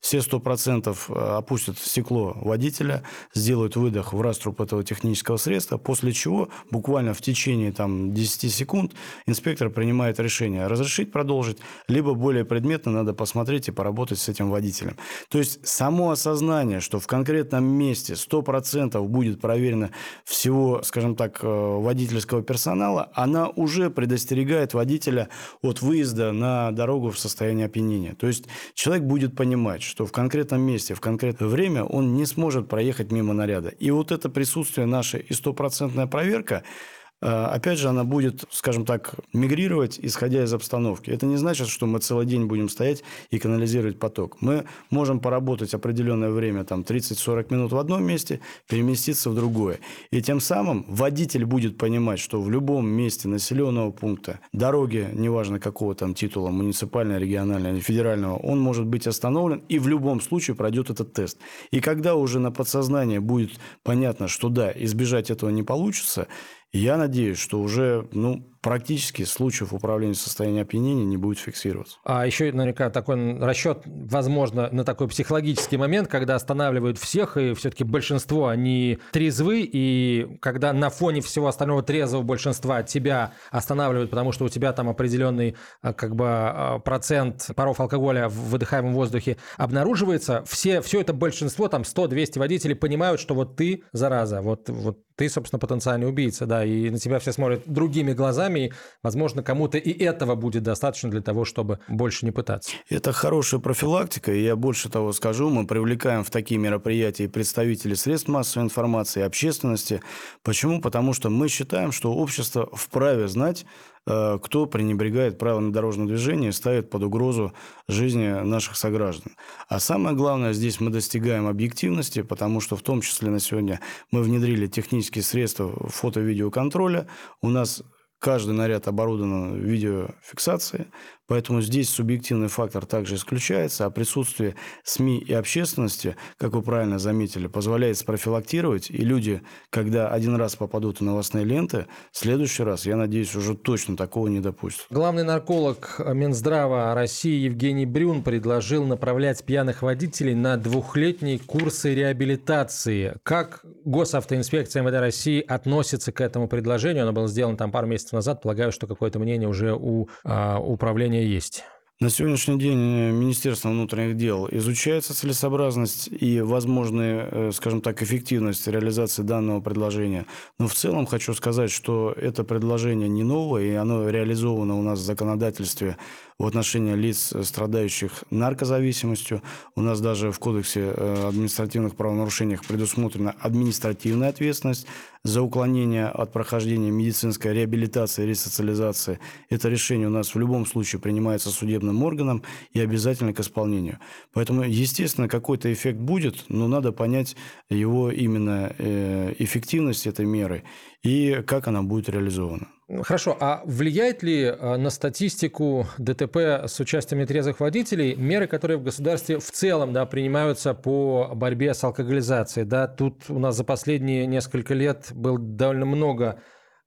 все 0.00 0.18
100% 0.18 0.96
э, 1.08 1.12
опустят 1.14 1.78
стекло 1.78 2.36
водителя, 2.42 3.02
сделают 3.34 3.74
выдох 3.74 4.12
в 4.12 4.20
раструб 4.20 4.60
этого 4.60 4.84
технического 4.84 5.38
средства, 5.38 5.78
после 5.78 6.12
чего 6.12 6.50
буквально 6.70 7.14
в 7.14 7.22
течение 7.22 7.72
там, 7.72 8.12
10 8.12 8.52
секунд 8.52 8.92
инспектор 9.24 9.57
инспектор 9.58 9.70
принимает 9.70 10.20
решение, 10.20 10.66
разрешить 10.66 11.10
продолжить, 11.12 11.58
либо 11.88 12.14
более 12.14 12.44
предметно 12.44 12.92
надо 12.92 13.12
посмотреть 13.12 13.68
и 13.68 13.72
поработать 13.72 14.18
с 14.18 14.28
этим 14.28 14.50
водителем. 14.50 14.96
То 15.28 15.38
есть 15.38 15.66
само 15.66 16.10
осознание, 16.10 16.80
что 16.80 17.00
в 17.00 17.06
конкретном 17.06 17.64
месте 17.64 18.14
100% 18.14 19.02
будет 19.08 19.40
проверено 19.40 19.90
всего, 20.24 20.82
скажем 20.82 21.16
так, 21.16 21.40
э, 21.42 21.46
водительского 21.46 22.42
персонала, 22.42 23.10
она 23.14 23.48
уже 23.48 23.90
предостерегает 23.90 24.74
водителя 24.74 25.28
от 25.62 25.82
выезда 25.82 26.32
на 26.32 26.70
дорогу 26.70 27.10
в 27.10 27.18
состоянии 27.18 27.66
опьянения. 27.66 28.14
То 28.14 28.28
есть 28.28 28.44
человек 28.74 29.04
будет 29.04 29.34
понимать, 29.36 29.82
что 29.82 30.06
в 30.06 30.12
конкретном 30.12 30.60
месте, 30.60 30.94
в 30.94 31.00
конкретное 31.00 31.48
время 31.48 31.84
он 31.84 32.14
не 32.14 32.26
сможет 32.26 32.68
проехать 32.68 33.12
мимо 33.12 33.34
наряда. 33.34 33.68
И 33.68 33.90
вот 33.90 34.12
это 34.12 34.28
присутствие 34.28 34.86
наше 34.86 35.18
и 35.18 35.34
стопроцентная 35.34 36.06
проверка– 36.06 36.62
опять 37.20 37.78
же, 37.78 37.88
она 37.88 38.04
будет, 38.04 38.44
скажем 38.50 38.84
так, 38.84 39.14
мигрировать, 39.32 39.98
исходя 40.00 40.44
из 40.44 40.52
обстановки. 40.52 41.10
Это 41.10 41.26
не 41.26 41.36
значит, 41.36 41.68
что 41.68 41.86
мы 41.86 41.98
целый 41.98 42.26
день 42.26 42.46
будем 42.46 42.68
стоять 42.68 43.02
и 43.30 43.38
канализировать 43.38 43.98
поток. 43.98 44.36
Мы 44.40 44.64
можем 44.90 45.20
поработать 45.20 45.74
определенное 45.74 46.30
время, 46.30 46.64
там 46.64 46.82
30-40 46.82 47.52
минут 47.52 47.72
в 47.72 47.78
одном 47.78 48.04
месте, 48.04 48.40
переместиться 48.68 49.30
в 49.30 49.34
другое. 49.34 49.80
И 50.10 50.22
тем 50.22 50.40
самым 50.40 50.84
водитель 50.88 51.44
будет 51.44 51.78
понимать, 51.78 52.20
что 52.20 52.40
в 52.40 52.50
любом 52.50 52.88
месте 52.88 53.28
населенного 53.28 53.90
пункта, 53.90 54.40
дороги, 54.52 55.08
неважно 55.12 55.58
какого 55.58 55.94
там 55.94 56.14
титула, 56.14 56.50
муниципального, 56.50 57.18
регионального 57.18 57.74
или 57.74 57.80
федерального, 57.80 58.36
он 58.36 58.60
может 58.60 58.86
быть 58.86 59.06
остановлен 59.06 59.62
и 59.68 59.78
в 59.78 59.88
любом 59.88 60.20
случае 60.20 60.56
пройдет 60.56 60.90
этот 60.90 61.12
тест. 61.12 61.38
И 61.70 61.80
когда 61.80 62.14
уже 62.14 62.38
на 62.38 62.52
подсознание 62.52 63.20
будет 63.20 63.58
понятно, 63.82 64.28
что 64.28 64.48
да, 64.48 64.72
избежать 64.74 65.30
этого 65.30 65.50
не 65.50 65.62
получится, 65.62 66.28
я 66.72 66.96
надеюсь, 66.96 67.38
что 67.38 67.60
уже 67.60 68.08
ну, 68.12 68.46
практически 68.60 69.24
случаев 69.24 69.72
управления 69.72 70.14
состоянием 70.14 70.62
опьянения 70.62 71.04
не 71.04 71.16
будет 71.16 71.38
фиксироваться. 71.38 71.98
А 72.04 72.26
еще 72.26 72.50
наверняка 72.52 72.90
такой 72.90 73.38
расчет, 73.38 73.82
возможно, 73.84 74.68
на 74.72 74.84
такой 74.84 75.08
психологический 75.08 75.76
момент, 75.76 76.08
когда 76.08 76.34
останавливают 76.34 76.98
всех, 76.98 77.36
и 77.36 77.54
все-таки 77.54 77.84
большинство, 77.84 78.48
они 78.48 78.98
трезвы, 79.12 79.68
и 79.70 80.38
когда 80.40 80.72
на 80.72 80.90
фоне 80.90 81.20
всего 81.20 81.48
остального 81.48 81.82
трезвого 81.82 82.22
большинства 82.22 82.82
тебя 82.82 83.32
останавливают, 83.50 84.10
потому 84.10 84.32
что 84.32 84.44
у 84.44 84.48
тебя 84.48 84.72
там 84.72 84.88
определенный 84.88 85.56
а, 85.82 85.92
как 85.92 86.16
бы 86.16 86.26
а, 86.28 86.78
процент 86.78 87.50
паров 87.54 87.80
алкоголя 87.80 88.28
в 88.28 88.50
выдыхаемом 88.50 88.94
воздухе 88.94 89.36
обнаруживается, 89.56 90.42
все, 90.46 90.80
все 90.80 91.00
это 91.00 91.12
большинство, 91.12 91.68
там 91.68 91.82
100-200 91.82 92.38
водителей 92.38 92.74
понимают, 92.74 93.20
что 93.20 93.34
вот 93.34 93.56
ты, 93.56 93.82
зараза, 93.92 94.40
вот, 94.40 94.68
вот 94.68 94.98
ты, 95.18 95.28
собственно, 95.28 95.58
потенциальный 95.58 96.08
убийца, 96.08 96.46
да, 96.46 96.64
и 96.64 96.90
на 96.90 96.98
тебя 96.98 97.18
все 97.18 97.32
смотрят 97.32 97.62
другими 97.66 98.12
глазами, 98.12 98.47
и, 98.56 98.72
возможно, 99.02 99.42
кому-то 99.42 99.78
и 99.78 99.90
этого 99.90 100.34
будет 100.34 100.62
достаточно 100.62 101.10
для 101.10 101.20
того, 101.20 101.44
чтобы 101.44 101.78
больше 101.88 102.24
не 102.24 102.32
пытаться. 102.32 102.72
Это 102.88 103.12
хорошая 103.12 103.60
профилактика, 103.60 104.32
и 104.32 104.42
я 104.42 104.56
больше 104.56 104.88
того 104.88 105.12
скажу, 105.12 105.50
мы 105.50 105.66
привлекаем 105.66 106.24
в 106.24 106.30
такие 106.30 106.58
мероприятия 106.58 107.28
представителей 107.28 107.96
средств 107.96 108.28
массовой 108.28 108.64
информации, 108.64 109.22
общественности. 109.22 110.00
Почему? 110.42 110.80
Потому 110.80 111.12
что 111.12 111.30
мы 111.30 111.48
считаем, 111.48 111.92
что 111.92 112.12
общество 112.12 112.68
вправе 112.72 113.28
знать, 113.28 113.64
Э, 114.10 114.38
кто 114.42 114.64
пренебрегает 114.64 115.36
правилами 115.36 115.70
дорожного 115.70 116.08
движения 116.08 116.48
и 116.48 116.52
ставит 116.52 116.88
под 116.88 117.02
угрозу 117.02 117.52
жизни 117.88 118.28
наших 118.42 118.76
сограждан. 118.76 119.32
А 119.68 119.80
самое 119.80 120.16
главное, 120.16 120.54
здесь 120.54 120.80
мы 120.80 120.88
достигаем 120.90 121.46
объективности, 121.46 122.22
потому 122.22 122.60
что 122.60 122.74
в 122.74 122.80
том 122.80 123.02
числе 123.02 123.28
на 123.28 123.38
сегодня 123.38 123.80
мы 124.10 124.22
внедрили 124.22 124.66
технические 124.66 125.22
средства 125.22 125.90
фото-видеоконтроля. 125.90 127.06
У 127.42 127.50
нас 127.50 127.82
каждый 128.18 128.54
наряд 128.54 128.88
оборудован 128.88 129.56
видеофиксацией. 129.56 130.86
Поэтому 131.28 131.60
здесь 131.60 131.90
субъективный 131.90 132.48
фактор 132.48 132.86
также 132.86 133.16
исключается, 133.16 133.84
а 133.84 133.90
присутствие 133.90 134.54
СМИ 134.82 135.18
и 135.18 135.34
общественности, 135.34 136.16
как 136.38 136.54
вы 136.54 136.62
правильно 136.62 136.98
заметили, 136.98 137.46
позволяет 137.46 137.98
спрофилактировать, 137.98 138.90
и 138.90 138.96
люди, 138.96 139.42
когда 139.68 140.08
один 140.08 140.36
раз 140.36 140.56
попадут 140.56 141.00
в 141.00 141.04
новостные 141.04 141.44
ленты, 141.44 141.86
в 142.12 142.18
следующий 142.18 142.62
раз, 142.62 142.86
я 142.86 142.96
надеюсь, 142.96 143.34
уже 143.36 143.54
точно 143.54 143.96
такого 143.96 144.28
не 144.28 144.40
допустят. 144.40 144.86
Главный 144.90 145.22
нарколог 145.22 146.00
Минздрава 146.02 146.94
России 146.94 147.40
Евгений 147.40 147.84
Брюн 147.84 148.22
предложил 148.22 148.86
направлять 148.86 149.44
пьяных 149.44 149.82
водителей 149.82 150.34
на 150.34 150.56
двухлетние 150.56 151.38
курсы 151.38 151.94
реабилитации. 151.94 153.18
Как 153.22 153.64
госавтоинспекция 153.84 154.82
МВД 154.82 154.94
России 154.94 155.44
относится 155.46 156.10
к 156.10 156.22
этому 156.22 156.48
предложению? 156.48 157.02
Оно 157.02 157.12
было 157.12 157.28
сделано 157.28 157.58
там 157.58 157.70
пару 157.70 157.86
месяцев 157.86 158.12
назад. 158.12 158.40
Полагаю, 158.40 158.72
что 158.72 158.86
какое-то 158.86 159.18
мнение 159.18 159.48
уже 159.48 159.74
у 159.74 160.08
а, 160.24 160.58
управления 160.58 161.17
есть. 161.24 161.64
На 162.00 162.10
сегодняшний 162.10 162.60
день 162.60 162.78
э, 162.78 163.10
Министерство 163.10 163.70
внутренних 163.70 164.16
дел 164.16 164.48
изучается 164.52 165.14
целесообразность 165.14 166.08
и 166.12 166.40
возможная, 166.40 167.28
э, 167.28 167.50
скажем 167.52 167.80
так, 167.80 168.00
эффективность 168.04 168.68
реализации 168.68 169.22
данного 169.22 169.60
предложения. 169.60 170.24
Но 170.60 170.68
в 170.68 170.74
целом 170.74 171.06
хочу 171.06 171.34
сказать, 171.34 171.72
что 171.72 172.14
это 172.16 172.44
предложение 172.44 173.08
не 173.08 173.24
новое, 173.24 173.64
и 173.64 173.74
оно 173.74 174.08
реализовано 174.08 174.78
у 174.78 174.82
нас 174.82 175.00
в 175.00 175.02
законодательстве 175.02 175.96
в 176.38 176.46
отношении 176.46 176.94
лиц, 176.94 177.32
э, 177.32 177.42
страдающих 177.42 178.22
наркозависимостью. 178.30 179.42
У 179.74 179.80
нас 179.80 180.00
даже 180.00 180.30
в 180.30 180.38
Кодексе 180.38 180.92
административных 180.92 181.96
правонарушениях 181.96 182.64
предусмотрена 182.64 183.34
административная 183.40 184.28
ответственность 184.28 184.86
за 185.28 185.42
уклонение 185.42 186.06
от 186.06 186.32
прохождения 186.32 186.90
медицинской 186.90 187.52
реабилитации 187.52 188.24
и 188.24 188.26
ресоциализации. 188.26 189.20
Это 189.50 189.68
решение 189.68 190.08
у 190.08 190.10
нас 190.10 190.34
в 190.34 190.38
любом 190.38 190.66
случае 190.66 191.00
принимается 191.00 191.50
судебным 191.50 192.02
органом 192.02 192.42
и 192.72 192.80
обязательно 192.80 193.32
к 193.32 193.40
исполнению. 193.40 193.98
Поэтому, 194.32 194.62
естественно, 194.62 195.28
какой-то 195.28 195.72
эффект 195.72 195.98
будет, 195.98 196.46
но 196.48 196.66
надо 196.68 196.92
понять 196.92 197.36
его 197.70 198.10
именно 198.10 198.74
э, 198.78 199.34
эффективность 199.38 200.06
этой 200.06 200.26
меры 200.26 200.64
и 201.02 201.42
как 201.46 201.68
она 201.68 201.82
будет 201.82 202.08
реализована. 202.08 202.68
Хорошо, 203.02 203.36
а 203.38 203.60
влияет 203.66 204.22
ли 204.22 204.44
э, 204.44 204.76
на 204.76 204.88
статистику 204.88 205.86
ДТП 205.98 206.36
с 206.66 206.80
участием 206.80 207.20
нетрезвых 207.20 207.60
водителей 207.60 208.14
меры, 208.14 208.46
которые 208.46 208.78
в 208.78 208.82
государстве 208.82 209.38
в 209.38 209.50
целом 209.50 209.92
да, 209.92 210.06
принимаются 210.06 210.72
по 210.72 211.32
борьбе 211.34 211.74
с 211.74 211.84
алкоголизацией? 211.84 212.66
Да? 212.66 212.86
Тут 212.86 213.28
у 213.28 213.38
нас 213.38 213.56
за 213.56 213.64
последние 213.64 214.26
несколько 214.26 214.72
лет 214.72 215.08
было 215.12 215.38
довольно 215.38 215.84
много 215.84 216.40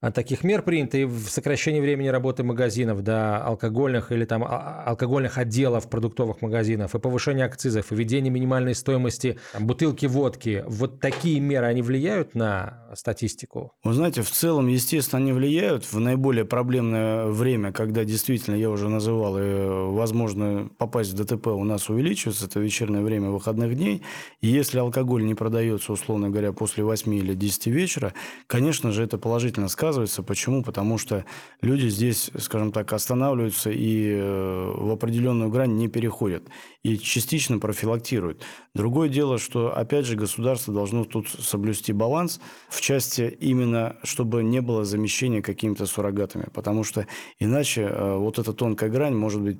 таких 0.10 0.44
мер 0.44 0.64
принято 0.64 0.98
и 0.98 1.06
в 1.06 1.30
сокращении 1.30 1.80
времени 1.80 2.08
работы 2.08 2.44
магазинов 2.44 3.04
до 3.04 3.38
алкогольных 3.38 4.12
или 4.12 4.26
там 4.26 4.44
а, 4.44 4.84
алкогольных 4.88 5.38
отделов 5.38 5.88
продуктовых 5.90 6.42
магазинов, 6.42 6.96
и 6.96 7.00
повышение 7.00 7.46
акцизов, 7.46 7.92
и 7.92 7.96
введение 7.96 8.32
минимальной 8.32 8.74
стоимости 8.74 9.38
там, 9.54 9.68
бутылки 9.68 10.08
водки. 10.08 10.64
Вот 10.66 11.00
такие 11.00 11.40
меры, 11.40 11.68
они 11.68 11.84
влияют 11.84 12.34
на 12.34 12.88
статистику? 12.96 13.74
Вы 13.84 13.94
знаете, 13.94 14.24
в 14.24 14.32
целом, 14.32 14.68
естественно, 14.68 15.22
они 15.22 15.34
влияют 15.34 15.86
в 15.86 16.00
наиболее 16.00 16.46
проблемное 16.46 17.28
время, 17.28 17.72
когда 17.72 18.04
действительно, 18.04 18.56
я 18.56 18.72
уже 18.72 18.90
называл, 18.90 19.38
и 19.38 19.92
возможно 19.94 20.72
попасть 20.80 21.14
в 21.14 21.16
ДТП 21.16 21.48
у 21.48 21.64
нас 21.64 21.90
увеличивается, 21.90 22.48
это 22.48 22.60
вечернее 22.60 23.04
время 23.04 23.30
выходных 23.30 23.76
дней. 23.76 24.02
И 24.42 24.48
если 24.48 24.80
алкоголь 24.80 25.24
не 25.26 25.36
продается, 25.36 25.94
условно 25.94 26.32
говоря, 26.32 26.54
после 26.54 26.84
8 26.84 27.14
или 27.14 27.36
10 27.36 27.68
вечера, 27.68 28.16
конечно 28.48 28.92
же, 28.92 29.04
это 29.04 29.20
положительно 29.20 29.68
сказывается 29.68 29.91
сказывается. 29.92 30.24
Почему? 30.24 30.64
Потому 30.64 30.98
что 30.98 31.26
люди 31.62 31.88
здесь, 31.90 32.32
скажем 32.40 32.72
так, 32.72 32.94
останавливаются 32.94 33.70
и 33.70 34.14
э, 34.14 34.74
в 34.74 34.90
определенную 34.92 35.50
грань 35.50 35.76
не 35.76 35.90
переходят. 35.90 36.44
И 36.84 36.98
частично 36.98 37.60
профилактируют. 37.60 38.42
Другое 38.74 39.10
дело, 39.10 39.38
что, 39.38 39.76
опять 39.76 40.06
же, 40.06 40.16
государство 40.16 40.74
должно 40.74 41.04
тут 41.04 41.28
соблюсти 41.28 41.92
баланс 41.92 42.40
в 42.70 42.80
части 42.80 43.38
именно, 43.42 43.98
чтобы 44.04 44.44
не 44.44 44.62
было 44.62 44.86
замещения 44.86 45.42
какими-то 45.42 45.86
суррогатами. 45.86 46.48
Потому 46.54 46.86
что 46.86 47.06
иначе 47.40 47.82
э, 47.82 48.16
вот 48.18 48.40
эта 48.40 48.54
тонкая 48.54 48.90
грань 48.90 49.16
может 49.16 49.42
быть 49.42 49.58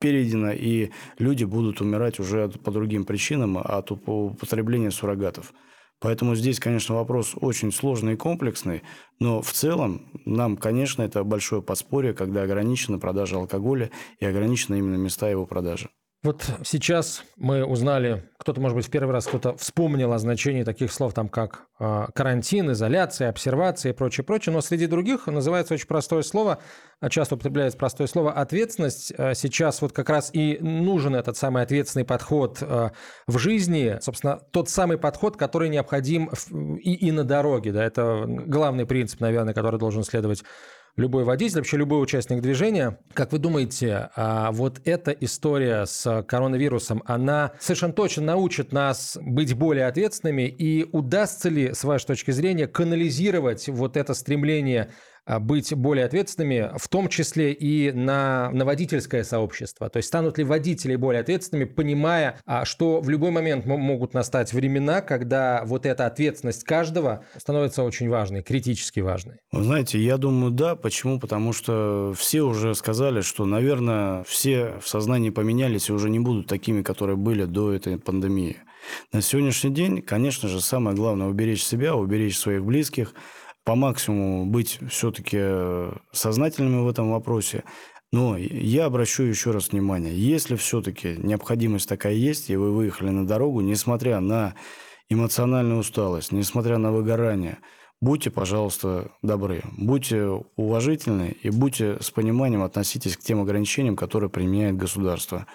перейдена, 0.00 0.50
и 0.50 0.90
люди 1.18 1.44
будут 1.44 1.80
умирать 1.80 2.18
уже 2.18 2.48
по 2.48 2.72
другим 2.72 3.04
причинам 3.04 3.58
от 3.58 3.92
употребления 3.92 4.90
суррогатов. 4.90 5.52
Поэтому 6.00 6.36
здесь, 6.36 6.60
конечно, 6.60 6.94
вопрос 6.94 7.34
очень 7.40 7.72
сложный 7.72 8.12
и 8.12 8.16
комплексный, 8.16 8.82
но 9.18 9.42
в 9.42 9.52
целом 9.52 10.06
нам, 10.24 10.56
конечно, 10.56 11.02
это 11.02 11.24
большое 11.24 11.60
подспорье, 11.60 12.14
когда 12.14 12.42
ограничена 12.42 12.98
продажа 12.98 13.36
алкоголя 13.36 13.90
и 14.20 14.24
ограничены 14.24 14.78
именно 14.78 14.96
места 14.96 15.28
его 15.28 15.44
продажи. 15.44 15.90
Вот 16.24 16.50
сейчас 16.64 17.22
мы 17.36 17.64
узнали, 17.64 18.28
кто-то, 18.38 18.60
может 18.60 18.76
быть, 18.76 18.86
в 18.86 18.90
первый 18.90 19.12
раз 19.12 19.28
кто-то 19.28 19.56
вспомнил 19.56 20.12
о 20.12 20.18
значении 20.18 20.64
таких 20.64 20.90
слов, 20.90 21.14
там, 21.14 21.28
как 21.28 21.66
э, 21.78 22.06
карантин, 22.12 22.72
изоляция, 22.72 23.28
обсервация 23.28 23.92
и 23.92 23.94
прочее, 23.94 24.24
прочее, 24.24 24.52
но 24.52 24.60
среди 24.60 24.88
других 24.88 25.28
называется 25.28 25.74
очень 25.74 25.86
простое 25.86 26.22
слово, 26.22 26.58
а 26.98 27.08
часто 27.08 27.36
употребляется 27.36 27.78
простое 27.78 28.08
слово 28.08 28.32
«ответственность». 28.32 29.12
А 29.16 29.34
сейчас 29.34 29.80
вот 29.80 29.92
как 29.92 30.10
раз 30.10 30.30
и 30.32 30.58
нужен 30.60 31.14
этот 31.14 31.36
самый 31.36 31.62
ответственный 31.62 32.04
подход 32.04 32.60
в 32.60 33.38
жизни, 33.38 33.98
собственно, 34.00 34.40
тот 34.50 34.68
самый 34.68 34.98
подход, 34.98 35.36
который 35.36 35.68
необходим 35.68 36.30
и, 36.78 36.94
и 36.94 37.12
на 37.12 37.22
дороге, 37.22 37.70
да, 37.70 37.84
это 37.84 38.24
главный 38.26 38.86
принцип, 38.86 39.20
наверное, 39.20 39.54
который 39.54 39.78
должен 39.78 40.02
следовать 40.02 40.42
любой 40.98 41.24
водитель, 41.24 41.58
вообще 41.58 41.76
любой 41.76 42.02
участник 42.02 42.42
движения. 42.42 42.98
Как 43.14 43.32
вы 43.32 43.38
думаете, 43.38 44.10
а 44.16 44.50
вот 44.52 44.80
эта 44.84 45.12
история 45.12 45.86
с 45.86 46.22
коронавирусом, 46.24 47.02
она 47.06 47.52
совершенно 47.60 47.92
точно 47.92 48.24
научит 48.24 48.72
нас 48.72 49.16
быть 49.22 49.54
более 49.54 49.86
ответственными 49.86 50.42
и 50.42 50.86
удастся 50.92 51.48
ли, 51.48 51.72
с 51.72 51.84
вашей 51.84 52.06
точки 52.06 52.32
зрения, 52.32 52.66
канализировать 52.66 53.68
вот 53.68 53.96
это 53.96 54.12
стремление 54.12 54.90
быть 55.38 55.74
более 55.74 56.06
ответственными, 56.06 56.70
в 56.76 56.88
том 56.88 57.08
числе 57.08 57.52
и 57.52 57.92
на, 57.92 58.50
на 58.50 58.64
водительское 58.64 59.24
сообщество? 59.24 59.90
То 59.90 59.98
есть 59.98 60.08
станут 60.08 60.38
ли 60.38 60.44
водители 60.44 60.96
более 60.96 61.20
ответственными, 61.20 61.66
понимая, 61.66 62.40
а, 62.46 62.64
что 62.64 63.00
в 63.00 63.10
любой 63.10 63.30
момент 63.30 63.66
могут 63.66 64.14
настать 64.14 64.52
времена, 64.52 65.02
когда 65.02 65.62
вот 65.66 65.84
эта 65.84 66.06
ответственность 66.06 66.64
каждого 66.64 67.24
становится 67.36 67.82
очень 67.82 68.08
важной, 68.08 68.42
критически 68.42 69.00
важной? 69.00 69.36
Вы 69.52 69.64
знаете, 69.64 69.98
я 69.98 70.16
думаю, 70.16 70.50
да. 70.50 70.74
Почему? 70.76 71.20
Потому 71.20 71.52
что 71.52 72.14
все 72.16 72.42
уже 72.42 72.74
сказали, 72.74 73.20
что, 73.20 73.44
наверное, 73.44 74.24
все 74.24 74.78
в 74.80 74.88
сознании 74.88 75.30
поменялись 75.30 75.90
и 75.90 75.92
уже 75.92 76.08
не 76.08 76.20
будут 76.20 76.46
такими, 76.46 76.82
которые 76.82 77.16
были 77.16 77.44
до 77.44 77.72
этой 77.72 77.98
пандемии. 77.98 78.56
На 79.12 79.20
сегодняшний 79.20 79.70
день, 79.70 80.00
конечно 80.00 80.48
же, 80.48 80.60
самое 80.60 80.96
главное– 80.96 81.26
уберечь 81.28 81.62
себя, 81.62 81.94
уберечь 81.94 82.38
своих 82.38 82.64
близких– 82.64 83.12
по 83.68 83.74
максимуму 83.74 84.46
быть 84.46 84.78
все-таки 84.88 85.36
э, 85.38 85.92
сознательными 86.10 86.80
в 86.80 86.88
этом 86.88 87.10
вопросе. 87.10 87.64
Но 88.10 88.34
я 88.38 88.86
обращу 88.86 89.24
еще 89.24 89.50
раз 89.50 89.72
внимание, 89.72 90.18
если 90.18 90.56
все-таки 90.56 91.16
необходимость 91.18 91.86
такая 91.86 92.14
есть, 92.14 92.48
и 92.48 92.56
вы 92.56 92.72
выехали 92.72 93.10
на 93.10 93.26
дорогу, 93.26 93.60
несмотря 93.60 94.20
на 94.20 94.54
эмоциональную 95.10 95.80
усталость, 95.80 96.32
несмотря 96.32 96.78
на 96.78 96.92
выгорание, 96.92 97.58
будьте, 98.00 98.30
пожалуйста, 98.30 99.10
добры, 99.20 99.60
будьте 99.76 100.42
уважительны 100.56 101.36
и 101.42 101.50
будьте 101.50 101.98
с 102.00 102.10
пониманием 102.10 102.62
относитесь 102.62 103.18
к 103.18 103.20
тем 103.20 103.42
ограничениям, 103.42 103.96
которые 103.96 104.30
применяет 104.30 104.78
государство. 104.78 105.46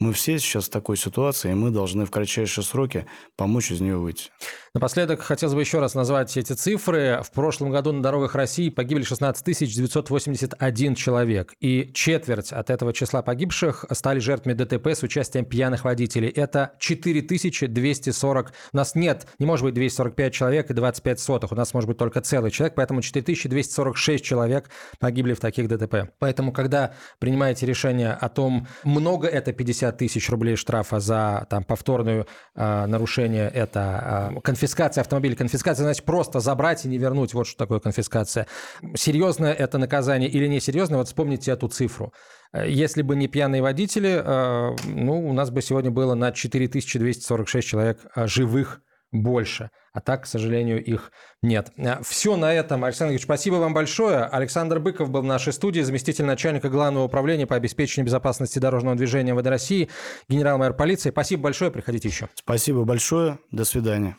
Мы 0.00 0.14
все 0.14 0.38
сейчас 0.38 0.64
в 0.64 0.70
такой 0.70 0.96
ситуации, 0.96 1.50
и 1.50 1.54
мы 1.54 1.70
должны 1.70 2.06
в 2.06 2.10
кратчайшие 2.10 2.64
сроки 2.64 3.04
помочь 3.36 3.70
из 3.70 3.82
нее 3.82 3.98
выйти. 3.98 4.30
Напоследок 4.72 5.20
хотелось 5.20 5.54
бы 5.54 5.60
еще 5.60 5.80
раз 5.80 5.94
назвать 5.94 6.34
эти 6.38 6.54
цифры. 6.54 7.20
В 7.22 7.32
прошлом 7.32 7.70
году 7.70 7.92
на 7.92 8.02
дорогах 8.02 8.34
России 8.34 8.70
погибли 8.70 9.02
16 9.02 9.44
981 9.44 10.94
человек. 10.94 11.52
И 11.60 11.90
четверть 11.92 12.52
от 12.52 12.70
этого 12.70 12.94
числа 12.94 13.20
погибших 13.20 13.84
стали 13.90 14.20
жертвами 14.20 14.54
ДТП 14.54 14.86
с 14.86 15.02
участием 15.02 15.44
пьяных 15.44 15.84
водителей. 15.84 16.28
Это 16.28 16.72
4240. 16.78 18.52
У 18.72 18.76
нас 18.76 18.94
нет, 18.94 19.26
не 19.38 19.44
может 19.44 19.64
быть 19.64 19.74
245 19.74 20.32
человек 20.32 20.70
и 20.70 20.74
25 20.74 21.20
сотых. 21.20 21.52
У 21.52 21.56
нас 21.56 21.74
может 21.74 21.88
быть 21.88 21.98
только 21.98 22.20
целый 22.20 22.50
человек. 22.50 22.74
Поэтому 22.76 23.02
4246 23.02 24.24
человек 24.24 24.70
погибли 24.98 25.34
в 25.34 25.40
таких 25.40 25.68
ДТП. 25.68 26.12
Поэтому, 26.20 26.52
когда 26.52 26.94
принимаете 27.18 27.66
решение 27.66 28.12
о 28.12 28.28
том, 28.28 28.68
много 28.84 29.26
это 29.26 29.52
50 29.52 29.89
тысяч 29.92 30.28
рублей 30.30 30.56
штрафа 30.56 31.00
за 31.00 31.46
там, 31.50 31.64
повторное 31.64 32.26
э, 32.54 32.86
нарушение, 32.86 33.48
это 33.48 34.32
э, 34.36 34.40
конфискация 34.40 35.02
автомобиля. 35.02 35.36
Конфискация 35.36 35.84
значит 35.84 36.04
просто 36.04 36.40
забрать 36.40 36.84
и 36.84 36.88
не 36.88 36.98
вернуть. 36.98 37.34
Вот 37.34 37.46
что 37.46 37.58
такое 37.58 37.80
конфискация. 37.80 38.46
Серьезное 38.94 39.52
это 39.52 39.78
наказание 39.78 40.28
или 40.28 40.46
несерьезное? 40.46 40.98
Вот 40.98 41.08
вспомните 41.08 41.52
эту 41.52 41.68
цифру. 41.68 42.12
Если 42.52 43.02
бы 43.02 43.14
не 43.16 43.28
пьяные 43.28 43.62
водители, 43.62 44.22
э, 44.24 44.76
ну, 44.86 45.28
у 45.28 45.32
нас 45.32 45.50
бы 45.50 45.62
сегодня 45.62 45.90
было 45.90 46.14
на 46.14 46.32
4246 46.32 47.66
человек 47.66 48.00
живых 48.16 48.82
больше. 49.12 49.70
А 49.92 50.00
так, 50.00 50.22
к 50.22 50.26
сожалению, 50.26 50.82
их 50.82 51.10
нет. 51.42 51.72
Э, 51.76 52.02
Все 52.02 52.36
на 52.36 52.52
этом. 52.52 52.84
Александр 52.84 53.12
Ильич, 53.12 53.24
спасибо 53.24 53.56
вам 53.56 53.74
большое. 53.74 54.24
Александр 54.24 54.78
Быков 54.78 55.10
был 55.10 55.22
в 55.22 55.24
нашей 55.24 55.52
студии, 55.52 55.80
заместитель 55.80 56.24
начальника 56.24 56.68
Главного 56.68 57.04
управления 57.04 57.46
по 57.46 57.56
обеспечению 57.56 58.06
безопасности 58.06 58.58
дорожного 58.58 58.96
движения 58.96 59.34
ВД 59.34 59.46
России, 59.48 59.88
генерал-майор 60.28 60.74
полиции. 60.74 61.10
Спасибо 61.10 61.44
большое, 61.44 61.70
приходите 61.70 62.08
еще. 62.08 62.28
Спасибо 62.34 62.84
большое. 62.84 63.38
До 63.50 63.64
свидания. 63.64 64.14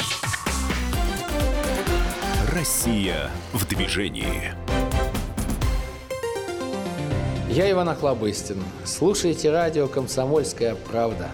Россия 2.53 3.29
в 3.53 3.65
движении. 3.67 4.53
Я 7.49 7.69
Иван 7.71 7.89
Охлобыстин. 7.89 8.63
Слушайте 8.85 9.51
радио 9.51 9.87
«Комсомольская 9.87 10.75
правда». 10.75 11.29